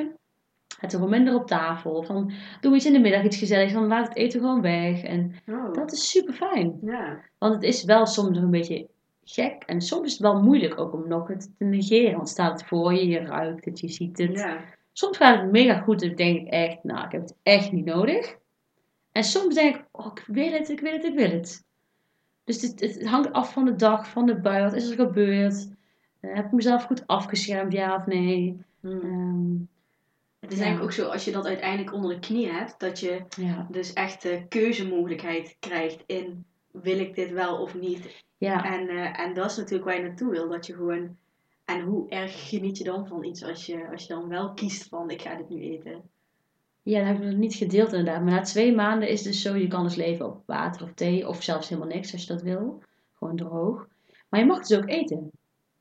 het 0.80 0.92
is 0.92 0.94
gewoon 0.94 1.10
minder 1.10 1.36
op 1.36 1.48
tafel. 1.48 2.04
Van, 2.04 2.32
doe 2.62 2.76
iets 2.76 2.86
in 2.86 2.94
de 2.94 3.00
middag, 3.00 3.24
iets 3.24 3.38
gezelligs, 3.38 3.74
dan 3.74 3.88
laat 3.88 4.08
het 4.08 4.18
eten 4.18 4.40
gewoon 4.40 4.62
weg. 4.62 5.04
En 5.04 5.36
Oh. 5.50 5.74
dat 5.74 5.92
is 5.92 6.10
super 6.10 6.34
fijn. 6.34 6.78
Ja. 6.82 7.20
Want 7.38 7.54
het 7.54 7.64
is 7.64 7.84
wel 7.84 8.06
soms 8.06 8.30
nog 8.36 8.44
een 8.44 8.52
beetje 8.52 8.88
gek. 9.24 9.64
En 9.66 9.82
soms 9.82 10.06
is 10.06 10.12
het 10.12 10.22
wel 10.22 10.42
moeilijk 10.42 10.80
ook 10.80 10.94
om 10.94 11.08
nog 11.08 11.28
het 11.28 11.50
te 11.58 11.64
negeren. 11.66 12.16
Want 12.16 12.30
staat 12.30 12.60
het 12.60 12.68
voor 12.70 12.94
je, 12.94 13.08
je 13.08 13.20
ruikt 13.20 13.66
het, 13.66 13.80
je 13.80 13.90
ziet 13.90 14.18
het. 14.18 14.32
ja. 14.40 14.58
Soms 14.94 15.18
gaat 15.18 15.42
het 15.42 15.52
mega 15.52 15.80
goed. 15.80 16.00
Dan 16.00 16.16
denk 16.16 16.40
ik 16.42 16.48
echt, 16.48 16.84
nou, 16.84 17.06
ik 17.06 17.12
heb 17.12 17.22
het 17.22 17.36
echt 17.44 17.72
niet 17.72 17.86
nodig. 17.86 18.38
En 19.12 19.24
soms 19.24 19.56
denk 19.56 19.76
ik, 19.76 19.86
oh, 19.92 20.12
ik 20.16 20.24
wil 20.28 20.52
het, 20.52 20.70
ik 20.70 20.80
wil 20.80 20.92
het, 20.94 21.04
ik 21.04 21.16
wil 21.16 21.30
het. 21.32 21.64
Dus 22.44 22.62
het, 22.62 22.80
het 22.80 23.06
hangt 23.08 23.32
af 23.34 23.54
van 23.54 23.66
de 23.66 23.76
dag, 23.76 24.08
van 24.10 24.26
de 24.26 24.36
bui. 24.40 24.64
Wat 24.64 24.74
is 24.74 24.90
er 24.90 24.96
gebeurd? 24.96 25.68
Eh, 26.20 26.36
heb 26.36 26.46
ik 26.46 26.52
mezelf 26.52 26.84
goed 26.84 27.08
afgeschermd, 27.08 27.74
ja 27.74 27.96
of 27.96 28.06
nee? 28.06 28.64
Hm. 28.82 28.88
Ehm, 28.88 29.52
Het 30.40 30.52
is 30.52 30.58
Ja. 30.58 30.64
eigenlijk 30.64 30.84
ook 31.00 31.06
zo, 31.06 31.12
als 31.12 31.26
je 31.26 31.32
dat 31.32 31.46
uiteindelijk 31.46 31.94
onder 31.94 32.10
de 32.14 32.20
knie 32.20 32.48
hebt, 32.52 32.80
dat 32.80 33.00
je 33.00 33.22
ja. 33.38 33.68
dus 33.72 33.94
echt 33.94 34.22
de 34.22 34.46
keuzemogelijkheid 34.50 35.56
krijgt 35.60 36.04
in 36.06 36.46
wil 36.72 37.00
ik 37.00 37.16
dit 37.16 37.32
wel 37.32 37.62
of 37.62 37.74
niet. 37.76 38.24
Ja. 38.38 38.64
En, 38.80 38.88
eh, 38.90 39.20
en 39.20 39.34
dat 39.34 39.52
is 39.52 39.58
natuurlijk 39.58 39.86
waar 39.86 39.96
je 39.98 40.02
naartoe 40.08 40.30
wil, 40.32 40.50
dat 40.50 40.66
je 40.66 40.74
gewoon... 40.74 41.18
En 41.66 41.82
hoe 41.82 42.10
erg 42.10 42.50
geniet 42.50 42.78
je 42.78 42.84
dan 42.84 43.08
van 43.08 43.24
iets 43.24 43.44
als 43.44 43.66
je, 43.66 43.90
als 43.92 44.02
je 44.02 44.14
dan 44.14 44.28
wel 44.30 44.54
kiest 44.54 44.88
van 44.88 45.10
ik 45.10 45.22
ga 45.22 45.36
dit 45.36 45.50
nu 45.50 45.62
eten? 45.62 46.02
Ja, 46.90 46.98
dat 47.00 47.08
heb 47.08 47.18
ik 47.18 47.24
nog 47.24 47.36
niet 47.38 47.56
gedeeld 47.56 47.94
inderdaad. 47.94 48.24
Maar 48.24 48.34
na 48.34 48.42
twee 48.42 48.76
maanden 48.76 49.10
is 49.10 49.20
het 49.20 49.28
dus 49.28 49.42
zo, 49.42 49.56
je 49.56 49.68
kan 49.68 49.84
dus 49.84 49.96
leven 49.96 50.26
op 50.26 50.44
water 50.46 50.84
of 50.84 50.94
thee. 50.94 51.28
Of 51.28 51.44
zelfs 51.44 51.70
helemaal 51.70 51.90
niks 51.94 52.12
als 52.12 52.22
je 52.22 52.34
dat 52.34 52.42
wil. 52.42 52.82
Gewoon 53.18 53.36
droog. 53.36 53.88
Maar 54.30 54.40
je 54.40 54.46
mag 54.46 54.68
dus 54.68 54.78
ook 54.78 54.90
eten. 54.90 55.32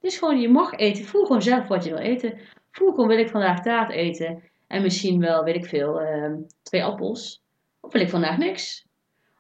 Dus 0.01 0.19
gewoon, 0.19 0.41
je 0.41 0.49
mag 0.49 0.73
eten. 0.73 1.05
Voel 1.05 1.25
gewoon 1.27 1.43
zelf 1.43 1.67
wat 1.69 1.85
je 1.85 1.91
wil 1.91 1.99
eten. 1.99 2.39
Voel 2.71 2.91
gewoon, 2.91 3.09
wil 3.09 3.19
ik 3.19 3.29
vandaag 3.29 3.63
taart 3.63 3.91
eten? 3.91 4.43
En 4.67 4.83
misschien 4.83 5.21
wel, 5.21 5.45
weet 5.45 5.55
ik 5.55 5.67
veel, 5.67 6.01
ehm, 6.01 6.35
twee 6.63 6.85
appels. 6.85 7.43
Of 7.81 7.93
wil 7.93 8.01
ik 8.03 8.09
vandaag 8.11 8.37
niks? 8.39 8.87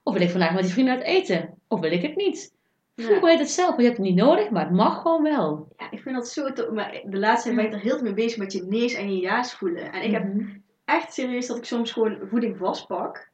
Of 0.03 0.13
wil 0.13 0.23
ik 0.23 0.31
vandaag 0.31 0.55
met 0.55 0.63
die 0.63 0.73
vrienden 0.73 0.95
uit 0.95 1.05
eten? 1.05 1.55
Of 1.69 1.81
wil 1.81 1.93
ik 1.93 2.03
het 2.03 2.17
niet? 2.17 2.53
Voel 2.97 3.09
Ja. 3.11 3.19
gewoon 3.19 3.39
het 3.39 3.51
zelf. 3.51 3.69
want 3.69 3.81
Je 3.81 3.87
hebt 3.87 3.97
het 3.99 4.07
niet 4.07 4.17
nodig, 4.17 4.51
maar 4.51 4.65
het 4.65 4.75
mag 4.75 5.03
gewoon 5.03 5.23
wel. 5.23 5.69
Ja, 5.77 5.91
ik 5.91 6.01
vind 6.01 6.15
dat 6.15 6.29
zo 6.29 6.53
tof. 6.53 6.71
Maar 6.71 7.01
de 7.05 7.19
laatste 7.19 7.55
tijd 7.55 7.57
ben 7.57 7.67
ik 7.67 7.73
er 7.73 7.81
heel 7.89 7.95
veel 7.95 8.05
mee 8.05 8.15
bezig 8.15 8.39
met 8.39 8.53
je 8.53 8.63
nee's 8.69 8.95
en 8.95 9.13
je 9.15 9.21
ja's 9.21 9.55
voelen. 9.55 9.93
En 9.93 10.03
ik 10.03 10.11
heb 10.11 10.25
Mhm. 10.25 10.49
Echt 10.89 11.13
serieus 11.15 11.47
dat 11.47 11.57
ik 11.57 11.65
soms 11.65 11.93
gewoon 11.93 12.19
voeding 12.31 12.57
vastpak. 12.57 13.29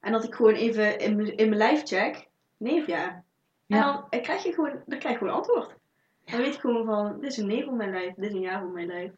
En 0.00 0.12
dat 0.12 0.24
ik 0.24 0.34
gewoon 0.34 0.54
even 0.54 0.98
in 0.98 1.16
mijn, 1.16 1.36
in 1.36 1.48
mijn 1.48 1.60
lijf 1.60 1.82
check. 1.82 2.26
Nee 2.56 2.80
of 2.80 2.86
ja? 2.86 3.08
En 3.66 3.76
Ja. 3.76 4.06
dan 4.10 4.20
krijg 4.22 4.42
je 4.42 4.52
gewoon, 4.52 4.82
dan 4.86 4.98
krijg 4.98 5.14
je 5.14 5.18
gewoon 5.18 5.34
antwoord. 5.34 5.74
Dan 6.24 6.40
weet 6.40 6.54
ik 6.54 6.60
gewoon 6.60 6.84
van, 6.84 7.20
dit 7.20 7.30
is 7.30 7.36
een 7.36 7.46
nee 7.46 7.64
voor 7.64 7.74
mijn 7.74 7.90
lijf, 7.90 8.14
dit 8.14 8.24
is 8.24 8.32
een 8.34 8.40
ja 8.40 8.60
voor 8.60 8.70
mijn 8.70 8.86
lijf. 8.86 9.10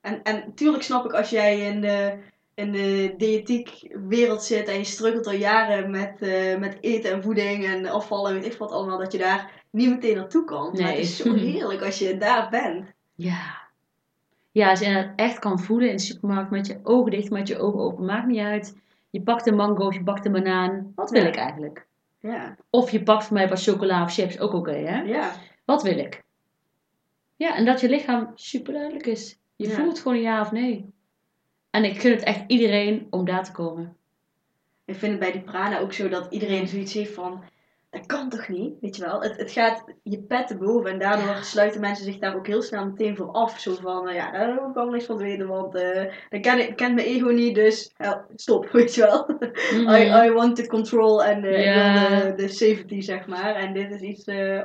En, 0.00 0.22
en 0.22 0.54
tuurlijk 0.54 0.82
snap 0.82 1.04
ik 1.04 1.12
als 1.12 1.30
jij 1.30 1.60
in 1.60 1.80
de, 1.80 2.18
in 2.54 2.72
de 2.72 3.14
diëtiek 3.16 3.96
wereld 4.08 4.42
zit 4.42 4.68
en 4.68 4.76
je 4.78 4.84
struggelt 4.84 5.26
al 5.26 5.32
jaren 5.32 5.90
met, 5.90 6.22
eh, 6.22 6.58
met 6.58 6.76
eten 6.80 7.12
en 7.12 7.22
voeding 7.22 7.64
en 7.66 7.86
afvallen 7.86 8.30
en 8.34 8.40
weet 8.40 8.52
ik 8.52 8.58
wat 8.58 8.70
allemaal, 8.72 8.98
dat 8.98 9.12
je 9.12 9.18
daar 9.18 9.64
niet 9.70 9.90
meteen 9.90 10.16
naartoe 10.16 10.44
kan. 10.44 10.72
Maar 10.78 10.88
het 10.88 10.98
is 10.98 11.16
zo 11.16 11.34
heerlijk 11.50 11.82
als 11.82 11.98
je 11.98 12.16
daar 12.16 12.48
bent. 12.50 12.92
Ja. 13.14 13.68
Ja, 14.52 14.70
als 14.70 14.80
je 14.80 15.12
echt 15.16 15.38
kan 15.38 15.58
voelen 15.60 15.88
in 15.90 15.96
de 15.96 16.02
supermarkt 16.02 16.50
met 16.50 16.66
je 16.66 16.80
ogen 16.82 17.10
dicht, 17.10 17.30
met 17.30 17.48
je 17.48 17.58
ogen 17.58 17.80
open, 17.80 18.04
maakt 18.04 18.26
niet 18.26 18.38
uit. 18.38 18.76
Je 19.10 19.20
pakt 19.22 19.46
een 19.46 19.56
mango 19.56 19.86
of 19.86 19.94
je 19.94 20.02
pakt 20.02 20.26
een 20.26 20.32
banaan. 20.32 20.92
Wat 20.94 21.10
wil 21.10 21.22
Ja. 21.22 21.28
ik 21.28 21.36
eigenlijk? 21.36 21.86
Ja, 22.20 22.56
Of 22.70 22.90
je 22.90 23.02
pakt 23.02 23.24
voor 23.24 23.34
mij 23.36 23.48
wat 23.48 23.62
chocola 23.62 24.02
of 24.02 24.12
chips, 24.14 24.38
ook 24.38 24.52
oké 24.52 24.72
hè? 24.72 25.00
ja. 25.02 25.32
Wat 25.64 25.82
wil 25.82 25.98
ik? 25.98 26.22
Ja, 27.36 27.56
en 27.56 27.64
dat 27.64 27.80
je 27.80 27.88
lichaam 27.88 28.32
super 28.34 28.72
duidelijk 28.72 29.06
is. 29.06 29.38
Je 29.56 29.68
Ja. 29.68 29.74
voelt 29.74 29.98
gewoon 30.00 30.20
ja 30.20 30.40
of 30.40 30.52
nee. 30.52 30.92
En 31.70 31.84
ik 31.84 32.00
gun 32.00 32.10
het 32.12 32.22
echt 32.22 32.42
iedereen 32.46 33.06
om 33.10 33.24
daar 33.24 33.44
te 33.44 33.52
komen. 33.52 33.96
Ik 34.84 34.94
vind 34.96 35.10
het 35.12 35.20
bij 35.20 35.32
die 35.32 35.40
prana 35.40 35.78
ook 35.78 35.92
zo 35.92 36.08
dat 36.08 36.32
iedereen 36.32 36.68
zoiets 36.68 36.92
heeft 36.94 37.14
van, 37.14 37.42
dat 37.90 38.06
kan 38.06 38.28
toch 38.28 38.48
niet, 38.48 38.74
weet 38.80 38.96
je 38.96 39.02
wel. 39.04 39.22
Het, 39.22 39.36
het 39.36 39.50
gaat 39.50 39.84
je 40.02 40.18
pet 40.22 40.46
te 40.46 40.56
boven 40.56 40.90
en 40.90 40.98
daardoor 40.98 41.34
sluiten 41.44 41.80
mensen 41.80 42.04
zich 42.04 42.18
daar 42.18 42.34
ook 42.36 42.46
heel 42.46 42.62
snel 42.62 42.84
meteen 42.86 43.16
voor 43.16 43.30
af. 43.30 43.58
Zo 43.60 43.74
van, 43.74 44.04
nou 44.04 44.14
ja, 44.14 44.30
daar 44.30 44.40
heb 44.48 44.56
ik 44.56 44.62
allemaal 44.62 44.90
niks 44.90 45.04
van 45.04 45.16
te 45.16 45.22
weten, 45.24 45.46
want 45.48 45.74
eh 45.74 46.04
dat 46.30 46.40
ken, 46.40 46.58
ik, 46.68 46.76
kent 46.76 46.94
mijn 46.94 47.06
ego 47.06 47.28
niet, 47.28 47.54
dus 47.54 47.92
eh, 47.96 48.16
stop, 48.34 48.68
weet 48.72 48.94
je 48.94 49.00
wel. 49.00 49.30
I, 49.98 50.26
I 50.26 50.30
want 50.32 50.56
the 50.56 50.66
control 50.66 51.24
en 51.24 51.44
eh, 51.44 51.58
Mhm. 51.60 52.10
Wil 52.20 52.36
de, 52.36 52.42
de 52.42 52.48
safety, 52.48 53.00
zeg 53.00 53.26
maar. 53.26 53.54
En 53.54 53.72
dit 53.72 53.90
is 53.90 54.00
iets, 54.00 54.24
eh 54.24 54.62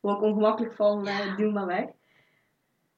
word 0.00 0.16
ik 0.16 0.22
ongemakkelijk 0.22 0.74
van, 0.74 1.06
eh, 1.06 1.18
Ja. 1.26 1.36
doe 1.36 1.52
maar 1.52 1.66
weg. 1.66 1.84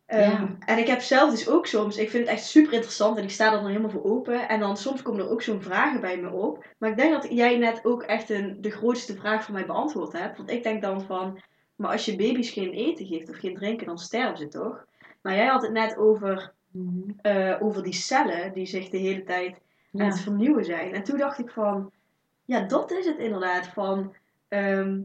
Ehm, 0.07 0.21
Ja. 0.21 0.57
En 0.59 0.79
ik 0.79 0.87
heb 0.87 1.01
zelf 1.01 1.31
dus 1.31 1.49
ook 1.49 1.67
soms, 1.67 1.97
ik 1.97 2.11
vind 2.11 2.23
het 2.27 2.37
echt 2.37 2.45
super 2.45 2.73
interessant 2.73 3.17
en 3.17 3.23
ik 3.23 3.31
sta 3.31 3.47
er 3.47 3.53
dan 3.59 3.67
helemaal 3.67 3.91
voor 3.91 4.05
open. 4.05 4.49
En 4.49 4.61
dan 4.61 4.77
soms 4.77 5.03
komen 5.03 5.21
er 5.25 5.31
ook 5.31 5.43
zo'n 5.43 5.63
vragen 5.63 6.01
bij 6.01 6.17
me 6.21 6.31
op. 6.31 6.67
Maar 6.79 6.91
ik 6.91 6.97
denk 6.97 7.13
dat 7.13 7.33
jij 7.33 7.59
net 7.59 7.85
ook 7.85 8.03
echt 8.03 8.31
een, 8.31 8.57
de 8.61 8.71
grootste 8.71 9.17
vraag 9.17 9.45
voor 9.45 9.55
mij 9.55 9.67
beantwoord 9.67 10.13
hebt. 10.13 10.37
Want 10.37 10.51
ik 10.51 10.63
denk 10.63 10.83
dan 10.83 11.03
van, 11.03 11.41
maar 11.77 11.91
als 11.91 12.05
je 12.05 12.17
baby's 12.17 12.51
geen 12.51 12.73
eten 12.73 13.07
geeft 13.07 13.29
of 13.31 13.37
geen 13.37 13.55
drinken, 13.55 13.87
dan 13.87 13.99
sterven 13.99 14.39
ze 14.39 14.49
toch? 14.49 14.85
Maar 15.23 15.35
jij 15.35 15.47
had 15.47 15.63
het 15.63 15.73
net 15.73 15.97
over, 15.97 16.53
Mhm. 16.71 17.11
eh, 17.21 17.57
over 17.61 17.83
die 17.83 17.93
cellen 17.93 18.53
die 18.53 18.67
zich 18.67 18.89
de 18.89 18.97
hele 18.99 19.25
tijd 19.25 19.57
aan 19.97 20.07
het 20.07 20.21
vernieuwen 20.21 20.65
zijn. 20.65 20.93
En 20.95 21.03
toen 21.03 21.19
dacht 21.19 21.39
ik 21.39 21.51
van, 21.51 21.91
ja, 22.45 22.61
dat 22.61 22.91
is 22.93 23.07
het 23.07 23.19
inderdaad. 23.19 23.67
Van, 23.67 24.15
ehm, 24.49 25.01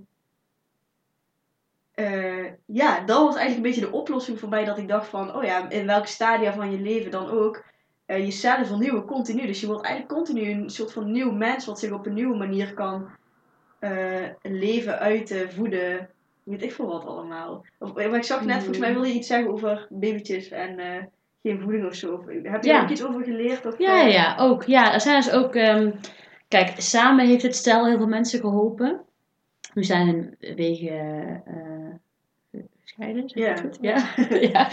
eh, 2.06 2.46
ja, 2.66 3.00
dat 3.06 3.18
was 3.18 3.36
eigenlijk 3.36 3.56
een 3.56 3.62
beetje 3.74 3.92
de 3.92 3.98
oplossing 3.98 4.40
voor 4.40 4.50
mij. 4.50 4.66
Dat 4.66 4.78
ik 4.78 4.88
dacht 4.88 5.08
van, 5.08 5.36
oh 5.36 5.44
ja, 5.44 5.70
in 5.70 5.86
welke 5.86 6.08
stadia 6.08 6.54
van 6.54 6.72
je 6.72 6.80
leven 6.82 7.12
dan 7.12 7.30
ook. 7.30 7.64
eh, 8.06 8.26
je 8.26 8.32
cellen 8.32 8.66
vernieuwen 8.66 9.06
continu. 9.06 9.46
Dus 9.46 9.62
je 9.62 9.68
wordt 9.68 9.86
eigenlijk 9.86 10.16
continu 10.16 10.50
een 10.52 10.70
soort 10.70 10.94
van 10.94 11.12
nieuw 11.12 11.32
mens. 11.32 11.66
Wat 11.66 11.80
zich 11.80 11.92
op 11.92 12.06
een 12.06 12.14
nieuwe 12.14 12.38
manier 12.38 12.74
kan 12.74 13.10
eh, 13.80 14.26
leven, 14.42 15.00
uiten, 15.00 15.52
voeden. 15.52 16.10
Weet 16.44 16.64
ik 16.64 16.72
veel 16.74 16.88
wat 16.88 17.06
allemaal. 17.06 17.66
Of, 17.80 17.94
maar 17.94 18.16
ik 18.16 18.24
zag 18.24 18.46
net, 18.46 18.56
volgens 18.58 18.78
mij 18.78 18.94
wilde 18.94 19.08
je 19.08 19.14
iets 19.14 19.28
zeggen 19.28 19.52
over 19.52 19.88
babytjes 19.90 20.50
en 20.50 20.80
eh, 20.80 21.04
geen 21.44 21.60
voeding 21.62 21.86
of 21.86 21.94
zo. 21.96 22.24
Heb 22.44 22.64
je 22.64 22.70
Ja. 22.70 22.78
er 22.78 22.84
ook 22.84 22.90
iets 22.90 23.04
over 23.06 23.24
geleerd? 23.24 23.66
Of, 23.66 23.78
Ja, 23.78 24.02
ja, 24.02 24.38
eh, 24.38 24.44
ook. 24.44 24.64
Ja, 24.64 24.94
er 24.94 25.02
zijn 25.02 25.22
dus 25.22 25.32
ook... 25.32 25.56
ehm, 25.56 25.92
kijk, 26.48 26.74
samen 26.78 27.26
heeft 27.28 27.44
het 27.44 27.56
stel 27.56 27.86
heel 27.88 27.98
veel 27.98 28.08
mensen 28.08 28.40
geholpen. 28.40 29.02
Nu 29.74 29.84
zijn 29.84 30.08
hun 30.08 30.36
wegen 30.56 31.42
eh, 31.46 31.79
gescheiden, 32.90 33.30
zeg 33.30 33.50
ik 33.50 33.58
Ja. 33.58 33.64
het? 33.64 33.78
Ja. 33.82 34.38
ja. 34.60 34.70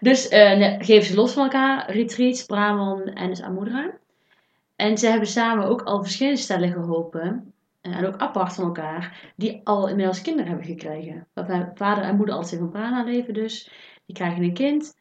Dus 0.00 0.28
eh, 0.28 0.56
nee, 0.58 0.84
geven 0.84 1.06
ze 1.06 1.14
los 1.14 1.32
van 1.32 1.42
elkaar. 1.42 1.90
Retreats, 1.90 2.44
Brahman 2.46 3.02
en 3.02 3.28
dus 3.28 3.42
Amudra. 3.42 3.90
En 4.76 4.98
ze 4.98 5.06
hebben 5.06 5.28
samen 5.28 5.64
ook 5.66 5.82
al 5.82 6.02
verschillende 6.02 6.38
stellen 6.40 6.72
geholpen. 6.72 7.52
eh, 7.80 7.96
En 7.96 8.06
ook 8.06 8.16
apart 8.16 8.54
van 8.54 8.64
elkaar. 8.64 9.32
Die 9.36 9.60
al 9.64 9.88
inmiddels 9.88 10.22
kinderen 10.22 10.48
hebben 10.48 10.66
gekregen. 10.66 11.26
Waarbij 11.32 11.70
vader 11.74 12.04
en 12.04 12.16
moeder 12.16 12.34
altijd 12.34 12.60
van 12.60 12.70
prana 12.70 13.02
leven 13.04 13.34
dus. 13.34 13.70
Die 14.06 14.16
krijgen 14.16 14.42
een 14.42 14.54
kind. 14.54 14.94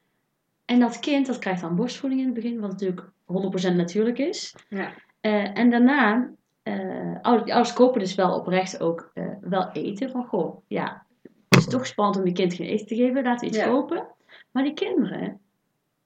En 0.65 0.79
dat 0.79 0.99
kind 0.99 1.25
dat 1.27 1.39
krijgt 1.39 1.61
dan 1.61 1.75
borstvoeding 1.75 2.21
in 2.21 2.27
het 2.27 2.35
begin. 2.35 2.59
Wat 2.59 2.71
natuurlijk 2.71 3.09
100% 3.71 3.75
natuurlijk 3.75 4.17
is. 4.17 4.55
Ja. 4.69 4.91
Eh, 5.21 5.57
en 5.57 5.69
daarna, 5.69 6.29
eh 6.63 6.73
ouders, 7.21 7.43
die 7.43 7.53
ouders 7.53 7.73
kopen 7.73 7.99
dus 7.99 8.15
wel 8.15 8.35
oprecht 8.39 8.81
ook 8.81 9.11
wel 9.41 9.69
eten. 9.71 10.09
Van 10.09 10.25
goh, 10.25 10.61
ja, 10.67 11.05
is 11.59 11.67
toch 11.67 11.85
spannend 11.85 12.17
om 12.17 12.25
je 12.25 12.31
kind 12.31 12.53
geen 12.53 12.67
eten 12.67 12.87
te 12.87 12.95
geven. 12.95 13.23
Laten 13.23 13.39
we 13.39 13.55
iets 13.55 13.63
Ja. 13.63 13.69
kopen. 13.69 14.07
Maar 14.51 14.63
die 14.63 14.73
kinderen, 14.73 15.39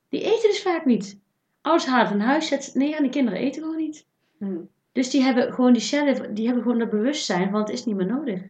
die 0.10 0.22
eten 0.22 0.50
dus 0.50 0.62
vaak 0.62 0.86
niet. 0.86 1.20
Ouders 1.62 1.90
halen 1.90 2.08
van 2.08 2.20
huis, 2.20 2.48
zetten 2.48 2.70
het 2.72 2.80
neer 2.82 2.96
en 2.96 3.04
die 3.04 3.12
kinderen 3.12 3.40
eten 3.40 3.62
gewoon 3.62 3.78
niet. 3.78 4.06
Hm. 4.38 4.58
Dus 4.92 5.10
die 5.10 5.22
hebben 5.22 5.54
gewoon 5.54 5.74
die 5.74 5.82
cellen, 5.82 6.34
die 6.34 6.46
hebben 6.46 6.64
gewoon 6.64 6.80
het 6.80 6.90
bewustzijn 6.90 7.50
van 7.50 7.60
het 7.60 7.70
is 7.70 7.86
niet 7.86 7.96
meer 7.96 8.06
nodig. 8.06 8.42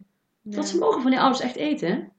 Ja. 0.42 0.56
Dat 0.56 0.68
ze 0.68 0.78
mogen 0.78 1.02
van 1.02 1.10
die 1.10 1.20
ouders 1.20 1.40
echt 1.42 1.56
eten. 1.56 2.12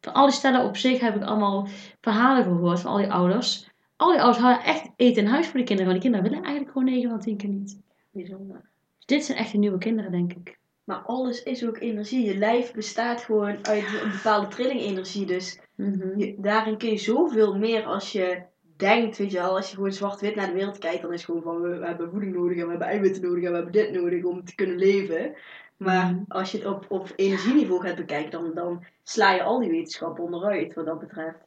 Van 0.00 0.12
al 0.12 0.26
die 0.26 0.34
stellen 0.34 0.64
op 0.64 0.76
zich 0.76 1.00
heb 1.00 1.16
ik 1.16 1.22
allemaal 1.22 1.68
verhalen 2.00 2.44
gehoord 2.44 2.80
van 2.80 2.90
al 2.90 2.96
die 2.96 3.12
ouders. 3.12 3.70
Al 3.96 4.10
die 4.10 4.20
ouders 4.20 4.42
houden 4.42 4.64
echt 4.64 4.90
eten 4.96 5.22
in 5.22 5.28
huis 5.28 5.46
voor 5.46 5.56
die 5.56 5.66
kinderen. 5.66 5.90
Want 5.92 6.02
die 6.02 6.10
kinderen 6.10 6.30
willen 6.30 6.44
eigenlijk 6.44 6.72
gewoon 6.72 6.94
9 6.94 7.10
van 7.10 7.20
10 7.20 7.36
keer 7.36 7.48
niet. 7.48 7.80
Bijzonder. 8.10 8.70
Dus 8.96 9.06
dit 9.06 9.24
zijn 9.24 9.38
echt 9.38 9.52
de 9.52 9.58
nieuwe 9.58 9.78
kinderen, 9.78 10.10
denk 10.10 10.32
ik. 10.32 10.57
Maar 10.88 10.98
alles 10.98 11.42
is 11.42 11.66
ook 11.66 11.78
energie. 11.78 12.24
Je 12.24 12.38
lijf 12.38 12.72
bestaat 12.72 13.20
gewoon 13.20 13.66
uit 13.66 13.84
een 14.02 14.10
bepaalde 14.10 14.46
trilling-energie. 14.48 15.26
Dus 15.26 15.60
Mhm. 15.74 16.18
je, 16.18 16.34
daarin 16.38 16.78
kun 16.78 16.88
je 16.90 16.96
zoveel 16.96 17.58
meer 17.58 17.84
als 17.84 18.12
je 18.12 18.42
denkt. 18.76 19.18
Weet 19.18 19.30
je 19.30 19.38
wel, 19.38 19.56
als 19.56 19.68
je 19.70 19.74
gewoon 19.74 19.92
zwart-wit 19.92 20.34
naar 20.34 20.46
de 20.46 20.52
wereld 20.52 20.78
kijkt, 20.78 21.02
dan 21.02 21.12
is 21.12 21.16
het 21.16 21.24
gewoon 21.24 21.42
van 21.42 21.60
we, 21.60 21.78
we 21.78 21.86
hebben 21.86 22.10
voeding 22.10 22.34
nodig 22.34 22.56
en 22.58 22.64
we 22.64 22.70
hebben 22.70 22.88
eiwitten 22.88 23.22
nodig 23.22 23.44
en 23.44 23.50
we 23.50 23.54
hebben 23.56 23.72
dit 23.72 23.92
nodig 23.92 24.24
om 24.24 24.44
te 24.44 24.54
kunnen 24.54 24.76
leven. 24.78 25.34
Maar 25.76 26.12
Mhm. 26.12 26.22
als 26.28 26.52
je 26.52 26.58
het 26.58 26.66
op, 26.66 26.84
op 26.88 27.12
energieniveau 27.16 27.80
gaat 27.80 27.96
bekijken, 27.96 28.30
dan, 28.30 28.54
dan 28.54 28.84
sla 29.02 29.32
je 29.32 29.42
al 29.42 29.58
die 29.60 29.70
wetenschappen 29.70 30.24
onderuit 30.24 30.74
wat 30.74 30.86
dat 30.86 30.98
betreft. 30.98 31.38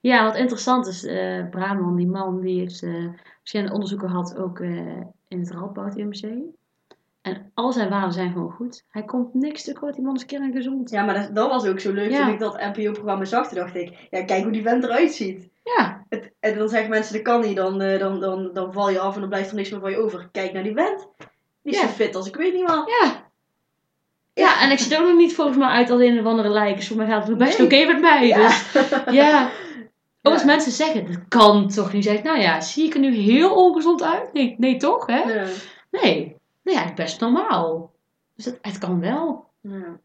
Ja, 0.00 0.24
wat 0.24 0.36
interessant 0.36 0.86
is, 0.86 1.00
Brahman, 1.50 1.96
die 1.96 2.06
man, 2.08 2.40
die 2.40 2.58
heeft 2.58 2.82
eh, 2.82 3.08
verschillende 3.38 3.72
onderzoeken 3.72 4.08
gehad, 4.08 4.36
ook 4.36 4.60
eh, 4.60 5.00
in 5.28 5.38
het 5.38 5.50
Radboud 5.50 5.96
UMC. 5.96 6.32
En 7.24 7.50
al 7.54 7.72
zijn 7.72 7.88
waarden 7.90 8.12
zijn 8.12 8.32
gewoon 8.32 8.50
goed. 8.50 8.84
Hij 8.90 9.02
komt 9.04 9.34
niks 9.34 9.64
tekort, 9.64 9.94
die 9.94 10.04
man 10.04 10.14
is 10.14 10.26
kern 10.26 10.52
gezond. 10.52 10.90
Ja, 10.90 11.04
maar 11.04 11.14
dat, 11.14 11.34
dat 11.34 11.48
was 11.50 11.66
ook 11.66 11.80
zo 11.80 11.92
leuk 11.92 12.10
Ja. 12.10 12.24
toen 12.24 12.32
ik 12.34 12.38
dat 12.38 12.60
NPO-programma 12.74 13.24
zag. 13.24 13.48
Toen 13.48 13.58
dacht 13.58 13.74
ik, 13.74 14.06
ja, 14.10 14.24
kijk 14.24 14.42
hoe 14.42 14.52
die 14.52 14.62
vent 14.62 14.84
eruit 14.84 15.12
ziet. 15.12 15.48
Ja, 15.76 16.04
Het, 16.08 16.32
en 16.40 16.58
dan 16.58 16.68
zeggen 16.68 16.90
mensen, 16.90 17.12
dat 17.14 17.22
kan 17.22 17.40
niet, 17.40 17.56
dan, 17.56 17.80
eh, 17.80 17.98
dan, 17.98 18.20
dan, 18.20 18.50
dan 18.52 18.72
val 18.72 18.90
je 18.90 18.98
af 18.98 19.14
en 19.14 19.20
dan 19.20 19.28
blijft 19.28 19.50
er 19.50 19.56
niks 19.56 19.70
meer 19.70 19.80
van 19.80 19.90
je 19.90 19.96
over. 19.98 20.28
Kijk 20.32 20.52
naar 20.52 20.62
die 20.62 20.74
vent. 20.74 21.08
Die 21.62 21.72
is 21.72 21.80
Ja. 21.80 21.86
zo 21.86 21.92
fit 21.92 22.14
als 22.14 22.26
ik 22.28 22.36
weet 22.36 22.54
niet 22.54 22.66
wat. 22.70 22.90
ja. 23.00 23.22
Ja, 24.34 24.60
en 24.62 24.70
ik 24.70 24.78
zit 24.78 24.98
ook 24.98 25.06
nog 25.06 25.16
niet 25.16 25.34
volgens 25.34 25.56
mij 25.56 25.68
uit 25.68 25.90
als 25.90 26.00
een 26.00 26.18
of 26.20 26.24
andere 26.26 26.48
lijk. 26.48 26.76
Dus 26.76 26.88
voor 26.88 26.96
mij 26.96 27.06
gaat 27.06 27.28
het 27.28 27.38
best 27.38 27.58
Nee. 27.58 27.66
oké 27.66 27.92
met 27.92 28.00
mij. 28.00 28.26
Ja. 28.26 28.36
Dus 28.46 28.72
ja. 29.10 29.50
Ook 30.22 30.32
als 30.32 30.44
mensen 30.44 30.72
zeggen, 30.72 31.06
dat 31.06 31.28
kan 31.28 31.68
toch 31.68 31.92
niet. 31.92 32.04
Zeg 32.04 32.18
ik, 32.18 32.24
nou 32.24 32.38
ja, 32.38 32.60
zie 32.60 32.84
ik 32.86 32.94
er 32.94 33.00
nu 33.00 33.14
heel 33.14 33.54
ongezond 33.54 34.02
uit? 34.02 34.32
Nee, 34.32 34.54
nee 34.58 34.76
toch, 34.76 35.06
hè? 35.06 35.18
Ja. 35.32 35.44
Nee. 35.90 36.36
Nou 36.64 36.78
ja, 36.78 36.94
best 36.94 37.20
normaal. 37.20 37.92
Dus 38.34 38.44
het, 38.44 38.58
het 38.62 38.78
kan 38.78 39.00
wel. 39.00 39.46
Ja. 39.60 39.98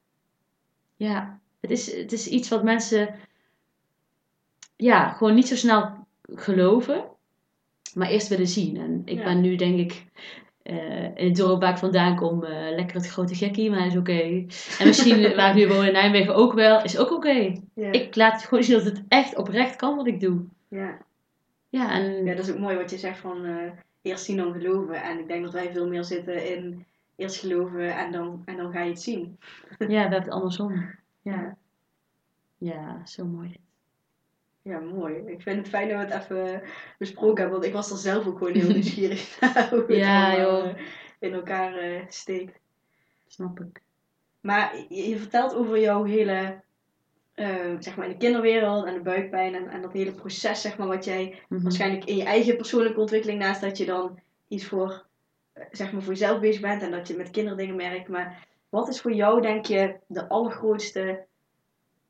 Ja, 0.95 1.39
het 1.59 1.71
is, 1.71 1.95
het 1.95 2.11
is 2.11 2.27
iets 2.27 2.49
wat 2.49 2.63
mensen 2.63 3.15
ja, 4.75 5.09
gewoon 5.09 5.33
niet 5.35 5.47
zo 5.47 5.55
snel 5.55 6.07
geloven, 6.21 7.03
maar 7.93 8.09
eerst 8.09 8.27
willen 8.27 8.47
zien. 8.47 8.77
En 8.77 9.01
ik 9.05 9.17
Ja. 9.17 9.23
ben 9.23 9.41
nu 9.41 9.55
denk 9.55 9.79
ik 9.79 10.05
eh, 10.61 11.03
in 11.03 11.27
het 11.27 11.35
dorp 11.35 11.61
waar 11.61 11.71
ik 11.71 11.77
vandaan 11.77 12.15
kom, 12.15 12.43
eh, 12.43 12.75
lekker 12.75 12.95
het 12.95 13.07
grote 13.07 13.35
gekkie, 13.35 13.69
maar 13.69 13.85
is 13.85 13.97
oké. 13.97 14.21
En 14.79 14.85
misschien 14.87 15.21
waar 15.35 15.49
ik 15.49 15.55
nu 15.55 15.67
woon 15.73 15.85
in 15.85 15.93
Nijmegen 15.93 16.35
ook 16.35 16.53
wel, 16.53 16.83
is 16.83 16.97
ook 16.97 17.11
oké. 17.11 17.55
Ja. 17.73 17.91
Ik 17.91 18.15
laat 18.15 18.43
gewoon 18.43 18.63
zien 18.63 18.75
dat 18.77 18.85
het 18.85 19.03
echt 19.07 19.35
oprecht 19.37 19.75
kan 19.75 19.95
wat 19.95 20.07
ik 20.07 20.19
doe. 20.19 20.41
Ja. 20.67 20.97
Ja, 21.69 21.91
en 21.91 22.25
ja, 22.25 22.35
dat 22.35 22.47
is 22.47 22.51
ook 22.53 22.59
mooi 22.59 22.75
wat 22.77 22.89
je 22.89 22.97
zegt 22.97 23.19
van 23.19 23.45
eh, 23.45 23.71
eerst 24.01 24.23
zien 24.25 24.37
dan 24.37 24.53
geloven. 24.53 25.01
En 25.03 25.19
ik 25.19 25.27
denk 25.27 25.43
dat 25.43 25.53
wij 25.53 25.71
veel 25.71 25.87
meer 25.87 26.03
zitten 26.03 26.55
in 26.55 26.85
eerst 27.15 27.39
geloven 27.39 27.95
en 27.95 28.11
dan, 28.11 28.41
en 28.45 28.57
dan 28.57 28.71
ga 28.71 28.81
je 28.81 28.89
het 28.89 29.01
zien. 29.01 29.37
ja, 29.79 29.85
we 29.87 29.93
hebben 29.95 30.21
het 30.21 30.29
andersom. 30.29 30.95
Ja, 31.21 31.57
ja 32.57 33.05
zo 33.05 33.25
mooi. 33.25 33.55
Ja, 34.61 34.79
mooi. 34.79 35.15
Ik 35.25 35.41
vind 35.41 35.57
het 35.57 35.69
fijn 35.69 35.89
dat 35.89 35.97
we 35.97 36.13
het 36.13 36.23
even 36.23 36.61
besproken 36.97 37.37
hebben, 37.41 37.53
want 37.53 37.65
ik 37.65 37.73
was 37.73 37.91
er 37.91 37.97
zelf 37.97 38.27
ook 38.27 38.37
gewoon 38.37 38.53
heel 38.53 38.69
nieuwsgierig 38.73 39.39
naar 39.39 39.69
hoe 39.69 39.79
het 39.79 39.95
Ja, 39.95 40.31
allemaal, 40.33 40.61
joh. 40.63 40.69
eh, 40.69 40.75
in 41.19 41.33
elkaar 41.33 41.73
eh, 41.75 42.01
steekt. 42.07 42.59
Snap 43.27 43.59
ik. 43.59 43.81
Maar 44.41 44.75
je, 44.89 45.09
je 45.09 45.17
vertelt 45.17 45.55
over 45.55 45.79
jouw 45.79 46.03
hele, 46.03 46.61
eh, 47.39 47.75
zeg 47.79 47.95
maar 47.95 48.05
in 48.05 48.11
de 48.11 48.17
kinderwereld 48.17 48.85
en 48.85 48.93
de 48.93 48.99
buikpijn 49.01 49.55
en, 49.55 49.67
en 49.67 49.81
dat 49.81 49.93
hele 49.93 50.11
proces, 50.11 50.61
zeg 50.61 50.77
maar, 50.77 50.87
wat 50.87 51.05
jij 51.05 51.39
Mhm. 51.49 51.61
waarschijnlijk 51.63 52.05
in 52.05 52.15
je 52.17 52.23
eigen 52.23 52.57
persoonlijke 52.57 52.99
ontwikkeling, 52.99 53.39
naast 53.39 53.61
dat 53.61 53.77
je 53.77 53.85
dan 53.85 54.19
iets 54.47 54.65
voor, 54.65 55.05
eh, 55.53 55.63
zeg 55.71 55.91
maar, 55.91 56.01
voor 56.01 56.13
jezelf 56.13 56.39
bezig 56.39 56.61
bent 56.61 56.81
en 56.81 56.91
dat 56.91 57.07
je 57.07 57.15
met 57.15 57.29
kinderen 57.29 57.57
dingen 57.57 57.75
merkt. 57.75 58.07
Maar 58.07 58.47
wat 58.69 58.87
is 58.87 59.01
voor 59.01 59.13
jou, 59.13 59.41
denk 59.41 59.65
je, 59.65 59.95
de 60.07 60.27
allergrootste 60.29 61.25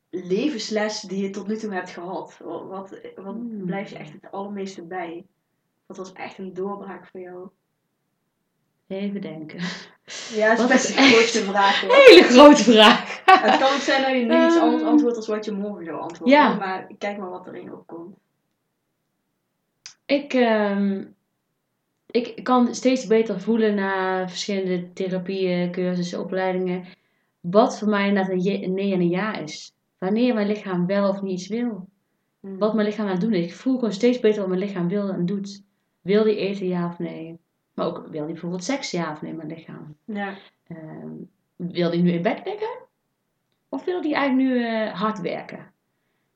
levensles 0.10 1.02
die 1.02 1.24
je 1.24 1.30
tot 1.30 1.48
nu 1.48 1.58
toe 1.58 1.74
hebt 1.74 1.90
gehad? 1.90 2.38
Wat, 2.44 2.64
wat, 2.68 2.90
wat 3.16 3.34
Hmm. 3.34 3.66
blijft 3.66 3.90
je 3.90 3.98
echt 3.98 4.12
het 4.14 4.32
allermeeste 4.32 4.82
bij? 4.84 5.26
Wat 5.86 5.98
was 5.98 6.14
echt 6.14 6.38
een 6.38 6.54
doorbraak 6.54 7.08
voor 7.12 7.20
jou? 7.20 7.48
Even 8.88 9.22
denken. 9.22 9.60
Ja, 10.34 10.48
dat 10.50 10.58
is 10.58 10.58
Wat 10.60 10.68
best 10.68 10.98
een 10.98 11.04
grootste 11.04 11.44
vraag 11.44 11.82
hoor. 11.82 11.92
Hele 11.94 12.24
grote 12.24 12.64
vraag. 12.64 13.09
Het 13.38 13.58
kan 13.58 13.74
ook 13.74 13.80
zijn 13.80 14.02
dat 14.02 14.12
je 14.12 14.26
nu 14.26 14.46
iets 14.46 14.60
anders 14.60 14.84
antwoordt 14.92 15.18
als 15.18 15.28
wat 15.28 15.46
je 15.46 15.52
morgen 15.52 15.86
zou 15.86 16.00
antwoorden. 16.00 16.38
Ja. 16.38 16.56
Maar 16.56 16.92
kijk 16.98 17.18
maar 17.18 17.30
wat 17.30 17.48
erin 17.48 17.74
opkomt. 17.74 18.18
Ik, 20.06 20.34
ehm, 20.34 21.04
ik 22.06 22.44
kan 22.44 22.76
steeds 22.76 23.08
beter 23.08 23.42
voelen 23.42 23.76
na 23.76 24.28
verschillende 24.28 24.94
therapieën, 24.94 25.72
cursussen, 25.72 26.20
opleidingen. 26.20 26.86
Wat 27.40 27.80
voor 27.80 27.88
mij 27.88 28.08
inderdaad 28.08 28.32
een 28.32 28.74
nee 28.74 28.94
en 28.94 29.00
een 29.00 29.10
ja 29.10 29.36
is. 29.36 29.74
Wanneer 29.98 30.34
mijn 30.34 30.48
lichaam 30.48 30.86
wel 30.86 31.10
of 31.10 31.22
niet 31.22 31.40
iets 31.40 31.48
wil. 31.48 31.88
Hmm. 32.40 32.58
Wat 32.58 32.74
mijn 32.74 32.88
lichaam 32.88 33.06
aan 33.06 33.12
het 33.12 33.22
doen 33.22 33.34
is. 33.34 33.46
Ik 33.46 33.54
voel 33.54 33.76
gewoon 33.76 33.94
steeds 33.94 34.20
beter 34.20 34.40
wat 34.40 34.50
mijn 34.50 34.62
lichaam 34.62 34.88
wil 34.88 35.10
en 35.10 35.26
doet. 35.26 35.64
Wil 36.02 36.24
die 36.24 36.36
eten 36.36 36.68
ja 36.68 36.88
of 36.88 37.00
nee? 37.00 37.40
Maar 37.74 37.86
ook 37.86 37.98
wil 37.98 38.24
die 38.24 38.32
bijvoorbeeld 38.32 38.64
seks 38.64 38.92
ja 38.92 39.12
of 39.12 39.22
nee, 39.22 39.34
mijn 39.34 39.48
lichaam. 39.48 39.96
Ja. 40.06 40.38
Ehm, 40.68 41.12
wil 41.56 41.90
die 41.90 42.02
nu 42.02 42.12
in 42.12 42.22
bed 42.22 42.42
liggen? 42.46 42.88
Of 43.70 43.86
wil 43.86 44.02
die 44.02 44.14
eigenlijk 44.14 44.50
nu 44.50 44.66
eh, 44.66 45.00
hard 45.00 45.22
werken? 45.22 45.72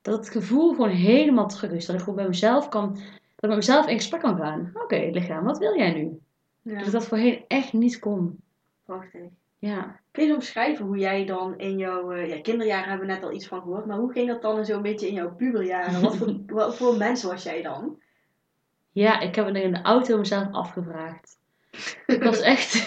Dat 0.01 0.17
het 0.17 0.29
gevoel 0.29 0.69
gewoon 0.69 0.89
helemaal 0.89 1.47
terug 1.47 1.71
is. 1.71 1.85
Dat 1.85 1.95
ik 1.95 2.01
gewoon 2.01 2.15
bij 2.15 2.27
mezelf 2.27 2.69
kan, 2.69 2.93
dat 2.93 3.03
ik 3.35 3.49
met 3.49 3.55
mezelf 3.55 3.87
in 3.87 3.95
gesprek 3.97 4.21
kan 4.21 4.37
gaan. 4.37 4.71
Oké, 4.73 5.09
lichaam, 5.11 5.43
wat 5.43 5.57
wil 5.57 5.77
jij 5.77 5.93
nu? 5.93 6.19
ja. 6.61 6.77
Dat 6.77 6.85
ik 6.85 6.91
dat 6.91 7.05
voorheen 7.05 7.43
echt 7.47 7.73
niet 7.73 7.99
kon. 7.99 8.39
Prachtig. 8.85 9.21
Ja. 9.59 9.99
Kun 10.11 10.25
je 10.25 10.33
omschrijven 10.33 10.85
hoe 10.85 10.97
jij 10.97 11.25
dan 11.25 11.57
in 11.57 11.77
jouw 11.77 12.11
eh, 12.11 12.29
ja, 12.29 12.41
kinderjaren 12.41 12.89
hebben 12.89 13.07
we 13.07 13.13
net 13.13 13.23
al 13.23 13.31
iets 13.31 13.47
van 13.47 13.61
gehoord, 13.61 13.85
maar 13.85 13.97
hoe 13.97 14.11
ging 14.11 14.27
dat 14.27 14.41
dan 14.41 14.65
zo'n 14.65 14.81
beetje 14.81 15.07
in 15.07 15.13
jouw 15.13 15.35
puberjaren? 15.35 16.01
Wat 16.01 16.15
voor, 16.15 16.35
wat 16.47 16.75
voor 16.77 16.97
mens 16.97 17.23
was 17.23 17.43
jij 17.43 17.61
dan? 17.61 18.01
Ja, 18.91 19.19
ik 19.19 19.35
heb 19.35 19.45
het 19.45 19.55
in 19.55 19.73
de 19.73 19.81
auto 19.81 20.17
mezelf 20.17 20.51
afgevraagd. 20.51 21.37
Ik 22.05 22.23
was 22.23 22.41
echt 22.41 22.85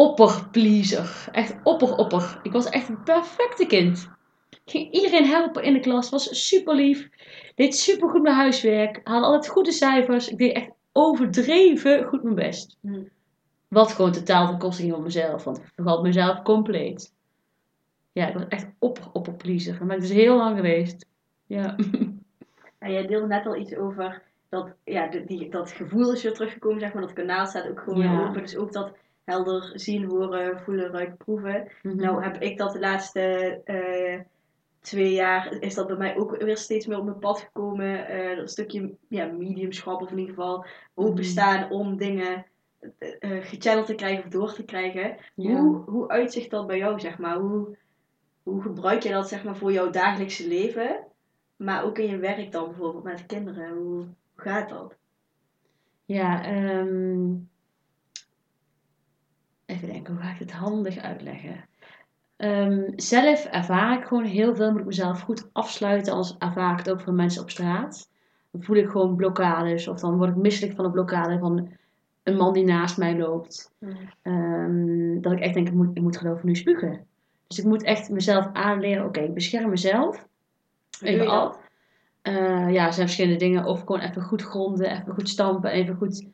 opperpleaser. 0.00 1.28
Echt 1.32 1.56
opper-opper. 1.62 2.40
Ik 2.42 2.52
was 2.52 2.68
echt 2.68 2.88
een 2.88 3.02
perfecte 3.02 3.66
kind. 3.66 4.10
Ik 4.50 4.60
ging 4.64 4.92
iedereen 4.92 5.26
helpen 5.26 5.62
in 5.62 5.72
de 5.72 5.80
klas. 5.80 6.10
Was 6.10 6.46
super 6.48 6.74
lief. 6.74 7.08
Deed 7.54 7.76
super 7.76 8.08
goed 8.08 8.22
mijn 8.22 8.34
huiswerk. 8.34 9.00
Haalde 9.04 9.26
altijd 9.26 9.48
goede 9.52 9.72
cijfers. 9.72 10.28
Ik 10.28 10.38
deed 10.38 10.52
echt 10.54 10.70
overdreven 10.92 12.04
goed 12.04 12.22
mijn 12.22 12.34
best. 12.34 12.76
Hmm. 12.80 13.08
Wat 13.68 13.92
gewoon 13.92 14.12
totaal 14.12 14.46
ten 14.48 14.58
koste 14.58 14.82
ging 14.82 14.94
van 14.94 15.02
mezelf. 15.02 15.44
Want 15.44 15.58
ik 15.58 15.64
vergat 15.74 16.02
mezelf 16.02 16.42
compleet. 16.42 17.12
Ja, 18.12 18.28
ik 18.28 18.34
was 18.34 18.48
echt 18.48 18.66
opper-opperpleaser. 18.78 19.78
Dat 19.78 19.86
ben 19.86 19.96
ik 19.96 20.02
dus 20.02 20.12
heel 20.12 20.36
lang 20.36 20.56
geweest. 20.56 21.06
Ja. 21.46 21.76
En 22.78 22.92
jij 22.92 23.06
deelde 23.06 23.26
net 23.26 23.46
al 23.46 23.56
iets 23.56 23.76
over 23.76 24.22
dat, 24.48 24.68
ja, 24.84 25.06
die, 25.26 25.50
dat 25.50 25.70
gevoel 25.70 26.12
is 26.12 26.22
weer 26.22 26.32
teruggekomen, 26.32 26.80
zeg 26.80 26.92
maar. 26.92 27.02
Dat 27.02 27.12
kanaal 27.12 27.46
staat 27.46 27.68
ook 27.68 27.80
gewoon 27.80 28.02
Ja. 28.02 28.16
weer 28.16 28.28
open. 28.28 28.42
Dus 28.42 28.56
ook 28.56 28.72
dat 28.72 28.92
helder 29.30 29.70
zien, 29.74 30.04
horen, 30.04 30.60
voelen, 30.60 30.90
ruiken, 30.90 31.16
proeven. 31.16 31.68
Mhm. 31.82 31.96
Nou 31.96 32.22
heb 32.22 32.42
ik 32.42 32.58
dat 32.58 32.72
de 32.72 32.78
laatste 32.78 33.20
eh, 33.64 34.20
twee 34.80 35.12
jaar, 35.12 35.52
is 35.60 35.74
dat 35.74 35.86
bij 35.86 35.96
mij 35.96 36.16
ook 36.16 36.36
weer 36.36 36.56
steeds 36.56 36.86
meer 36.86 36.98
op 36.98 37.04
mijn 37.04 37.18
pad 37.18 37.40
gekomen. 37.40 38.06
Eh, 38.06 38.36
dat 38.36 38.50
stukje 38.50 38.94
ja, 39.08 39.26
mediumschap 39.26 40.02
of 40.02 40.10
in 40.10 40.18
ieder 40.18 40.34
geval 40.34 40.66
openstaan 40.94 41.70
om 41.70 41.96
dingen 41.96 42.46
eh, 42.98 43.44
gechanneld 43.44 43.86
te 43.86 43.94
krijgen 43.94 44.24
of 44.24 44.30
door 44.30 44.52
te 44.52 44.64
krijgen. 44.64 45.16
Ja. 45.34 45.60
Hoe, 45.60 45.76
hoe 45.76 46.08
uitzicht 46.08 46.50
dat 46.50 46.66
bij 46.66 46.78
jou, 46.78 47.00
zeg 47.00 47.18
maar? 47.18 47.36
Hoe, 47.36 47.76
hoe 48.42 48.62
gebruik 48.62 49.02
je 49.02 49.10
dat, 49.10 49.28
zeg 49.28 49.44
maar, 49.44 49.56
voor 49.56 49.72
jouw 49.72 49.90
dagelijkse 49.90 50.48
leven? 50.48 51.04
Maar 51.56 51.84
ook 51.84 51.98
in 51.98 52.10
je 52.10 52.18
werk 52.18 52.52
dan 52.52 52.64
bijvoorbeeld 52.68 53.04
met 53.04 53.26
kinderen. 53.26 53.70
Hoe, 53.70 53.94
hoe 53.94 54.06
gaat 54.36 54.68
dat? 54.68 54.96
Ja, 56.04 56.44
ehm, 56.44 57.32
even 59.70 59.88
denken, 59.88 60.14
hoe 60.14 60.22
ga 60.22 60.30
ik 60.30 60.38
het 60.38 60.52
handig 60.52 60.96
uitleggen? 60.98 61.64
Ehm, 62.36 62.82
zelf 62.96 63.44
ervaar 63.44 63.98
ik 63.98 64.04
gewoon 64.04 64.24
heel 64.24 64.54
veel, 64.54 64.70
moet 64.70 64.80
ik 64.80 64.86
mezelf 64.86 65.20
goed 65.20 65.48
afsluiten, 65.52 66.12
anders 66.12 66.34
ervaar 66.38 66.72
ik 66.72 66.78
het 66.78 66.90
ook 66.90 67.00
van 67.00 67.14
mensen 67.14 67.42
op 67.42 67.50
straat. 67.50 68.08
Dan 68.50 68.62
voel 68.62 68.76
ik 68.76 68.88
gewoon 68.88 69.16
blokkades, 69.16 69.88
of 69.88 70.00
dan 70.00 70.16
word 70.16 70.30
ik 70.30 70.36
misselijk 70.36 70.74
van 70.76 70.84
een 70.84 70.90
blokkade 70.90 71.38
van 71.38 71.68
een 72.22 72.36
man 72.36 72.52
die 72.52 72.64
naast 72.64 72.98
mij 72.98 73.16
loopt. 73.18 73.72
Ehm, 74.22 75.20
dat 75.20 75.32
ik 75.32 75.40
echt 75.40 75.54
denk, 75.54 75.68
ik 75.68 75.74
moet, 75.74 75.96
ik 75.96 76.02
moet 76.02 76.16
geloof 76.16 76.42
nu 76.42 76.54
spugen. 76.54 77.06
Dus 77.46 77.58
ik 77.58 77.64
moet 77.64 77.82
echt 77.82 78.10
mezelf 78.10 78.48
aanleren, 78.52 79.04
oké, 79.04 79.20
ik 79.20 79.34
bescherm 79.34 79.70
mezelf. 79.70 80.26
Even 81.00 81.26
al- 81.26 81.48
dat? 81.48 81.60
eh, 82.22 82.72
ja, 82.72 82.86
er 82.86 82.92
zijn 82.92 83.06
verschillende 83.06 83.38
dingen. 83.38 83.64
Of 83.64 83.80
gewoon 83.80 84.00
even 84.00 84.22
goed 84.22 84.42
gronden, 84.42 84.90
even 84.90 85.14
goed 85.14 85.28
stampen, 85.28 85.70
even 85.70 85.96
goed 85.96 86.26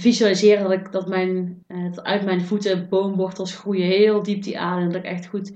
visualiseren 0.00 0.62
dat, 0.62 0.72
ik, 0.72 0.92
dat, 0.92 1.08
mijn, 1.08 1.64
eh, 1.66 1.84
dat 1.84 2.04
uit 2.04 2.24
mijn 2.24 2.40
voeten 2.40 2.88
boomwortels 2.88 3.56
groeien. 3.56 3.86
Heel 3.86 4.22
diep 4.22 4.42
die 4.42 4.58
adem, 4.58 4.86
dat 4.86 5.04
ik 5.04 5.10
echt 5.10 5.26
goed, 5.26 5.52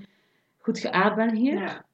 goed 0.59 0.78
geaard 0.78 1.16
ben 1.16 1.34
hier. 1.34 1.61
Ja. 1.61 1.84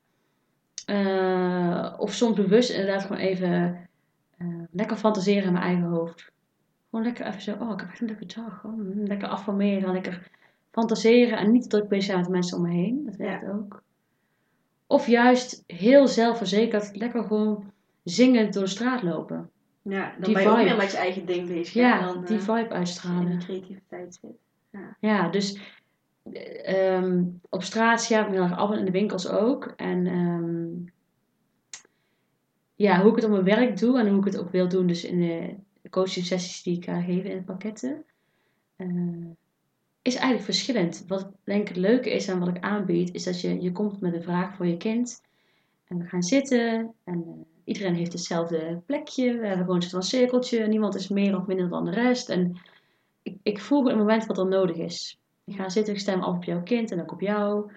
Eh, 0.87 1.95
of 1.99 2.13
soms 2.13 2.37
bewust 2.37 2.71
inderdaad 2.71 3.03
gewoon 3.03 3.19
even 3.19 3.89
eh, 4.39 4.47
lekker 4.71 4.97
fantaseren 4.97 5.45
in 5.45 5.53
mijn 5.53 5.65
eigen 5.65 5.85
hoofd. 5.85 6.33
Gewoon 6.91 7.05
lekker 7.05 7.27
even 7.27 7.43
zo, 7.43 7.57
oh 7.61 7.73
ik 7.73 7.81
heb 7.81 7.89
echt 7.89 8.01
een 8.01 8.07
leuke 8.07 8.27
dag. 8.27 8.65
Oh, 8.65 8.77
mm, 8.77 9.05
lekker 9.07 9.29
affirmeren, 9.29 9.93
lekker 9.93 10.31
fantaseren 10.71 11.39
en 11.39 11.53
niet 11.53 11.63
te 11.63 11.69
druk 11.69 11.89
bezig 11.89 12.05
zijn 12.05 12.21
met 12.21 12.29
mensen 12.29 12.57
om 12.57 12.63
me 12.63 12.73
heen. 12.73 13.05
Dat 13.05 13.17
werkt 13.17 13.49
ook. 13.49 13.83
Of 14.87 15.07
juist 15.07 15.65
heel 15.67 16.09
zelfverzekerd, 16.09 16.97
lekker 16.97 17.23
gewoon 17.23 17.73
zingend 18.03 18.53
door 18.53 18.63
de 18.63 18.69
straat 18.69 19.03
lopen. 19.03 19.51
Ja, 19.89 20.11
dan 20.11 20.21
Die 20.23 20.33
ben 20.35 20.43
je 20.43 20.49
ook 20.49 20.57
vibe. 20.57 20.69
meer 20.69 20.77
met 20.77 20.91
je 20.91 20.97
eigen 20.97 21.27
ding 21.27 21.49
bezig. 21.49 21.75
Ja, 21.75 22.01
dan, 22.01 22.25
die 22.25 22.37
eh, 22.37 22.43
vibe 22.43 22.69
uitstralen. 22.69 23.29
die 23.29 23.39
creativiteit 23.39 24.19
zit. 24.21 24.45
Ja, 25.01 25.29
dus 25.29 25.59
eh, 26.33 26.95
ehm, 26.95 27.25
op 27.49 27.63
straat 27.63 28.03
scherp 28.03 28.27
ik 28.27 28.33
heel 28.33 28.43
erg 28.43 28.57
af 28.57 28.71
en 28.71 28.79
in 28.79 28.85
de 28.85 28.91
winkels 28.91 29.29
ook. 29.29 29.65
En 29.77 30.07
ehm, 30.07 30.93
ja, 32.75 33.01
hoe 33.01 33.11
ik 33.11 33.17
het 33.17 33.25
op 33.25 33.31
mijn 33.31 33.45
werk 33.45 33.79
doe 33.79 33.99
en 33.99 34.09
hoe 34.09 34.19
ik 34.19 34.25
het 34.25 34.39
ook 34.39 34.51
wil 34.51 34.69
doen, 34.69 34.87
dus 34.87 35.05
in 35.05 35.21
de 35.21 35.55
coaching 35.91 36.27
sessies 36.27 36.63
die 36.63 36.77
ik 36.77 36.85
ga 36.85 37.01
geven 37.01 37.31
in 37.31 37.37
de 37.37 37.43
pakketten, 37.43 38.05
eh, 38.77 38.87
is 40.03 40.15
eigenlijk 40.15 40.45
verschillend. 40.45 41.05
Wat 41.07 41.33
denk 41.45 41.61
ik 41.61 41.69
het 41.69 41.77
leuke 41.77 42.11
is 42.11 42.29
en 42.29 42.39
wat 42.39 42.49
ik 42.49 42.61
aanbied, 42.61 43.15
is 43.15 43.25
dat 43.25 43.41
je, 43.41 43.63
je 43.63 43.73
komt 43.73 44.01
met 44.01 44.15
een 44.15 44.23
vraag 44.23 44.57
voor 44.57 44.67
je 44.67 44.77
kind. 44.77 45.21
En 45.85 45.99
we 45.99 46.05
gaan 46.05 46.23
zitten 46.23 46.95
en 47.05 47.25
eh, 47.27 47.56
iedereen 47.67 47.95
heeft 47.95 48.13
hetzelfde 48.13 48.81
plekje. 48.87 49.39
We 49.39 49.47
hebben 49.47 49.65
gewoon 49.65 49.83
een 49.91 50.03
cirkeltje. 50.03 50.67
Niemand 50.67 50.95
is 50.95 51.09
meer 51.09 51.37
of 51.37 51.47
minder 51.47 51.69
dan 51.69 51.85
de 51.85 51.91
rest. 51.91 52.29
En 52.29 52.57
ik, 53.23 53.39
ik 53.43 53.61
voel 53.61 53.79
op 53.79 53.87
het 53.87 53.97
moment 53.97 54.27
wat 54.27 54.39
er 54.39 54.47
nodig 54.47 54.77
is. 54.77 55.19
Ik 55.45 55.57
ga 55.57 55.69
zitten, 55.69 55.95
ik 55.95 56.01
stem 56.01 56.23
af 56.23 56.37
op 56.37 56.45
jouw 56.45 56.63
kind 56.63 56.91
en 56.91 57.01
ook 57.01 57.13
op 57.13 57.21
jou. 57.21 57.71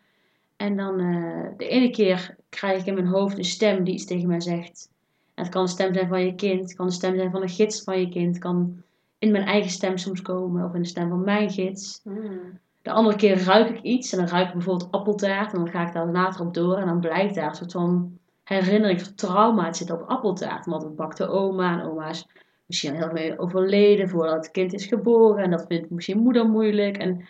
En 0.55 0.75
dan 0.75 0.99
eh, 0.99 1.57
de 1.57 1.67
ene 1.67 1.89
keer 1.89 2.35
krijg 2.49 2.79
ik 2.79 2.85
in 2.85 2.93
mijn 2.93 3.07
hoofd 3.07 3.37
een 3.37 3.43
stem 3.43 3.83
die 3.83 3.93
iets 3.93 4.05
tegen 4.05 4.27
mij 4.27 4.41
zegt. 4.41 4.89
En 5.33 5.43
het 5.43 5.53
kan 5.53 5.61
een 5.61 5.67
stem 5.67 5.93
zijn 5.93 6.07
van 6.07 6.25
je 6.25 6.35
kind, 6.35 6.61
het 6.61 6.75
kan 6.75 6.85
een 6.85 6.91
stem 6.91 7.15
zijn 7.15 7.31
van 7.31 7.41
een 7.41 7.49
gids 7.49 7.83
van 7.83 7.99
je 7.99 8.09
kind, 8.09 8.33
het 8.33 8.43
kan 8.43 8.83
in 9.19 9.31
mijn 9.31 9.45
eigen 9.45 9.71
stem 9.71 9.97
soms 9.97 10.21
komen 10.21 10.65
of 10.65 10.73
in 10.73 10.81
de 10.81 10.87
stem 10.87 11.09
van 11.09 11.23
mijn 11.23 11.49
gids. 11.49 12.01
Hmm. 12.03 12.59
De 12.81 12.91
andere 12.91 13.15
keer 13.15 13.43
ruik 13.43 13.69
ik 13.69 13.81
iets 13.81 14.11
en 14.11 14.17
dan 14.17 14.27
ruik 14.27 14.47
ik 14.47 14.53
bijvoorbeeld 14.53 14.91
appeltaart 14.91 15.53
en 15.53 15.59
dan 15.59 15.69
ga 15.69 15.87
ik 15.87 15.93
daar 15.93 16.11
later 16.11 16.45
op 16.45 16.53
door 16.53 16.77
en 16.77 16.85
dan 16.85 16.99
blijkt 16.99 17.35
daar 17.35 17.49
een 17.49 17.55
soort 17.55 17.71
van 17.71 18.18
herinnering 18.49 19.01
of 19.01 19.13
trauma 19.13 19.69
te 19.69 19.77
zitten 19.77 20.01
op 20.01 20.09
appeltaart. 20.09 20.65
Want 20.65 20.83
het 20.83 20.95
bakte 20.95 21.27
oma 21.27 21.79
en 21.79 21.85
oma 21.85 22.09
is 22.09 22.27
misschien 22.65 22.95
heel 22.95 23.11
mee 23.11 23.39
overleden 23.39 24.09
voordat 24.09 24.35
het 24.35 24.51
kind 24.51 24.73
is 24.73 24.85
geboren 24.85 25.43
en 25.43 25.51
dat 25.51 25.65
vindt 25.67 25.89
misschien 25.89 26.19
moeder 26.19 26.49
moeilijk. 26.49 26.97
En 26.97 27.27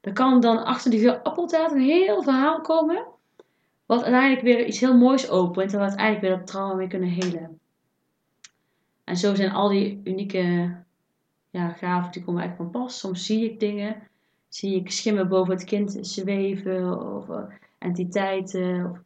er 0.00 0.12
kan 0.12 0.40
dan 0.40 0.64
achter 0.64 0.90
die 0.90 1.00
geur 1.00 1.22
appeltaart 1.22 1.72
een 1.72 1.80
heel 1.80 2.22
verhaal 2.22 2.60
komen 2.60 3.04
wat 3.86 4.02
uiteindelijk 4.02 4.42
weer 4.42 4.66
iets 4.66 4.80
heel 4.80 4.96
moois 4.96 5.30
opent 5.30 5.72
en 5.72 5.78
we 5.78 5.84
uiteindelijk 5.84 6.26
weer 6.26 6.36
dat 6.36 6.46
trauma 6.46 6.74
mee 6.74 6.88
kunnen 6.88 7.08
helen. 7.08 7.60
En 9.04 9.16
zo 9.16 9.34
zijn 9.34 9.52
al 9.52 9.68
die 9.68 10.00
unieke 10.04 10.74
ja, 11.50 11.68
gaven 11.68 12.12
die 12.12 12.24
komen 12.24 12.40
eigenlijk 12.40 12.72
van 12.72 12.82
pas. 12.82 12.98
Soms 12.98 13.26
zie 13.26 13.50
ik 13.50 13.60
dingen 13.60 14.02
zie 14.48 14.76
ik 14.76 14.90
schimmen 14.90 15.28
boven 15.28 15.54
het 15.54 15.64
kind 15.64 15.98
zweven 16.00 17.14
of 17.14 17.26
entiteiten. 17.78 18.90
Of... 18.90 18.98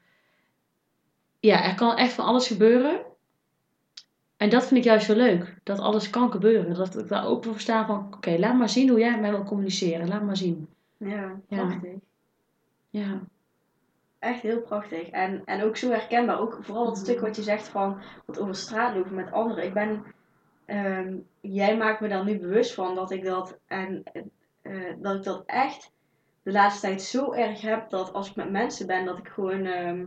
Ja, 1.40 1.64
er 1.64 1.74
kan 1.74 1.96
echt 1.96 2.12
van 2.12 2.24
alles 2.24 2.46
gebeuren. 2.46 3.00
En 4.36 4.50
dat 4.50 4.66
vind 4.66 4.80
ik 4.80 4.84
juist 4.84 5.06
zo 5.06 5.14
leuk. 5.14 5.56
Dat 5.62 5.78
alles 5.78 6.10
kan 6.10 6.30
gebeuren. 6.30 6.74
Dat 6.74 6.98
ik 6.98 7.08
daar 7.08 7.26
open 7.26 7.50
voor 7.50 7.60
sta 7.60 7.86
van, 7.86 8.14
oké, 8.14 8.36
laat 8.38 8.56
maar 8.56 8.68
zien 8.68 8.88
hoe 8.88 8.98
jij 8.98 9.10
met 9.10 9.20
mij 9.20 9.30
wil 9.30 9.44
communiceren. 9.44 10.08
Laat 10.08 10.22
maar 10.22 10.36
zien. 10.36 10.68
Ja, 10.96 11.36
Ja. 11.48 11.66
prachtig. 11.66 11.94
Ja, 12.90 13.20
Echt 14.18 14.42
heel 14.42 14.60
prachtig. 14.60 15.08
En, 15.08 15.42
en 15.44 15.62
ook 15.62 15.76
zo 15.76 15.90
herkenbaar. 15.90 16.40
Ook 16.40 16.58
vooral 16.60 16.86
het 16.86 16.96
stuk 16.98 17.20
wat 17.20 17.36
je 17.36 17.42
zegt 17.42 17.68
van 17.68 18.00
wat 18.26 18.38
over 18.38 18.54
straat 18.54 18.94
lopen 18.94 19.14
met 19.14 19.32
anderen. 19.32 19.64
Ik 19.64 19.72
ben, 19.72 20.04
ehm, 20.64 21.16
jij 21.40 21.76
maakt 21.76 22.00
me 22.00 22.08
daar 22.08 22.24
nu 22.24 22.38
bewust 22.38 22.74
van 22.74 22.94
dat 22.94 23.10
ik 23.10 23.24
dat 23.24 23.58
en 23.66 24.02
eh, 24.62 24.92
dat 24.98 25.14
ik 25.16 25.22
dat 25.22 25.42
echt 25.46 25.92
de 26.42 26.52
laatste 26.52 26.86
tijd 26.86 27.02
zo 27.02 27.32
erg 27.32 27.60
heb 27.60 27.90
dat 27.90 28.12
als 28.12 28.28
ik 28.30 28.36
met 28.36 28.50
mensen 28.50 28.86
ben 28.86 29.04
dat 29.04 29.18
ik 29.18 29.28
gewoon 29.28 29.64
ehm, 29.64 30.04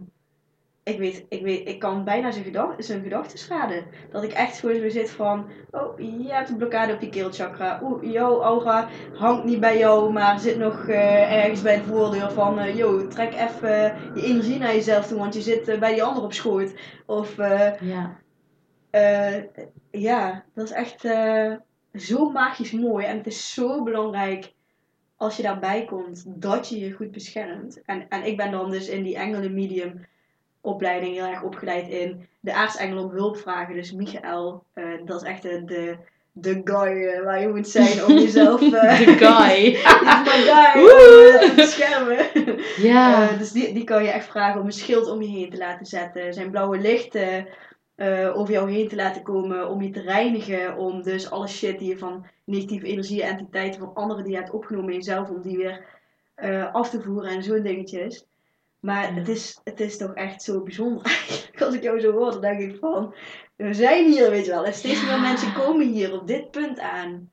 ik 0.83 0.97
weet, 0.97 1.25
ik 1.29 1.41
weet, 1.41 1.67
ik 1.67 1.79
kan 1.79 2.03
bijna 2.03 2.31
zijn, 2.31 2.43
gedacht, 2.43 2.85
zijn 2.85 3.03
gedachten 3.03 3.39
schaden. 3.39 3.85
Dat 4.11 4.23
ik 4.23 4.31
echt 4.31 4.59
gewoon 4.59 4.75
zo 4.75 4.89
zit 4.89 5.09
van, 5.09 5.49
oh, 5.71 5.99
je 5.99 6.33
hebt 6.33 6.49
een 6.49 6.57
blokkade 6.57 6.93
op 6.93 7.01
je 7.01 7.09
keelchakra. 7.09 7.79
Oeh, 7.83 8.11
jouw 8.11 8.41
aura 8.41 8.89
hangt 9.13 9.43
niet 9.43 9.59
bij 9.59 9.77
jou, 9.77 10.13
maar 10.13 10.39
zit 10.39 10.57
nog 10.57 10.87
eh, 10.87 11.43
ergens 11.43 11.61
bij 11.61 11.75
de 11.75 11.83
voordeur 11.83 12.31
van, 12.31 12.59
eh 12.59 12.77
yo, 12.77 13.07
trek 13.07 13.33
even 13.33 13.95
je 14.15 14.21
energie 14.21 14.59
naar 14.59 14.73
jezelf 14.73 15.07
toe, 15.07 15.17
want 15.17 15.33
je 15.33 15.41
zit 15.41 15.67
eh, 15.67 15.79
bij 15.79 15.93
die 15.93 16.03
ander 16.03 16.23
op 16.23 16.33
schoot. 16.33 16.73
Of, 17.05 17.37
ja, 17.79 18.21
ja, 19.91 20.45
dat 20.53 20.65
is 20.65 20.71
echt 20.71 21.01
zo 21.93 22.29
magisch 22.29 22.71
mooi. 22.71 23.05
En 23.05 23.17
het 23.17 23.27
is 23.27 23.53
zo 23.53 23.83
belangrijk 23.83 24.53
als 25.17 25.37
je 25.37 25.43
daarbij 25.43 25.85
komt, 25.85 26.23
dat 26.27 26.69
je 26.69 26.79
je 26.79 26.91
goed 26.91 27.11
beschermt. 27.11 27.81
En, 27.85 28.09
en 28.09 28.23
ik 28.23 28.37
ben 28.37 28.51
dan 28.51 28.71
dus 28.71 28.87
in 28.87 29.03
die 29.03 29.15
engelen 29.15 29.53
medium 29.53 30.05
opleiding 30.63 31.15
heel 31.15 31.25
erg 31.25 31.43
opgeleid 31.43 31.87
in 31.87 32.27
de 32.39 32.53
aartsengel 32.53 33.03
om 33.03 33.11
hulp 33.11 33.37
vragen. 33.37 33.75
Dus 33.75 33.91
Michael, 33.91 34.63
eh, 34.73 34.85
dat 35.05 35.21
is 35.21 35.27
echt 35.27 35.41
de, 35.41 35.63
de, 35.65 35.97
de 36.35 36.61
guy 36.63 37.07
eh, 37.07 37.23
waar 37.23 37.41
je 37.41 37.47
moet 37.47 37.67
zijn 37.67 38.05
om 38.05 38.11
jezelf... 38.11 38.61
eh, 38.73 38.97
de 38.97 39.17
guy. 39.17 39.71
My 40.25 40.41
guy 40.49 40.81
om 40.81 41.39
te 41.39 41.53
beschermen. 41.55 42.25
Ja, 42.77 43.31
dus 43.37 43.51
die, 43.51 43.73
die 43.73 43.83
kan 43.83 44.03
je 44.03 44.09
echt 44.09 44.25
vragen 44.25 44.59
om 44.59 44.65
een 44.65 44.71
schild 44.71 45.09
om 45.09 45.21
je 45.21 45.27
heen 45.27 45.49
te 45.49 45.57
laten 45.57 45.85
zetten. 45.85 46.33
Zijn 46.33 46.51
blauwe 46.51 46.77
licht 46.77 47.15
eh, 47.15 48.37
over 48.37 48.53
jou 48.53 48.71
heen 48.71 48.87
te 48.87 48.95
laten 48.95 49.21
komen, 49.21 49.69
om 49.69 49.81
je 49.81 49.89
te 49.89 50.01
reinigen, 50.01 50.77
om 50.77 51.03
dus 51.03 51.31
alle 51.31 51.47
shit 51.47 51.79
die 51.79 51.89
je 51.89 51.97
van 51.97 52.25
negatieve 52.45 52.85
energie, 52.85 53.23
entiteiten 53.23 53.79
van 53.79 53.93
anderen 53.93 54.23
die 54.23 54.33
je 54.33 54.39
hebt 54.39 54.51
opgenomen 54.51 54.89
in 54.89 54.95
jezelf, 54.95 55.29
om 55.29 55.41
die 55.41 55.57
weer 55.57 55.85
af 56.71 56.89
te 56.89 57.01
voeren 57.01 57.31
en 57.31 57.43
zo'n 57.43 57.61
dingetjes. 57.61 58.25
Maar 58.83 59.13
het, 59.15 59.29
is, 59.29 59.59
het 59.63 59.79
is 59.79 59.97
toch 59.97 60.13
echt 60.13 60.41
zo 60.41 60.61
bijzonder 60.61 61.05
eigenlijk. 61.29 61.61
Als 61.61 61.73
ik 61.75 61.83
jou 61.83 61.99
zo 61.99 62.11
hoor, 62.11 62.31
dan 62.31 62.41
denk 62.41 62.59
ik 62.61 62.77
van, 62.79 63.13
we 63.55 63.73
zijn 63.73 64.11
hier, 64.11 64.29
weet 64.29 64.45
je 64.45 64.51
wel. 64.51 64.65
En 64.65 64.73
steeds 64.73 65.01
Ja. 65.01 65.11
meer 65.11 65.21
mensen 65.21 65.53
komen 65.53 65.87
hier 65.87 66.13
op 66.13 66.27
dit 66.27 66.51
punt 66.51 66.79
aan. 66.79 67.29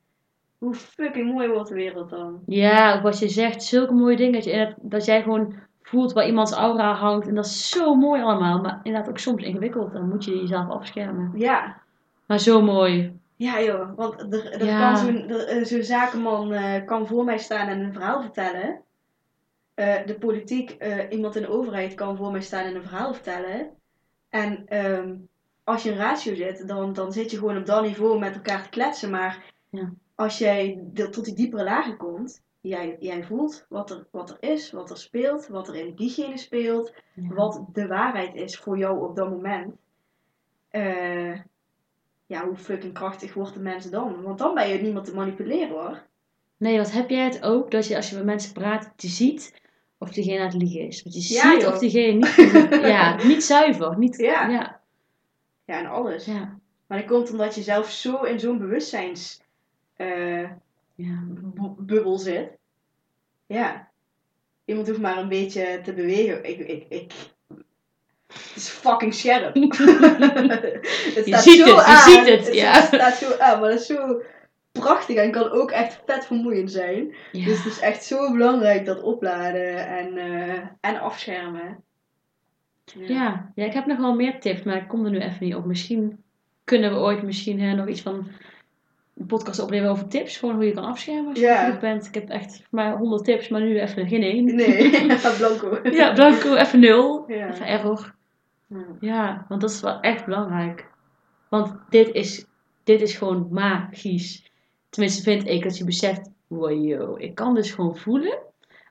Hoe 0.58 0.74
fucking 0.74 1.32
mooi 1.32 1.48
wordt 1.48 1.68
de 1.68 1.74
wereld 1.74 2.10
dan? 2.10 2.40
Ja, 2.46 2.94
ook 2.96 3.02
wat 3.02 3.18
je 3.18 3.28
zegt, 3.28 3.62
zulke 3.62 3.92
mooie 3.92 4.16
dingen. 4.16 4.32
Dat, 4.32 4.44
je, 4.44 4.74
dat 4.80 5.04
jij 5.04 5.22
gewoon 5.22 5.54
voelt 5.82 6.12
waar 6.12 6.26
iemands 6.26 6.52
aura 6.52 6.92
hangt. 6.94 7.28
En 7.28 7.34
dat 7.34 7.44
is 7.46 7.68
zo 7.70 7.94
mooi 7.94 8.22
allemaal. 8.22 8.60
Maar 8.60 8.80
inderdaad 8.82 9.10
ook 9.10 9.18
soms 9.18 9.42
ingewikkeld. 9.42 9.92
Dan 9.92 10.08
moet 10.08 10.24
je 10.24 10.36
jezelf 10.38 10.68
afschermen. 10.68 11.32
Ja, 11.34 11.80
Maar 12.26 12.38
zo 12.40 12.62
mooi. 12.62 13.18
Ja 13.36 13.62
joh, 13.62 13.96
want 13.96 14.20
er, 14.34 14.52
er 14.52 14.64
Ja. 14.64 14.78
kan 14.78 14.96
zo'n 14.96 15.28
eh, 15.28 15.64
zo'n 15.64 15.82
zakenman 15.82 16.52
eh, 16.52 16.84
kan 16.86 17.06
voor 17.06 17.24
mij 17.24 17.38
staan 17.38 17.68
en 17.68 17.80
een 17.80 17.92
verhaal 17.92 18.20
vertellen. 18.22 18.80
Eh, 19.80 20.06
de 20.06 20.14
politiek, 20.18 20.70
eh, 20.70 21.10
iemand 21.10 21.36
in 21.36 21.42
de 21.42 21.48
overheid 21.48 21.94
kan 21.94 22.16
voor 22.16 22.30
mij 22.32 22.40
staan 22.40 22.64
en 22.64 22.74
een 22.74 22.82
verhaal 22.82 23.14
vertellen. 23.14 23.70
En 24.28 24.66
ehm, 24.66 25.14
als 25.64 25.82
je 25.82 25.90
in 25.90 25.96
ratio 25.96 26.34
zit, 26.34 26.68
dan, 26.68 26.92
dan 26.92 27.12
zit 27.12 27.30
je 27.30 27.38
gewoon 27.38 27.56
op 27.56 27.66
dat 27.66 27.82
niveau 27.82 28.18
met 28.18 28.34
elkaar 28.34 28.62
te 28.62 28.68
kletsen. 28.68 29.10
Maar 29.10 29.52
Ja. 29.70 29.92
als 30.14 30.38
jij 30.38 30.80
de- 30.92 31.08
tot 31.08 31.24
die 31.24 31.34
diepere 31.34 31.64
lagen 31.64 31.96
komt, 31.96 32.42
jij, 32.60 32.96
jij 32.98 33.24
voelt 33.24 33.66
wat 33.68 33.90
er, 33.90 34.06
wat 34.10 34.30
er 34.30 34.36
is, 34.50 34.70
wat 34.72 34.90
er 34.90 34.96
speelt, 34.98 35.46
wat 35.46 35.68
er 35.68 35.74
in 35.74 35.94
diegene 35.94 36.38
speelt, 36.38 36.92
Ja. 37.14 37.34
wat 37.34 37.64
de 37.72 37.86
waarheid 37.86 38.34
is 38.34 38.58
voor 38.58 38.78
jou 38.78 39.08
op 39.08 39.16
dat 39.16 39.30
moment. 39.30 39.74
Eh, 40.68 41.40
ja, 42.26 42.46
hoe 42.46 42.56
fucking 42.56 42.94
krachtig 42.94 43.34
wordt 43.34 43.54
de 43.54 43.60
mensen 43.60 43.90
dan? 43.90 44.22
Want 44.22 44.38
dan 44.38 44.54
ben 44.54 44.68
je 44.68 44.82
niemand 44.82 45.04
te 45.04 45.14
manipuleren 45.14 45.68
hoor. 45.68 46.02
Nee, 46.56 46.76
wat 46.78 46.92
heb 46.92 47.10
jij 47.10 47.24
het 47.24 47.42
ook? 47.42 47.70
Dat 47.70 47.86
je 47.86 47.96
als 47.96 48.10
je 48.10 48.16
met 48.16 48.24
mensen 48.24 48.52
praat, 48.52 48.92
je 48.96 49.08
ziet 49.08 49.59
of 50.02 50.10
diegene 50.10 50.38
aan 50.38 50.46
het 50.46 50.62
liegen 50.62 50.80
is. 50.80 51.02
Want 51.02 51.14
je 51.14 51.34
Ja, 51.34 51.52
ziet 51.52 51.62
joh. 51.62 51.72
of 51.72 51.78
diegene 51.78 52.12
niet, 52.12 52.68
ja, 52.94 53.24
niet 53.24 53.44
zuiver. 53.44 53.98
Niet, 53.98 54.16
Ja. 54.16 54.48
ja. 54.48 54.80
Ja, 55.64 55.78
en 55.78 55.86
alles. 55.86 56.24
Ja. 56.24 56.58
Maar 56.86 56.98
dat 56.98 57.06
komt 57.06 57.30
omdat 57.30 57.54
je 57.54 57.62
zelf 57.62 57.90
zo 57.90 58.22
in 58.22 58.40
zo'n 58.40 58.58
bewustzijns 58.58 59.40
eh, 59.96 60.50
bubbel 61.78 62.18
zit. 62.18 62.48
Ja. 63.46 63.88
Iemand 64.64 64.88
hoeft 64.88 65.00
maar 65.00 65.18
een 65.18 65.28
beetje 65.28 65.80
te 65.84 65.92
bewegen. 65.92 66.44
Ik, 66.44 66.58
ik, 66.58 66.86
ik... 66.88 67.12
Het 68.26 68.56
is 68.56 68.68
fucking 68.68 69.14
scherp. 69.14 69.54
het 71.14 71.26
Je 71.26 71.36
ziet 71.38 71.66
zo 71.66 71.76
het, 71.76 71.86
je 71.86 72.10
ziet 72.10 72.46
het, 72.46 72.54
ja. 72.54 72.72
Het 72.72 72.84
staat 72.84 73.14
zo 73.16 73.36
aan, 73.38 73.60
maar 73.60 73.70
dat 73.70 73.80
is 73.80 73.86
zo 73.86 74.22
prachtig 74.72 75.16
en 75.16 75.30
kan 75.30 75.50
ook 75.50 75.70
echt 75.70 76.02
vet 76.06 76.26
vermoeiend 76.26 76.70
zijn. 76.72 77.14
Ja. 77.32 77.44
Dus 77.44 77.56
het 77.64 77.72
is 77.72 77.80
echt 77.80 78.04
zo 78.04 78.32
belangrijk 78.32 78.84
dat 78.84 79.02
opladen 79.02 79.86
en, 79.86 80.16
eh, 80.16 80.60
en 80.80 81.00
afschermen. 81.00 81.82
Ja. 82.98 83.50
ja, 83.54 83.64
ik 83.64 83.72
heb 83.72 83.86
nog 83.86 83.98
wel 83.98 84.14
meer 84.14 84.40
tips, 84.40 84.62
maar 84.62 84.76
ik 84.76 84.88
kom 84.88 85.04
er 85.04 85.10
nu 85.10 85.18
even 85.18 85.44
niet 85.44 85.54
op. 85.54 85.64
Misschien 85.64 86.22
kunnen 86.64 86.90
we 86.92 86.98
ooit 86.98 87.22
misschien 87.22 87.60
hè, 87.60 87.74
nog 87.74 87.88
iets 87.88 88.00
van 88.00 88.28
een 89.16 89.26
podcast 89.26 89.60
opnemen 89.60 89.90
over 89.90 90.08
tips. 90.08 90.36
Gewoon 90.36 90.54
hoe 90.54 90.64
je 90.64 90.72
kan 90.72 90.84
afschermen 90.84 91.28
als 91.30 91.38
je 91.38 91.44
Ja. 91.44 91.78
bent. 91.80 92.06
Ik 92.06 92.14
heb 92.14 92.28
echt 92.28 92.62
maar 92.70 92.96
100 92.96 93.24
tips, 93.24 93.48
maar 93.48 93.60
nu 93.60 93.80
even 93.80 94.08
geen 94.08 94.22
één. 94.22 94.44
Nee, 94.54 94.90
blanco. 95.38 95.80
Ja, 95.90 96.12
blanco, 96.12 96.54
even 96.54 96.80
nul. 96.80 97.24
Ja. 97.28 97.50
Even 97.52 97.66
error. 97.66 98.14
Ja. 98.66 98.84
Ja, 99.00 99.44
want 99.48 99.60
dat 99.60 99.70
is 99.70 99.80
wel 99.80 100.00
echt 100.00 100.24
belangrijk. 100.24 100.88
Want 101.48 101.74
dit 101.88 102.12
is, 102.12 102.44
dit 102.84 103.00
is 103.00 103.14
gewoon 103.16 103.48
magisch. 103.50 104.49
Tenminste 104.90 105.22
vind 105.22 105.46
ik 105.48 105.62
dat 105.62 105.78
je 105.78 105.84
beseft, 105.84 106.30
wow, 106.46 107.20
ik 107.20 107.34
kan 107.34 107.54
dus 107.54 107.70
gewoon 107.70 107.96
voelen 107.96 108.38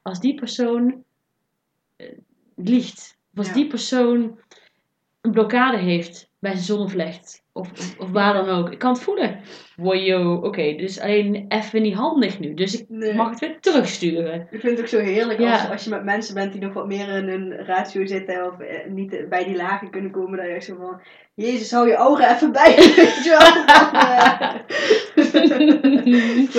als 0.03 0.19
die 0.19 0.35
persoon 0.35 1.03
eh, 1.95 2.07
liegt. 2.55 3.17
Of 3.31 3.37
als 3.37 3.47
Ja. 3.47 3.53
die 3.53 3.67
persoon 3.67 4.39
een 5.21 5.31
blokkade 5.31 5.77
heeft 5.77 6.29
bij 6.39 6.51
zijn 6.51 6.63
zonnevlecht. 6.63 7.43
Of, 7.51 7.71
of, 7.71 7.95
of 7.99 8.11
waar 8.11 8.33
dan 8.33 8.49
ook. 8.49 8.71
Ik 8.71 8.79
kan 8.79 8.91
het 8.93 9.01
voelen. 9.01 9.39
Wow, 9.75 10.43
oké, 10.43 10.75
dus 10.75 10.99
alleen 10.99 11.45
even 11.49 11.81
niet 11.81 11.93
handig 11.95 12.39
nu. 12.39 12.53
Dus 12.53 12.79
ik 12.81 12.89
Nee. 12.89 13.13
mag 13.13 13.29
het 13.29 13.39
weer 13.39 13.59
terugsturen. 13.59 14.47
Ik 14.51 14.59
vind 14.59 14.63
het 14.63 14.79
ook 14.79 14.87
zo 14.87 14.99
heerlijk 14.99 15.39
Ja. 15.39 15.51
als, 15.51 15.69
als 15.69 15.83
je 15.83 15.89
met 15.89 16.03
mensen 16.03 16.33
bent 16.33 16.51
die 16.51 16.61
nog 16.61 16.73
wat 16.73 16.87
meer 16.87 17.07
in 17.09 17.27
een 17.27 17.65
ratio 17.65 18.05
zitten 18.05 18.45
of 18.53 18.59
eh, 18.59 18.89
niet 18.91 19.25
bij 19.29 19.43
die 19.43 19.55
lagen 19.55 19.89
kunnen 19.89 20.11
komen. 20.11 20.37
Dat 20.37 20.47
je 20.47 20.53
echt 20.53 20.65
zo 20.65 20.75
van, 20.75 21.01
Jezus, 21.33 21.71
hou 21.71 21.87
je 21.87 21.95
aura 21.95 22.35
even 22.35 22.51
bij. 22.51 22.75
Weet 22.95 23.23
je 23.23 23.29
wel? 23.39 23.88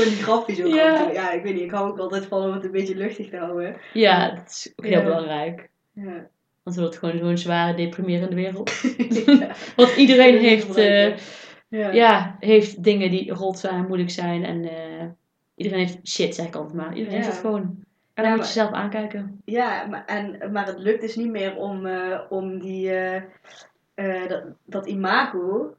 Gewoon 0.01 0.15
die 0.15 0.23
grapjes 0.25 0.63
ook. 0.63 0.75
Ja. 0.75 1.11
ja, 1.13 1.31
ik 1.31 1.43
weet 1.43 1.55
niet. 1.55 1.63
Ik 1.63 1.71
hou 1.71 1.91
ook 1.91 1.99
altijd 1.99 2.27
van 2.27 2.43
om 2.43 2.53
het 2.53 2.65
een 2.65 2.71
beetje 2.71 2.97
luchtig 2.97 3.29
te 3.31 3.37
houden. 3.37 3.77
Ja, 3.93 4.35
dat 4.35 4.49
is 4.49 4.73
ook 4.77 4.85
heel 4.85 4.99
Ja. 4.99 5.05
belangrijk. 5.05 5.69
Ja. 5.93 6.29
Want 6.63 6.77
het 6.77 6.79
wordt 6.79 6.99
gewoon 6.99 7.19
zo'n 7.19 7.39
zware, 7.39 7.77
deprimerende 7.77 8.35
wereld. 8.35 8.71
Ja. 9.27 9.51
Want 9.77 9.97
iedereen 9.97 10.39
heeft, 10.39 10.77
eh, 10.77 11.17
ja. 11.69 11.91
ja, 11.93 12.37
heeft 12.41 12.83
dingen 12.85 13.11
die 13.11 13.33
rot 13.33 13.59
zijn, 13.59 13.87
moeilijk 13.87 14.11
zijn. 14.11 14.45
En 14.45 14.65
eh, 14.65 15.07
iedereen 15.55 15.79
heeft 15.79 16.09
shit, 16.09 16.35
zeg 16.35 16.47
ik 16.47 16.55
altijd 16.55 16.75
maar. 16.77 16.95
Iedereen 16.95 17.17
heeft 17.17 17.31
het 17.31 17.41
gewoon. 17.41 17.61
En 18.15 18.23
dan 18.23 18.29
moet 18.29 18.37
maar- 18.37 18.47
je 18.49 18.53
zelf 18.53 18.71
aankijken. 18.73 19.41
Ja, 19.45 19.87
maar, 19.87 20.05
en, 20.05 20.53
maar 20.53 20.67
het 20.67 20.79
lukt 20.79 21.01
dus 21.01 21.17
niet 21.17 21.31
meer 21.31 21.57
om, 21.57 21.87
eh, 21.87 22.21
om 22.29 22.59
die, 22.61 22.93
dat, 24.29 24.43
dat 24.65 24.87
imago, 24.87 25.75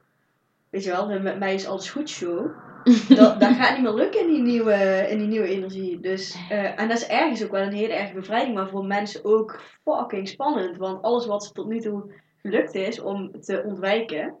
weet 0.70 0.84
je 0.84 0.90
wel, 0.90 1.06
de 1.06 1.18
met 1.20 1.38
mij 1.38 1.54
is 1.54 1.66
alles 1.66 1.90
goed 1.90 2.08
show, 2.08 2.50
dat, 3.08 3.40
dat 3.40 3.52
gaat 3.54 3.74
niet 3.74 3.82
meer 3.82 3.94
lukken 3.94 4.20
in 4.20 4.26
die 4.26 4.42
nieuwe, 4.42 5.06
in 5.08 5.18
die 5.18 5.26
nieuwe 5.26 5.48
energie. 5.48 6.00
Dus, 6.00 6.36
eh, 6.48 6.80
en 6.80 6.88
dat 6.88 6.96
is 6.96 7.06
ergens 7.06 7.44
ook 7.44 7.50
wel 7.50 7.62
een 7.62 7.72
hele 7.72 7.92
erge 7.92 8.14
bevrijding, 8.14 8.54
maar 8.54 8.68
voor 8.68 8.84
mensen 8.84 9.24
ook 9.24 9.60
fucking 9.84 10.28
spannend. 10.28 10.76
Want 10.76 11.02
alles 11.02 11.26
wat 11.26 11.44
ze 11.44 11.52
tot 11.52 11.68
nu 11.68 11.80
toe 11.80 12.12
gelukt 12.42 12.74
is 12.74 13.00
om 13.00 13.40
te 13.40 13.62
ontwijken 13.66 14.34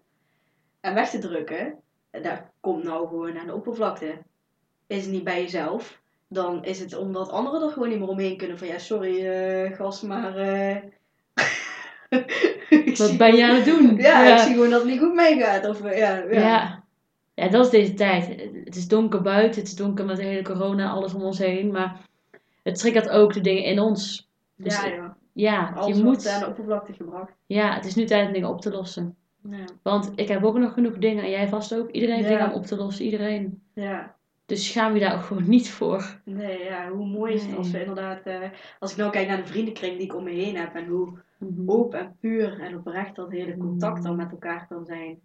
en 0.80 0.94
weg 0.94 1.10
te 1.10 1.18
drukken, 1.18 1.74
dat 2.10 2.42
komt 2.60 2.84
nou 2.84 3.08
gewoon 3.08 3.38
aan 3.38 3.46
de 3.46 3.54
oppervlakte. 3.54 4.18
Is 4.86 5.02
het 5.02 5.12
niet 5.12 5.24
bij 5.24 5.42
jezelf, 5.42 6.00
dan 6.28 6.64
is 6.64 6.80
het 6.80 6.96
omdat 6.96 7.30
anderen 7.30 7.62
er 7.62 7.72
gewoon 7.72 7.88
niet 7.88 7.98
meer 7.98 8.08
omheen 8.08 8.36
kunnen. 8.36 8.58
Van 8.58 8.66
ja, 8.66 8.78
sorry 8.78 9.26
eh, 9.26 9.76
gast, 9.76 10.02
maar... 10.02 10.36
eh, 10.36 10.76
Wat 12.98 13.16
ben 13.16 13.36
je 13.36 13.44
aan 13.44 13.54
het 13.54 13.64
doen? 13.64 13.96
Ja, 13.96 14.24
ja. 14.24 14.34
ik 14.34 14.38
zie 14.38 14.52
gewoon 14.52 14.70
dat 14.70 14.80
het 14.80 14.90
niet 14.90 14.98
goed 14.98 15.14
meegaat. 15.14 15.68
Of, 15.68 15.82
ja, 15.82 16.16
ja. 16.16 16.26
Ja. 16.30 16.81
Ja, 17.34 17.48
dat 17.48 17.64
is 17.64 17.70
deze 17.70 17.94
tijd. 17.94 18.26
Het 18.64 18.76
is 18.76 18.88
donker 18.88 19.22
buiten, 19.22 19.60
het 19.60 19.68
is 19.70 19.76
donker 19.76 20.04
met 20.04 20.16
de 20.16 20.22
hele 20.22 20.42
corona, 20.42 20.90
alles 20.90 21.14
om 21.14 21.22
ons 21.22 21.38
heen. 21.38 21.70
Maar 21.70 22.00
het 22.62 22.78
triggert 22.78 23.08
ook 23.08 23.32
de 23.32 23.40
dingen 23.40 23.64
in 23.64 23.78
ons. 23.80 24.28
Dus 24.56 24.76
ja, 24.76 24.84
ik- 24.84 24.94
ja. 24.94 25.16
Ja, 25.34 25.72
Alles 25.76 25.96
je 25.96 26.02
moet, 26.04 26.28
aan 26.28 26.40
de 26.40 26.46
oppervlakte 26.46 26.92
gebracht. 26.92 27.32
ja, 27.46 27.74
het 27.74 27.84
is 27.84 27.94
nu 27.94 28.04
tijd 28.04 28.26
om 28.26 28.32
dingen 28.32 28.48
op 28.48 28.60
te 28.60 28.70
lossen. 28.70 29.16
Ja. 29.50 29.64
Want 29.82 30.12
ik 30.14 30.28
heb 30.28 30.44
ook 30.44 30.58
nog 30.58 30.72
genoeg 30.72 30.98
dingen, 30.98 31.24
en 31.24 31.30
jij 31.30 31.48
vast 31.48 31.74
ook. 31.74 31.90
Iedereen 31.90 32.14
heeft 32.16 32.28
Ja. 32.28 32.34
dingen 32.36 32.52
om 32.52 32.58
op 32.58 32.66
te 32.66 32.76
lossen, 32.76 33.04
iedereen. 33.04 33.62
ja. 33.74 34.14
Dus 34.46 34.66
schaam 34.72 34.94
je 34.94 35.00
daar 35.00 35.14
ook 35.14 35.22
gewoon 35.22 35.48
niet 35.48 35.70
voor. 35.70 36.20
Nee, 36.24 36.64
ja, 36.64 36.90
hoe 36.90 37.06
mooi 37.06 37.34
is 37.34 37.46
het 37.46 37.56
als 37.56 37.70
we 37.70 37.80
inderdaad... 37.80 38.22
eh, 38.22 38.40
als 38.78 38.90
ik 38.90 38.96
nou 38.96 39.10
kijk 39.10 39.28
naar 39.28 39.36
de 39.36 39.46
vriendenkring 39.46 39.96
die 39.96 40.04
ik 40.06 40.14
om 40.14 40.24
me 40.24 40.30
heen 40.30 40.56
heb. 40.56 40.74
En 40.74 40.86
hoe 40.86 41.08
Mhm. 41.38 41.70
open 41.70 42.00
en 42.00 42.16
puur 42.20 42.60
en 42.60 42.76
oprecht 42.76 43.16
dat 43.16 43.30
hele 43.30 43.56
contact 43.56 44.02
dan 44.02 44.16
met 44.16 44.30
elkaar 44.30 44.66
kan 44.68 44.84
zijn. 44.84 45.20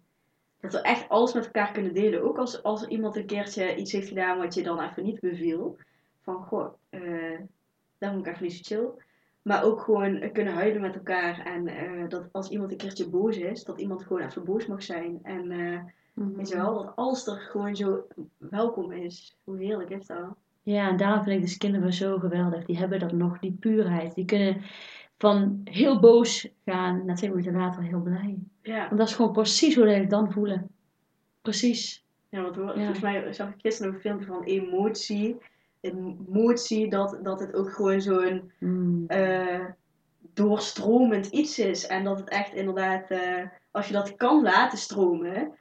Dat 0.60 0.72
we 0.72 0.80
echt 0.80 1.08
alles 1.08 1.32
met 1.32 1.44
elkaar 1.44 1.72
kunnen 1.72 1.94
delen. 1.94 2.22
Ook 2.22 2.38
als, 2.38 2.62
als 2.62 2.86
iemand 2.86 3.16
een 3.16 3.26
keertje 3.26 3.76
iets 3.76 3.92
heeft 3.92 4.08
gedaan 4.08 4.38
wat 4.38 4.54
je 4.54 4.62
dan 4.62 4.80
even 4.80 5.04
niet 5.04 5.20
beviel. 5.20 5.76
Van, 6.22 6.42
goh, 6.42 6.72
eh 6.90 7.38
dat 7.98 8.10
vond 8.10 8.26
ik 8.26 8.32
even 8.32 8.44
niet 8.46 8.66
zo 8.66 8.74
chill. 8.74 9.04
Maar 9.42 9.64
ook 9.64 9.80
gewoon 9.80 10.32
kunnen 10.32 10.54
huilen 10.54 10.80
met 10.80 10.94
elkaar. 10.94 11.46
En 11.46 11.66
eh, 11.66 12.08
dat 12.08 12.28
als 12.32 12.48
iemand 12.48 12.70
een 12.70 12.76
keertje 12.76 13.08
boos 13.08 13.36
is, 13.36 13.64
dat 13.64 13.78
iemand 13.80 14.02
gewoon 14.02 14.22
even 14.22 14.44
boos 14.44 14.66
mag 14.66 14.82
zijn. 14.82 15.18
En 15.22 15.50
eh, 15.50 15.78
Mhm. 16.18 16.36
weet 16.36 16.48
je 16.48 16.56
wel, 16.56 16.74
dat 16.74 16.92
alles 16.96 17.26
er 17.26 17.36
gewoon 17.36 17.76
zo 17.76 18.06
welkom 18.36 18.92
is. 18.92 19.36
Hoe 19.44 19.58
heerlijk 19.58 19.90
is 19.90 20.06
dat? 20.06 20.34
Ja, 20.62 20.88
en 20.88 20.96
daarom 20.96 21.22
vind 21.24 21.36
ik 21.36 21.42
dus 21.42 21.56
kinderen 21.56 21.92
zo 21.92 22.18
geweldig. 22.18 22.64
Die 22.64 22.78
hebben 22.78 22.98
dat 22.98 23.12
nog, 23.12 23.38
die 23.38 23.56
puurheid. 23.60 24.14
Die 24.14 24.24
kunnen 24.24 24.62
van 25.18 25.60
heel 25.64 26.00
boos 26.00 26.48
gaan 26.64 27.04
naar 27.04 27.16
twee 27.16 27.30
minuten 27.30 27.54
later 27.56 27.82
heel 27.82 28.00
blij. 28.00 28.38
Ja, 28.62 28.86
Want 28.86 28.98
dat 28.98 29.08
is 29.08 29.14
gewoon 29.14 29.32
precies 29.32 29.74
hoe 29.74 29.94
ik 29.96 30.10
dan 30.10 30.32
voelen. 30.32 30.68
Precies. 31.42 32.04
ja 32.28 32.42
want 32.42 32.56
Ja. 32.56 32.72
volgens 32.74 33.00
mij 33.00 33.32
zag 33.32 33.48
ik 33.48 33.60
gisteren 33.60 33.94
een 33.94 34.00
filmpje 34.00 34.26
van 34.26 34.42
emotie. 34.44 35.36
Emotie, 35.80 36.90
dat, 36.90 37.18
dat 37.22 37.40
het 37.40 37.54
ook 37.54 37.72
gewoon 37.72 38.00
zo'n 38.00 38.52
Mm. 38.58 39.04
eh, 39.06 39.64
doorstromend 40.34 41.26
iets 41.26 41.58
is. 41.58 41.86
En 41.86 42.04
dat 42.04 42.18
het 42.18 42.28
echt 42.28 42.54
inderdaad, 42.54 43.10
eh, 43.10 43.42
als 43.70 43.86
je 43.86 43.92
dat 43.92 44.16
kan 44.16 44.42
laten 44.42 44.78
stromen, 44.78 45.52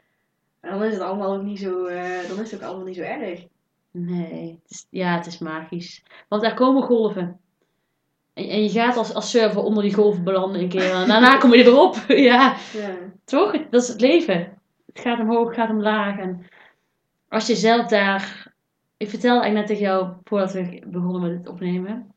dan 0.62 0.84
is 0.84 0.93
het 0.93 1.01
allemaal 1.01 1.36
ook 1.36 1.43
niet 1.43 1.60
zo, 1.60 1.86
eh, 1.86 2.28
dan 2.30 2.39
is 2.39 2.51
het 2.51 2.55
ook 2.62 2.68
allemaal 2.68 2.86
niet 2.86 2.95
zo 2.95 3.01
erg. 3.01 3.45
Nee, 3.91 4.60
het 4.62 4.72
is, 4.72 4.88
ja, 4.89 5.16
het 5.16 5.26
is 5.26 5.38
magisch. 5.38 6.03
Want 6.28 6.41
daar 6.41 6.53
komen 6.55 6.84
golven. 6.84 7.39
En, 8.38 8.49
en 8.49 8.63
je 8.63 8.69
gaat 8.69 8.97
als, 8.97 9.13
als 9.13 9.29
surfer 9.29 9.63
onder 9.63 9.83
die 9.83 9.93
golven 9.93 10.23
belanden 10.23 10.61
een 10.61 10.69
keer. 10.69 10.91
En 10.91 11.07
daarna 11.07 11.38
kom 11.38 11.53
je 11.53 11.63
erop. 11.65 11.95
ja, 12.31 12.55
Ja. 12.73 12.95
toch? 13.25 13.51
Dat 13.69 13.81
is 13.81 13.88
het 13.88 14.01
leven. 14.01 14.57
Het 14.93 14.99
gaat 14.99 15.19
omhoog, 15.19 15.47
het 15.47 15.55
gaat 15.55 15.69
omlaag. 15.69 16.17
En 16.19 16.45
als 17.29 17.47
je 17.47 17.55
zelf 17.55 17.88
daar... 17.88 18.53
Ik 18.97 19.09
vertelde 19.09 19.41
eigenlijk 19.41 19.67
net 19.69 19.77
tegen 19.77 19.93
jou, 19.93 20.13
voordat 20.23 20.51
we 20.53 20.81
begonnen 20.88 21.21
met 21.21 21.31
het 21.38 21.47
opnemen... 21.47 22.11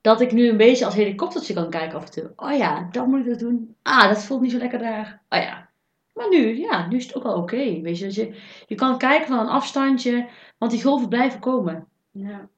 Dat 0.00 0.20
ik 0.20 0.32
nu 0.32 0.48
een 0.48 0.56
beetje 0.56 0.84
als 0.84 0.94
helikoptertje 0.94 1.54
kan 1.54 1.70
kijken 1.70 1.98
af 1.98 2.04
en 2.04 2.10
toe. 2.10 2.32
Oh 2.36 2.56
ja, 2.56 2.88
dat 2.92 3.06
moet 3.06 3.20
ik 3.20 3.26
dat 3.26 3.38
doen. 3.38 3.74
Ah, 3.82 4.08
dat 4.08 4.24
voelt 4.24 4.40
niet 4.40 4.50
zo 4.50 4.58
lekker 4.58 4.78
daar. 4.78 5.20
Oh 5.28 5.38
ja. 5.38 5.68
Maar 6.14 6.28
nu, 6.28 6.58
ja, 6.58 6.86
nu 6.88 6.96
is 6.96 7.06
het 7.06 7.14
ook 7.16 7.22
wel 7.22 7.34
oké. 7.36 7.80
Weet 7.80 7.98
je, 7.98 8.04
dat 8.04 8.14
je, 8.14 8.34
je 8.66 8.74
kan 8.74 8.98
kijken 8.98 9.26
van 9.26 9.38
een 9.38 9.48
afstandje, 9.48 10.26
want 10.58 10.72
die 10.72 10.82
golven 10.82 11.08
blijven 11.08 11.40
komen. 11.40 11.86
ja. 12.10 12.48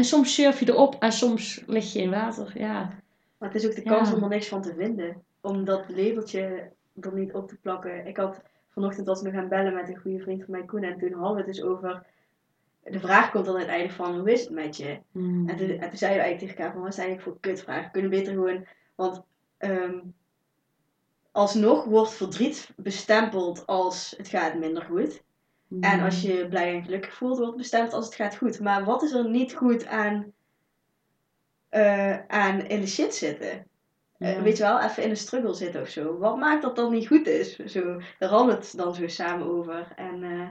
En 0.00 0.06
soms 0.06 0.34
surf 0.34 0.60
je 0.60 0.68
erop 0.68 0.96
en 0.98 1.12
soms 1.12 1.62
lig 1.66 1.92
je 1.92 1.98
in 2.00 2.10
water. 2.10 2.58
Ja, 2.58 2.90
Maar 3.38 3.48
het 3.48 3.62
is 3.62 3.66
ook 3.66 3.74
de 3.74 3.80
Ja. 3.84 3.96
kans 3.96 4.12
om 4.12 4.22
er 4.22 4.28
niks 4.28 4.48
van 4.48 4.62
te 4.62 4.74
vinden. 4.74 5.22
Om 5.40 5.64
dat 5.64 5.84
labeltje 5.88 6.70
er 7.00 7.14
niet 7.14 7.32
op 7.34 7.48
te 7.48 7.56
plakken. 7.56 8.06
Ik 8.06 8.16
had 8.16 8.42
vanochtend 8.68 9.06
was 9.06 9.22
nog 9.22 9.32
gaan 9.32 9.48
bellen 9.48 9.74
met 9.74 9.88
een 9.88 9.96
goede 9.96 10.18
vriend 10.18 10.44
van 10.44 10.50
mij, 10.50 10.64
Koen. 10.64 10.82
En 10.82 10.98
toen 10.98 11.12
hadden 11.12 11.36
we 11.36 11.42
het 11.42 11.54
dus 11.54 11.62
over... 11.62 12.06
De 12.82 13.00
vraag 13.00 13.30
komt 13.30 13.44
dan 13.44 13.56
uiteindelijk 13.56 13.94
van, 13.94 14.18
hoe 14.18 14.32
is 14.32 14.40
het 14.40 14.50
met 14.50 14.76
je? 14.76 14.98
Hmm. 15.12 15.48
En 15.48 15.56
toen, 15.56 15.68
en 15.68 15.88
toen 15.88 15.98
zeiden 15.98 16.20
we 16.20 16.24
eigenlijk 16.24 16.38
tegen 16.38 16.56
elkaar 16.56 16.72
van, 16.72 16.82
wat 16.82 16.92
is 16.92 16.98
eigenlijk 16.98 17.28
voor 17.28 17.40
kutvraag? 17.40 17.84
We 17.84 17.90
kunnen 17.90 18.10
beter 18.10 18.32
gewoon... 18.32 18.66
Want 18.94 19.22
ehm, 19.58 19.98
alsnog 21.32 21.84
wordt 21.84 22.12
verdriet 22.12 22.70
bestempeld 22.76 23.66
als 23.66 24.14
het 24.16 24.28
gaat 24.28 24.58
minder 24.58 24.82
goed. 24.82 25.22
En 25.80 26.00
als 26.00 26.22
je 26.22 26.46
blij 26.48 26.74
en 26.74 26.84
gelukkig 26.84 27.14
voelt, 27.14 27.38
wordt 27.38 27.56
bestemd 27.56 27.92
als 27.92 28.04
het 28.04 28.14
gaat 28.14 28.36
goed. 28.36 28.60
Maar 28.60 28.84
wat 28.84 29.02
is 29.02 29.12
er 29.12 29.28
niet 29.28 29.54
goed 29.54 29.86
aan, 29.86 30.32
eh, 31.68 32.26
aan 32.26 32.66
in 32.66 32.80
de 32.80 32.86
shit 32.86 33.14
zitten? 33.14 33.66
Eh, 34.18 34.34
Ja. 34.34 34.42
weet 34.42 34.56
je 34.56 34.62
wel, 34.62 34.80
even 34.80 35.02
in 35.02 35.10
een 35.10 35.16
struggle 35.16 35.54
zitten 35.54 35.80
of 35.80 35.88
zo. 35.88 36.18
Wat 36.18 36.36
maakt 36.36 36.62
dat 36.62 36.76
dan 36.76 36.92
niet 36.92 37.06
goed 37.06 37.26
is? 37.26 37.56
Zo, 37.56 38.00
daar 38.18 38.28
hadden 38.28 38.54
het 38.54 38.72
dan 38.76 38.94
zo 38.94 39.08
samen 39.08 39.46
over. 39.46 39.92
En 39.96 40.22
eh, 40.22 40.48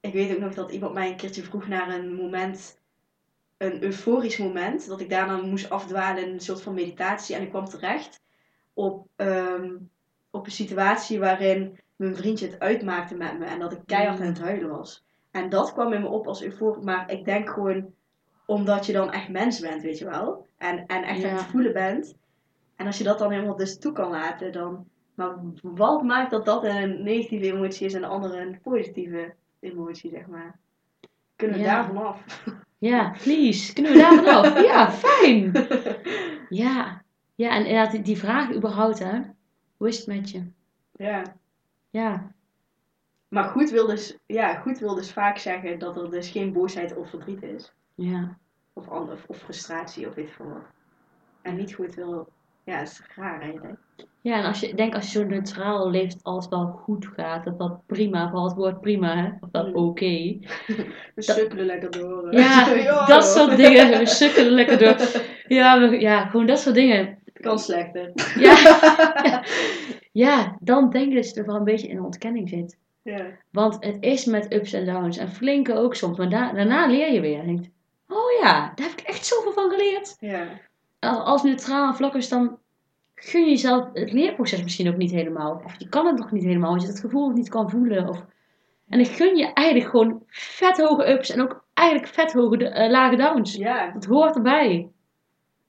ik 0.00 0.12
weet 0.12 0.32
ook 0.32 0.40
nog 0.40 0.54
dat 0.54 0.70
iemand 0.70 0.94
mij 0.94 1.08
een 1.10 1.16
keertje 1.16 1.42
vroeg 1.42 1.68
naar 1.68 1.94
een 1.94 2.14
moment, 2.14 2.80
een 3.56 3.82
euforisch 3.82 4.36
moment. 4.38 4.86
Dat 4.86 5.00
ik 5.00 5.10
daarna 5.10 5.36
moest 5.36 5.70
afdwalen 5.70 6.26
in 6.26 6.32
een 6.32 6.40
soort 6.40 6.62
van 6.62 6.74
meditatie. 6.74 7.34
En 7.34 7.42
ik 7.42 7.48
kwam 7.48 7.64
terecht 7.64 8.22
op, 8.74 9.08
ehm, 9.16 9.76
op 10.30 10.46
een 10.46 10.52
situatie 10.52 11.18
waarin 11.18 11.78
mijn 12.00 12.16
vriendje 12.16 12.46
het 12.46 12.58
uitmaakte 12.58 13.14
met 13.14 13.38
me. 13.38 13.44
En 13.44 13.58
dat 13.58 13.72
ik 13.72 13.78
keihard 13.86 14.18
Mm. 14.18 14.24
aan 14.24 14.30
het 14.32 14.40
huilen 14.40 14.68
was. 14.70 15.04
En 15.30 15.48
dat 15.48 15.72
kwam 15.72 15.92
in 15.92 16.00
me 16.00 16.08
op 16.08 16.26
als 16.26 16.42
euforisch. 16.42 16.84
Maar 16.84 17.10
ik 17.10 17.24
denk 17.24 17.48
gewoon 17.50 17.92
omdat 18.46 18.86
je 18.86 18.92
dan 18.92 19.12
echt 19.12 19.28
mens 19.28 19.60
bent, 19.60 19.82
weet 19.82 19.98
je 19.98 20.04
wel. 20.04 20.46
En, 20.58 20.86
en 20.86 21.02
echt 21.02 21.24
aan 21.24 21.34
het 21.36 21.44
voelen 21.44 21.72
bent. 21.72 22.14
En 22.76 22.86
als 22.86 22.98
je 22.98 23.04
dat 23.04 23.18
dan 23.18 23.30
helemaal 23.30 23.56
dus 23.56 23.78
toe 23.78 23.92
kan 23.92 24.10
laten, 24.10 24.52
dan... 24.52 24.86
Maar 25.14 25.34
wat 25.62 26.02
maakt 26.02 26.30
dat 26.30 26.44
dat 26.44 26.64
een 26.64 27.02
negatieve 27.02 27.44
emotie 27.52 27.86
is 27.86 27.94
en 27.94 28.00
de 28.00 28.06
andere 28.06 28.40
een 28.40 28.60
positieve 28.62 29.34
emotie, 29.60 30.10
zeg 30.10 30.26
maar? 30.26 30.58
Kunnen 31.36 31.56
we 31.56 31.62
Ja. 31.62 31.74
daar 31.74 31.84
vanaf? 31.86 32.24
Ja, 32.78 33.14
please. 33.22 33.72
Kunnen 33.72 33.92
we 33.92 33.98
daar 33.98 34.14
vanaf? 34.24 34.62
ja, 34.64 34.90
fijn. 35.04 35.52
Ja. 36.48 37.02
Ja, 37.34 37.50
en 37.50 37.66
inderdaad, 37.66 38.04
die 38.04 38.18
vraag 38.18 38.54
überhaupt, 38.54 38.98
hè. 38.98 39.20
Hoe 39.76 39.88
is 39.88 39.98
het 39.98 40.06
met 40.06 40.30
je? 40.30 40.42
ja. 40.92 41.22
Ja. 41.90 42.32
Maar 43.28 43.44
goed 43.44 43.70
wil, 43.70 43.86
dus, 43.86 44.18
ja, 44.26 44.54
goed 44.54 44.78
wil 44.78 44.94
dus 44.94 45.12
vaak 45.12 45.38
zeggen 45.38 45.78
dat 45.78 45.96
er 45.96 46.10
dus 46.10 46.28
geen 46.30 46.52
boosheid 46.52 46.96
of 46.96 47.10
verdriet 47.10 47.42
is. 47.42 47.72
Ja. 47.94 48.36
Of, 48.72 48.88
ander, 48.88 49.18
of 49.26 49.36
frustratie 49.38 50.08
of 50.08 50.14
weet 50.14 50.26
ik 50.26 50.32
veel 50.32 50.46
wat. 50.48 50.62
En 51.42 51.56
niet 51.56 51.74
goed 51.74 51.94
wil... 51.94 52.28
Ja, 52.64 52.80
is 52.80 53.00
raar 53.16 53.40
eigenlijk. 53.40 53.78
Ja, 54.20 54.36
en 54.36 54.44
als 54.44 54.60
je, 54.60 54.74
denk 54.74 54.94
als 54.94 55.12
je 55.12 55.18
zo 55.18 55.24
neutraal 55.24 55.90
leeft, 55.90 56.12
dat 56.12 56.22
alles 56.22 56.48
wel 56.48 56.66
goed 56.66 57.06
gaat, 57.06 57.44
dat 57.44 57.58
dat 57.58 57.86
prima, 57.86 58.28
vooral 58.28 58.44
het 58.48 58.56
woord 58.56 58.80
prima, 58.80 59.16
hè. 59.16 59.30
Of 59.40 59.48
dat 59.50 59.66
Mm. 59.66 59.74
oké. 59.74 60.06
We 61.14 61.22
sukkelen 61.22 61.66
lekker 61.66 61.90
door. 61.90 62.32
Ja, 62.34 63.06
dat 63.06 63.24
soort 63.24 63.56
dingen. 63.56 63.98
We 63.98 64.06
sukkelen 64.06 64.52
lekker 64.52 64.78
door. 64.78 64.96
Ja, 65.46 65.78
we- 65.88 66.00
ja, 66.00 66.26
gewoon 66.26 66.46
dat 66.46 66.58
soort 66.58 66.74
dingen. 66.74 67.18
Kan 67.40 67.58
slechter. 67.58 68.12
Ja. 68.38 68.56
ja. 69.22 69.44
Ja, 70.12 70.56
dan 70.60 70.90
denk 70.90 71.08
ik 71.08 71.14
dat 71.14 71.28
je 71.28 71.32
toch 71.34 71.46
wel 71.46 71.54
een 71.56 71.64
beetje 71.64 71.88
in 71.88 72.02
ontkenning 72.02 72.48
zit. 72.48 72.78
Ja. 73.02 73.26
Want 73.50 73.84
het 73.84 73.96
is 74.00 74.24
met 74.24 74.52
ups 74.52 74.72
en 74.72 74.84
downs. 74.84 75.16
En 75.16 75.28
flinke 75.28 75.74
ook 75.74 75.94
soms. 75.94 76.18
Maar 76.18 76.28
da- 76.28 76.52
daarna 76.52 76.86
leer 76.86 77.12
je 77.12 77.20
weer. 77.20 77.38
En 77.38 77.46
denkt, 77.46 77.68
oh 78.08 78.30
ja, 78.42 78.72
daar 78.74 78.86
heb 78.88 78.98
ik 78.98 79.06
echt 79.06 79.26
zoveel 79.26 79.52
van 79.52 79.70
geleerd. 79.70 80.16
Ja. 80.18 80.46
Als, 80.98 81.18
als 81.18 81.42
neutraal 81.42 81.86
en 81.88 81.94
vlak 81.94 82.14
is, 82.14 82.28
dan 82.28 82.58
gun 83.14 83.44
je 83.44 83.50
jezelf 83.50 83.86
het 83.92 84.12
leerproces 84.12 84.62
misschien 84.62 84.88
ook 84.88 84.96
niet 84.96 85.10
helemaal. 85.10 85.62
Of 85.64 85.74
je 85.78 85.88
kan 85.88 86.06
het 86.06 86.18
nog 86.18 86.30
niet 86.32 86.44
helemaal, 86.44 86.70
want 86.70 86.82
je 86.82 86.88
dat 86.88 87.00
gevoel 87.00 87.28
niet 87.30 87.48
kan 87.48 87.70
voelen. 87.70 88.08
Of... 88.08 88.24
En 88.88 89.00
ik 89.00 89.06
gun 89.08 89.36
je 89.36 89.52
eigenlijk 89.52 89.90
gewoon 89.90 90.22
vet 90.28 90.80
hoge 90.80 91.10
ups 91.10 91.30
en 91.30 91.40
ook 91.42 91.64
eigenlijk 91.74 92.08
vet 92.08 92.32
hoge 92.32 92.68
eh, 92.68 92.90
lage 92.90 93.16
downs. 93.16 93.54
ja. 93.54 93.90
Dat 93.90 94.04
hoort 94.04 94.34
erbij. 94.36 94.88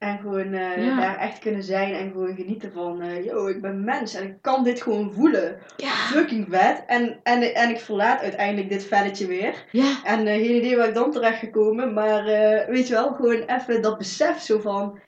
En 0.02 0.18
gewoon 0.18 0.52
eh, 0.52 0.84
Ja. 0.84 1.00
daar 1.00 1.16
echt 1.16 1.38
kunnen 1.38 1.62
zijn 1.62 1.94
en 1.94 2.10
gewoon 2.10 2.34
genieten 2.34 2.72
van, 2.72 3.00
eh, 3.00 3.24
yo, 3.24 3.46
ik 3.46 3.60
ben 3.60 3.84
mens 3.84 4.14
en 4.14 4.28
ik 4.28 4.36
kan 4.40 4.64
dit 4.64 4.82
gewoon 4.82 5.12
voelen. 5.12 5.58
Ja. 5.76 5.90
Fucking 5.90 6.46
vet. 6.50 6.84
En, 6.86 7.20
en, 7.22 7.54
en 7.54 7.70
ik 7.70 7.78
verlaat 7.80 8.20
uiteindelijk 8.20 8.68
dit 8.68 8.84
velletje 8.84 9.26
weer. 9.26 9.64
Ja. 9.72 10.04
En 10.04 10.26
eh, 10.26 10.34
geen 10.34 10.56
idee 10.56 10.76
waar 10.76 10.88
ik 10.88 10.94
dan 10.94 11.10
terecht 11.10 11.38
gekomen, 11.38 11.92
maar 11.92 12.24
weet 12.68 12.88
je 12.88 12.94
wel, 12.94 13.12
gewoon 13.12 13.42
even 13.42 13.82
dat 13.82 13.98
besef 13.98 14.40
zo 14.40 14.58
van. 14.58 14.98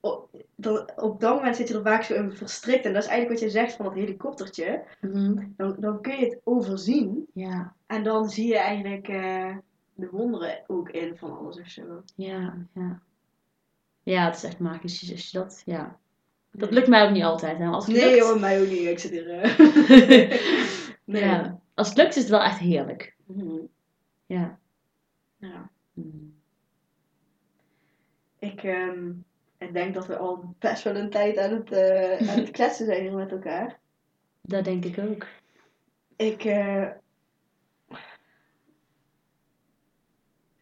Op, 0.00 0.28
dan, 0.54 0.90
op 0.96 1.20
dat 1.20 1.34
moment 1.34 1.56
zit 1.56 1.68
je 1.68 1.74
er 1.74 1.82
vaak 1.82 2.02
zo 2.02 2.14
in 2.14 2.32
verstrikt. 2.32 2.84
En 2.84 2.92
dat 2.92 3.02
is 3.02 3.08
eigenlijk 3.08 3.40
wat 3.40 3.50
je 3.50 3.58
zegt 3.58 3.74
van 3.74 3.84
dat 3.84 3.94
helikoptertje. 3.94 4.82
Mhm. 5.00 5.44
Dan, 5.56 5.76
dan 5.78 6.00
kun 6.00 6.18
je 6.18 6.24
het 6.24 6.40
overzien. 6.44 7.26
Ja. 7.34 7.72
En 7.86 8.02
dan 8.02 8.28
zie 8.28 8.46
je 8.46 8.58
eigenlijk 8.58 9.06
de 9.94 10.08
wonderen 10.10 10.62
ook 10.66 10.90
in 10.90 11.16
van 11.16 11.38
alles 11.38 11.60
of 11.60 11.68
zo. 11.68 12.02
Ja, 12.16 12.54
ja. 12.74 13.00
Ja, 14.02 14.24
het 14.24 14.36
is 14.36 14.44
echt 14.44 14.58
magisch 14.58 15.12
als 15.12 15.30
je 15.30 15.38
dat, 15.38 15.62
ja. 15.64 15.98
Dat 16.50 16.70
lukt 16.70 16.88
mij 16.88 17.04
ook 17.04 17.10
niet 17.12 17.22
altijd, 17.22 17.58
hè. 17.58 17.66
Als 17.66 17.86
het 17.86 17.96
Nee 17.96 18.10
lukt, 18.10 18.22
hoor, 18.22 18.40
mij 18.40 18.60
ook 18.60 18.68
niet. 18.68 18.86
Ik 18.86 18.98
zit 18.98 19.10
hier. 19.10 19.30
eh. 19.30 19.58
nee. 21.04 21.24
ja. 21.24 21.60
Als 21.74 21.88
het 21.88 21.96
lukt 21.96 22.16
is 22.16 22.22
het 22.22 22.30
wel 22.30 22.42
echt 22.42 22.58
heerlijk. 22.58 23.14
Mhm. 23.26 23.56
Ja. 24.26 24.58
Ja. 25.38 25.70
Mm. 25.92 26.34
Ik, 28.38 28.62
ehm, 28.62 29.10
ik 29.58 29.72
denk 29.72 29.94
dat 29.94 30.06
we 30.06 30.16
al 30.16 30.54
best 30.58 30.82
wel 30.82 30.96
een 30.96 31.10
tijd 31.10 31.38
aan 31.38 31.52
het, 31.52 31.72
eh, 31.72 32.28
aan 32.30 32.38
het 32.38 32.50
kletsen 32.56 32.86
zijn 32.86 33.14
met 33.14 33.30
elkaar. 33.30 33.78
Dat 34.40 34.64
denk 34.64 34.84
ik 34.84 34.98
ook. 34.98 35.26
Ik, 36.16 36.44
eh, 36.44 36.88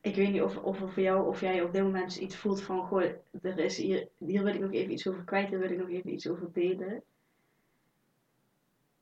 ik 0.01 0.15
weet 0.15 0.33
niet 0.33 0.43
of, 0.43 0.57
of 0.57 0.79
voor 0.79 1.03
jou 1.03 1.27
of 1.27 1.41
jij 1.41 1.63
op 1.63 1.73
dit 1.73 1.83
moment 1.83 2.17
iets 2.17 2.37
voelt 2.37 2.63
van, 2.63 2.87
goh, 2.87 3.03
er 3.43 3.59
is 3.59 3.77
hier, 3.77 4.09
hier 4.19 4.43
wil 4.43 4.55
ik 4.55 4.61
nog 4.61 4.73
even 4.73 4.93
iets 4.93 5.09
over 5.09 5.25
kwijt, 5.25 5.49
hier 5.49 5.59
wil 5.59 5.71
ik 5.71 5.79
nog 5.79 5.89
even 5.89 6.13
iets 6.13 6.29
over 6.29 6.53
delen. 6.53 7.03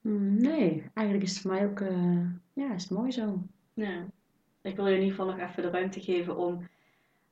Mm, 0.00 0.40
Nee, 0.40 0.90
eigenlijk 0.94 1.26
is 1.26 1.32
het 1.32 1.42
voor 1.42 1.50
mij 1.50 1.66
ook, 1.66 1.80
eh, 1.80 2.20
ja, 2.52 2.74
is 2.74 2.82
het 2.82 2.90
mooi 2.90 3.12
zo. 3.12 3.42
Ja. 3.74 4.06
Ik 4.62 4.76
wil 4.76 4.86
je 4.86 4.94
in 4.94 5.02
ieder 5.02 5.16
geval 5.16 5.34
nog 5.34 5.48
even 5.48 5.62
de 5.62 5.70
ruimte 5.70 6.00
geven 6.00 6.36
om 6.36 6.68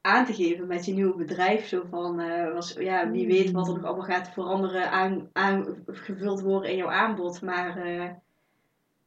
aan 0.01 0.25
te 0.25 0.35
geven 0.35 0.67
met 0.67 0.85
je 0.85 0.93
nieuwe 0.93 1.17
bedrijf. 1.17 1.67
Zo 1.67 1.85
van, 1.91 2.21
eh, 2.21 2.53
was, 2.53 2.73
ja, 2.73 3.11
wie 3.11 3.27
weet 3.27 3.51
wat 3.51 3.69
er 3.69 3.75
nog 3.75 3.85
allemaal 3.85 4.05
gaat 4.05 4.33
veranderen, 4.33 4.91
aan, 4.91 5.31
aangevuld 5.33 6.41
worden 6.41 6.71
in 6.71 6.77
jouw 6.77 6.91
aanbod. 6.91 7.43
Maar 7.43 7.79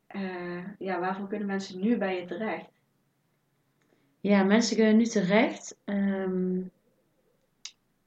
eh, 0.08 0.64
ja, 0.80 1.00
waarvoor 1.00 1.28
kunnen 1.28 1.48
mensen 1.48 1.80
nu 1.80 1.98
bij 1.98 2.20
je 2.20 2.26
terecht? 2.26 2.79
Ja, 4.22 4.44
mensen 4.44 4.76
kunnen 4.76 4.98
nu 4.98 5.06
terecht 5.06 5.78
ehm, 5.84 6.62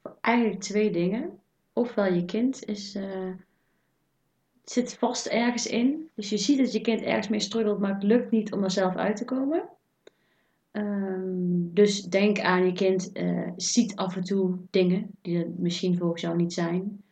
voor 0.03 0.17
eigenlijk 0.21 0.61
twee 0.61 0.91
dingen. 0.91 1.39
Ofwel 1.73 2.13
je 2.13 2.25
kind 2.25 2.65
is, 2.65 2.95
eh, 2.95 3.31
zit 4.65 4.95
vast 4.95 5.27
ergens 5.27 5.67
in. 5.67 6.11
Dus 6.15 6.29
je 6.29 6.39
ziet 6.39 6.59
dat 6.59 6.73
je 6.73 6.81
kind 6.81 7.01
ergens 7.03 7.29
mee 7.29 7.41
struggelt, 7.41 7.79
maar 7.79 7.95
het 7.95 8.03
lukt 8.03 8.31
niet 8.31 8.53
om 8.53 8.65
er 8.65 8.71
zelf 8.71 8.97
uit 8.97 9.17
te 9.17 9.25
komen. 9.25 9.69
Ehm, 10.71 11.73
dus 11.73 12.03
denk 12.03 12.41
aan 12.41 12.65
je 12.67 12.73
kind 12.73 13.13
eh, 13.13 13.51
ziet 13.57 13.97
af 13.97 14.17
en 14.17 14.23
toe 14.23 14.57
dingen 14.71 15.11
die 15.23 15.39
er 15.39 15.51
misschien 15.57 15.97
volgens 15.97 16.23
jou 16.23 16.37
niet 16.37 16.53
zijn. 16.53 17.03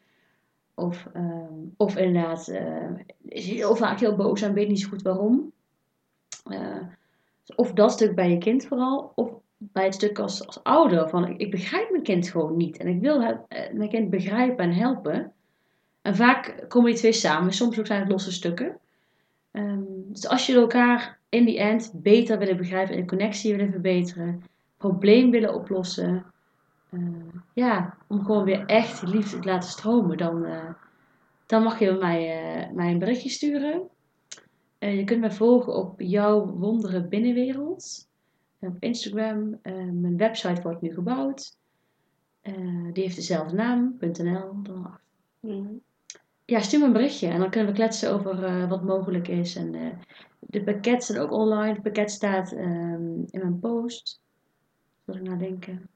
Of, 0.75 1.09
ehm, 1.13 1.55
of 1.77 1.97
inderdaad 1.97 2.49
eh, 2.49 2.91
is 3.23 3.47
heel 3.47 3.77
vaak 3.77 4.01
heel 4.01 4.17
boos 4.17 4.43
en 4.43 4.53
weet 4.53 4.69
niet 4.69 4.81
zo 4.81 4.89
goed 4.89 5.03
waarom. 5.03 5.53
Eh, 6.45 6.87
of 7.57 7.73
dat 7.73 7.93
stuk 7.93 8.15
bij 8.15 8.31
je 8.31 8.39
kind 8.39 8.67
vooral, 8.67 9.13
of 9.15 9.31
bij 9.57 9.85
het 9.85 9.95
stuk 9.95 10.19
als, 10.19 10.47
als 10.47 10.63
ouder. 10.63 11.09
Van 11.09 11.39
ik, 11.39 11.51
begrijp 11.51 11.91
mijn 11.91 12.03
kind 12.03 12.29
gewoon 12.29 12.57
niet. 12.57 12.77
En 12.77 12.87
ik 12.87 13.01
wil 13.01 13.23
eh, 13.23 13.73
mijn 13.73 13.89
kind 13.89 14.11
begrijpen 14.11 14.65
en 14.65 14.73
helpen. 14.73 15.33
En 16.03 16.17
vaak 16.17 16.65
komen 16.69 16.91
die 16.91 16.99
twee 16.99 17.13
samen, 17.13 17.53
soms 17.53 17.79
ook 17.79 17.87
zijn 17.87 18.01
het 18.01 18.11
losse 18.11 18.33
stukken. 18.33 18.79
Ehm, 19.51 19.83
dus 19.87 20.29
als 20.29 20.47
je 20.47 20.55
elkaar 20.55 21.19
in 21.29 21.45
die 21.45 21.59
end 21.59 21.93
beter 21.95 22.39
willen 22.39 22.57
begrijpen 22.57 22.95
en 22.95 23.01
de 23.01 23.07
connectie 23.07 23.57
willen 23.57 23.71
verbeteren, 23.71 24.43
probleem 24.77 25.31
willen 25.31 25.55
oplossen, 25.55 26.25
eh, 26.91 27.01
ja, 27.53 27.97
om 28.07 28.25
gewoon 28.25 28.45
weer 28.45 28.67
echt 28.67 29.03
liefde 29.03 29.39
te 29.39 29.49
laten 29.49 29.71
stromen, 29.71 30.17
dan, 30.17 30.45
eh, 30.45 30.71
dan 31.47 31.63
mag 31.63 31.79
je 31.79 31.93
mij, 31.93 32.43
eh, 32.43 32.71
mij 32.75 32.91
een 32.91 32.99
berichtje 32.99 33.29
sturen. 33.29 33.83
Eh, 34.81 34.97
je 34.97 35.05
kunt 35.05 35.21
me 35.21 35.31
volgen 35.31 35.75
op 35.75 36.01
jouw 36.01 36.47
wondere 36.47 37.05
binnenwereld. 37.09 38.09
Op 38.59 38.77
Instagram. 38.79 39.59
Eh, 39.63 39.75
mijn 39.75 40.17
website 40.17 40.63
wordt 40.63 40.81
nu 40.81 40.95
gebouwd. 40.95 41.57
Eh, 42.41 42.93
die 42.93 43.03
heeft 43.03 43.17
dezelfde 43.17 43.55
naam, 43.57 43.97
.nl. 44.01 44.63
Dan 44.63 44.99
Mhm. 45.41 45.67
ja, 46.45 46.61
stuur 46.61 46.81
me 46.81 46.87
een 46.87 46.93
berichtje 46.93 47.29
en 47.29 47.39
dan 47.41 47.51
kunnen 47.51 47.69
we 47.69 47.75
kletsen 47.75 48.13
over 48.13 48.45
eh, 48.45 48.69
wat 48.69 48.83
mogelijk 48.83 49.29
is. 49.29 49.57
En 49.57 49.75
eh, 49.75 49.91
de 50.39 50.63
pakket 50.63 51.03
staat 51.03 51.19
ook 51.19 51.31
online. 51.31 51.73
Het 51.73 51.83
pakket 51.83 52.11
staat 52.11 52.53
ehm, 52.53 53.19
in 53.27 53.41
mijn 53.41 53.59
post. 53.61 54.21
Zal 55.07 55.15
ik 55.15 55.23
nadenken. 55.23 55.89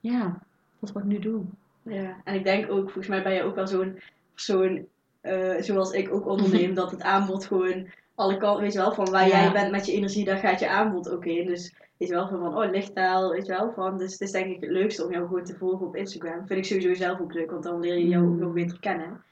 Ja, 0.00 0.42
dat 0.78 0.92
wat 0.92 1.02
ik 1.02 1.08
nu 1.08 1.18
doe. 1.18 1.44
Ja, 1.82 2.20
en 2.24 2.34
ik 2.34 2.44
denk 2.44 2.70
ook, 2.70 2.82
volgens 2.84 3.06
mij 3.08 3.22
ben 3.22 3.32
je 3.32 3.42
ook 3.42 3.54
wel 3.54 3.66
zo'n 3.66 4.00
persoon, 4.32 4.86
eh, 5.20 5.54
zoals 5.60 5.90
ik 5.90 6.12
ook 6.12 6.26
onderneem, 6.26 6.74
dat 6.80 6.90
het 6.90 7.02
aanbod 7.02 7.44
gewoon 7.44 7.86
alle 8.18 8.36
kanten, 8.36 8.62
weet 8.62 8.72
je 8.72 8.78
wel, 8.78 8.92
van 8.92 9.10
waar 9.10 9.28
Ja. 9.28 9.42
jij 9.42 9.52
bent 9.52 9.70
met 9.70 9.86
je 9.86 9.92
energie, 9.92 10.24
daar 10.24 10.38
gaat 10.38 10.60
je 10.60 10.68
aanbod 10.68 11.10
ook 11.10 11.24
in. 11.24 11.46
Dus 11.46 11.74
weet 11.96 12.08
je 12.08 12.14
wel, 12.14 12.28
van, 12.28 12.38
van 12.38 12.56
oh, 12.64 12.70
lichttaal, 12.70 13.30
weet 13.30 13.46
je 13.46 13.52
wel, 13.52 13.72
van, 13.72 13.98
dus 13.98 14.12
het 14.12 14.20
is 14.20 14.30
denk 14.30 14.46
ik 14.54 14.60
het 14.60 14.70
leukste 14.70 15.04
om 15.04 15.12
jou 15.12 15.26
gewoon 15.26 15.44
te 15.44 15.56
volgen 15.56 15.86
op 15.86 15.96
Instagram. 15.96 16.46
Vind 16.46 16.58
ik 16.58 16.64
sowieso 16.64 16.94
zelf 16.94 17.20
ook 17.20 17.32
leuk, 17.34 17.50
want 17.50 17.62
dan 17.62 17.80
leer 17.80 17.98
je 17.98 18.08
jou 18.08 18.24
ook 18.26 18.32
Mm. 18.32 18.38
nog 18.38 18.52
beter 18.52 18.80
kennen. 18.80 19.22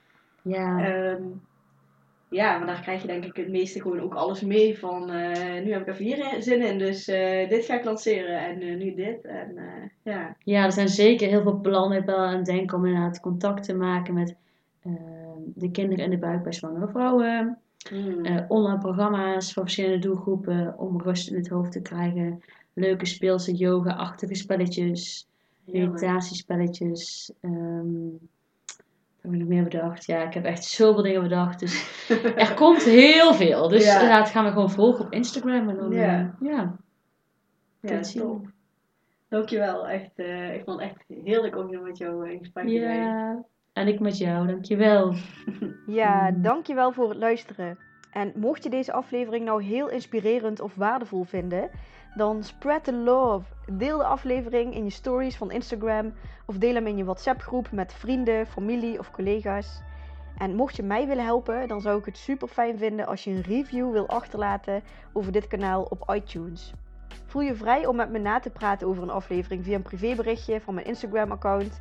Ja, 0.43 0.79
Ehm, 0.85 1.23
ja, 2.29 2.59
maar 2.59 2.67
daar 2.67 2.81
krijg 2.81 3.01
je 3.01 3.07
denk 3.07 3.25
ik 3.25 3.37
het 3.37 3.49
meeste 3.49 3.81
gewoon 3.81 4.01
ook 4.01 4.15
alles 4.15 4.41
mee 4.41 4.79
van, 4.79 5.11
eh, 5.11 5.63
nu 5.65 5.73
heb 5.73 5.81
ik 5.81 5.87
even 5.89 6.05
hier 6.05 6.43
zin 6.43 6.63
in, 6.63 6.79
dus 6.79 7.09
eh, 7.09 7.49
dit 7.49 7.65
ga 7.65 7.75
ik 7.75 7.85
lanceren 7.85 8.41
en 8.41 8.61
eh, 8.61 8.77
nu 8.77 8.95
dit. 8.95 9.25
En 9.25 9.55
ja, 10.03 10.37
ja, 10.39 10.65
er 10.65 10.73
zijn 10.73 10.89
zeker 10.89 11.29
heel 11.29 11.43
veel 11.43 11.61
plannen. 11.61 12.09
Aan 12.17 12.37
het 12.37 12.45
denken 12.47 12.77
om 12.79 12.87
inderdaad 12.87 13.21
contact 13.21 13.63
te 13.65 13.75
maken 13.75 14.15
met 14.15 14.35
ehm, 14.83 14.95
de 15.45 15.71
kinderen 15.71 16.05
in 16.05 16.11
de 16.11 16.19
buik 16.19 16.43
bij 16.43 16.53
zwangere 16.53 16.89
vrouwen. 16.89 17.59
Mm. 17.93 18.25
Eh, 18.25 18.45
online 18.49 18.79
programma's 18.79 19.53
voor 19.53 19.63
verschillende 19.63 19.99
doelgroepen 19.99 20.79
om 20.79 21.01
rust 21.03 21.29
in 21.31 21.37
het 21.37 21.49
hoofd 21.49 21.73
te 21.73 21.83
krijgen. 21.83 22.43
Leuke 22.73 23.07
speelse 23.07 23.55
yoga-achtige 23.55 24.35
spelletjes. 24.35 25.29
Meditatiespelletjes. 25.65 27.31
wat 27.41 27.51
heb 29.23 29.33
ik 29.33 29.39
nog 29.39 29.49
meer 29.49 29.63
bedacht? 29.63 30.05
Ja, 30.05 30.27
ik 30.27 30.35
heb 30.35 30.45
echt 30.45 30.65
zoveel 30.65 31.03
dingen 31.03 31.23
bedacht. 31.23 31.61
Dus 31.61 32.05
er 32.37 32.55
komt 32.55 32.83
heel 32.85 33.35
veel. 33.35 33.69
Dus 33.69 33.85
Ja. 33.85 33.93
inderdaad, 33.93 34.29
gaan 34.29 34.45
we 34.45 34.51
gewoon 34.51 34.71
volgen 34.71 35.05
op 35.05 35.13
Instagram. 35.13 35.69
En 35.69 35.77
dan, 35.77 35.91
Ja. 35.93 36.37
ja. 36.41 36.77
ja, 37.81 37.91
Ja, 37.91 38.01
top. 38.01 38.47
Dankjewel. 39.29 39.89
Echt, 39.89 40.11
eh, 40.15 40.55
ik 40.55 40.65
vond 40.65 40.81
het 40.81 40.91
echt 40.91 41.05
heerlijk 41.25 41.57
om 41.57 41.69
hier 41.69 41.81
met 41.83 41.99
jou 41.99 42.31
in 42.31 42.39
gesprek 42.39 42.67
te 42.67 42.79
zijn. 42.79 43.01
ja. 43.01 43.45
En 43.77 43.89
ik 43.89 44.01
met 44.01 44.19
jou, 44.19 44.47
dankjewel. 44.47 45.15
Ja, 45.87 46.31
Mm. 46.31 46.43
dankjewel 46.43 46.93
voor 46.93 47.09
het 47.09 47.19
luisteren. 47.19 47.79
En 48.13 48.33
mocht 48.37 48.63
je 48.63 48.71
deze 48.71 48.93
aflevering 48.93 49.45
nou 49.45 49.63
heel 49.63 49.89
inspirerend 49.89 50.61
of 50.61 50.75
waardevol 50.75 51.25
vinden, 51.25 51.71
dan 52.15 52.43
spread 52.43 52.85
the 52.85 52.93
love. 52.93 53.45
Deel 53.73 53.99
de 53.99 54.05
aflevering 54.05 54.75
in 54.75 54.85
je 54.85 54.91
stories 54.91 55.37
van 55.37 55.51
Instagram 55.51 56.13
of 56.47 56.57
deel 56.59 56.75
hem 56.75 56.87
in 56.87 56.97
je 56.97 57.05
WhatsApp 57.05 57.41
groep 57.41 57.71
met 57.73 57.93
vrienden, 57.95 58.47
familie 58.47 58.99
of 58.99 59.11
collega's. 59.11 59.83
En 60.39 60.55
mocht 60.55 60.77
je 60.77 60.83
mij 60.83 61.07
willen 61.07 61.25
helpen, 61.25 61.69
dan 61.69 61.81
zou 61.81 61.99
ik 61.99 62.05
het 62.05 62.17
super 62.17 62.49
fijn 62.49 62.79
vinden 62.79 63.07
als 63.07 63.25
je 63.25 63.31
een 63.31 63.43
review 63.43 63.93
wil 63.93 64.09
achterlaten 64.09 64.83
over 65.13 65.33
dit 65.33 65.47
kanaal 65.47 65.83
op 65.83 66.13
iTunes. 66.15 66.73
Voel 67.27 67.43
je 67.43 67.55
vrij 67.55 67.87
om 67.87 67.97
met 67.97 68.11
me 68.11 68.19
na 68.19 68.39
te 68.39 68.51
praten 68.51 68.87
over 68.87 69.03
een 69.03 69.11
aflevering 69.11 69.65
via 69.65 69.75
een 69.75 69.83
privéberichtje 69.83 70.61
van 70.61 70.75
mijn 70.75 70.87
Instagram 70.87 71.31
account, 71.33 71.81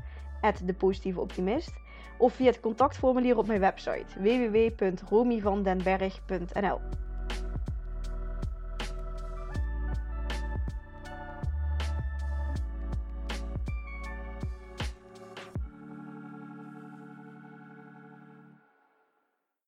@depositieveoptimist 0.64 1.84
of 2.18 2.34
via 2.34 2.46
het 2.46 2.60
contactformulier 2.60 3.38
op 3.38 3.48
mijn 3.48 3.60
website 3.60 4.06
www.romyvandenberg.nl. 4.20 6.80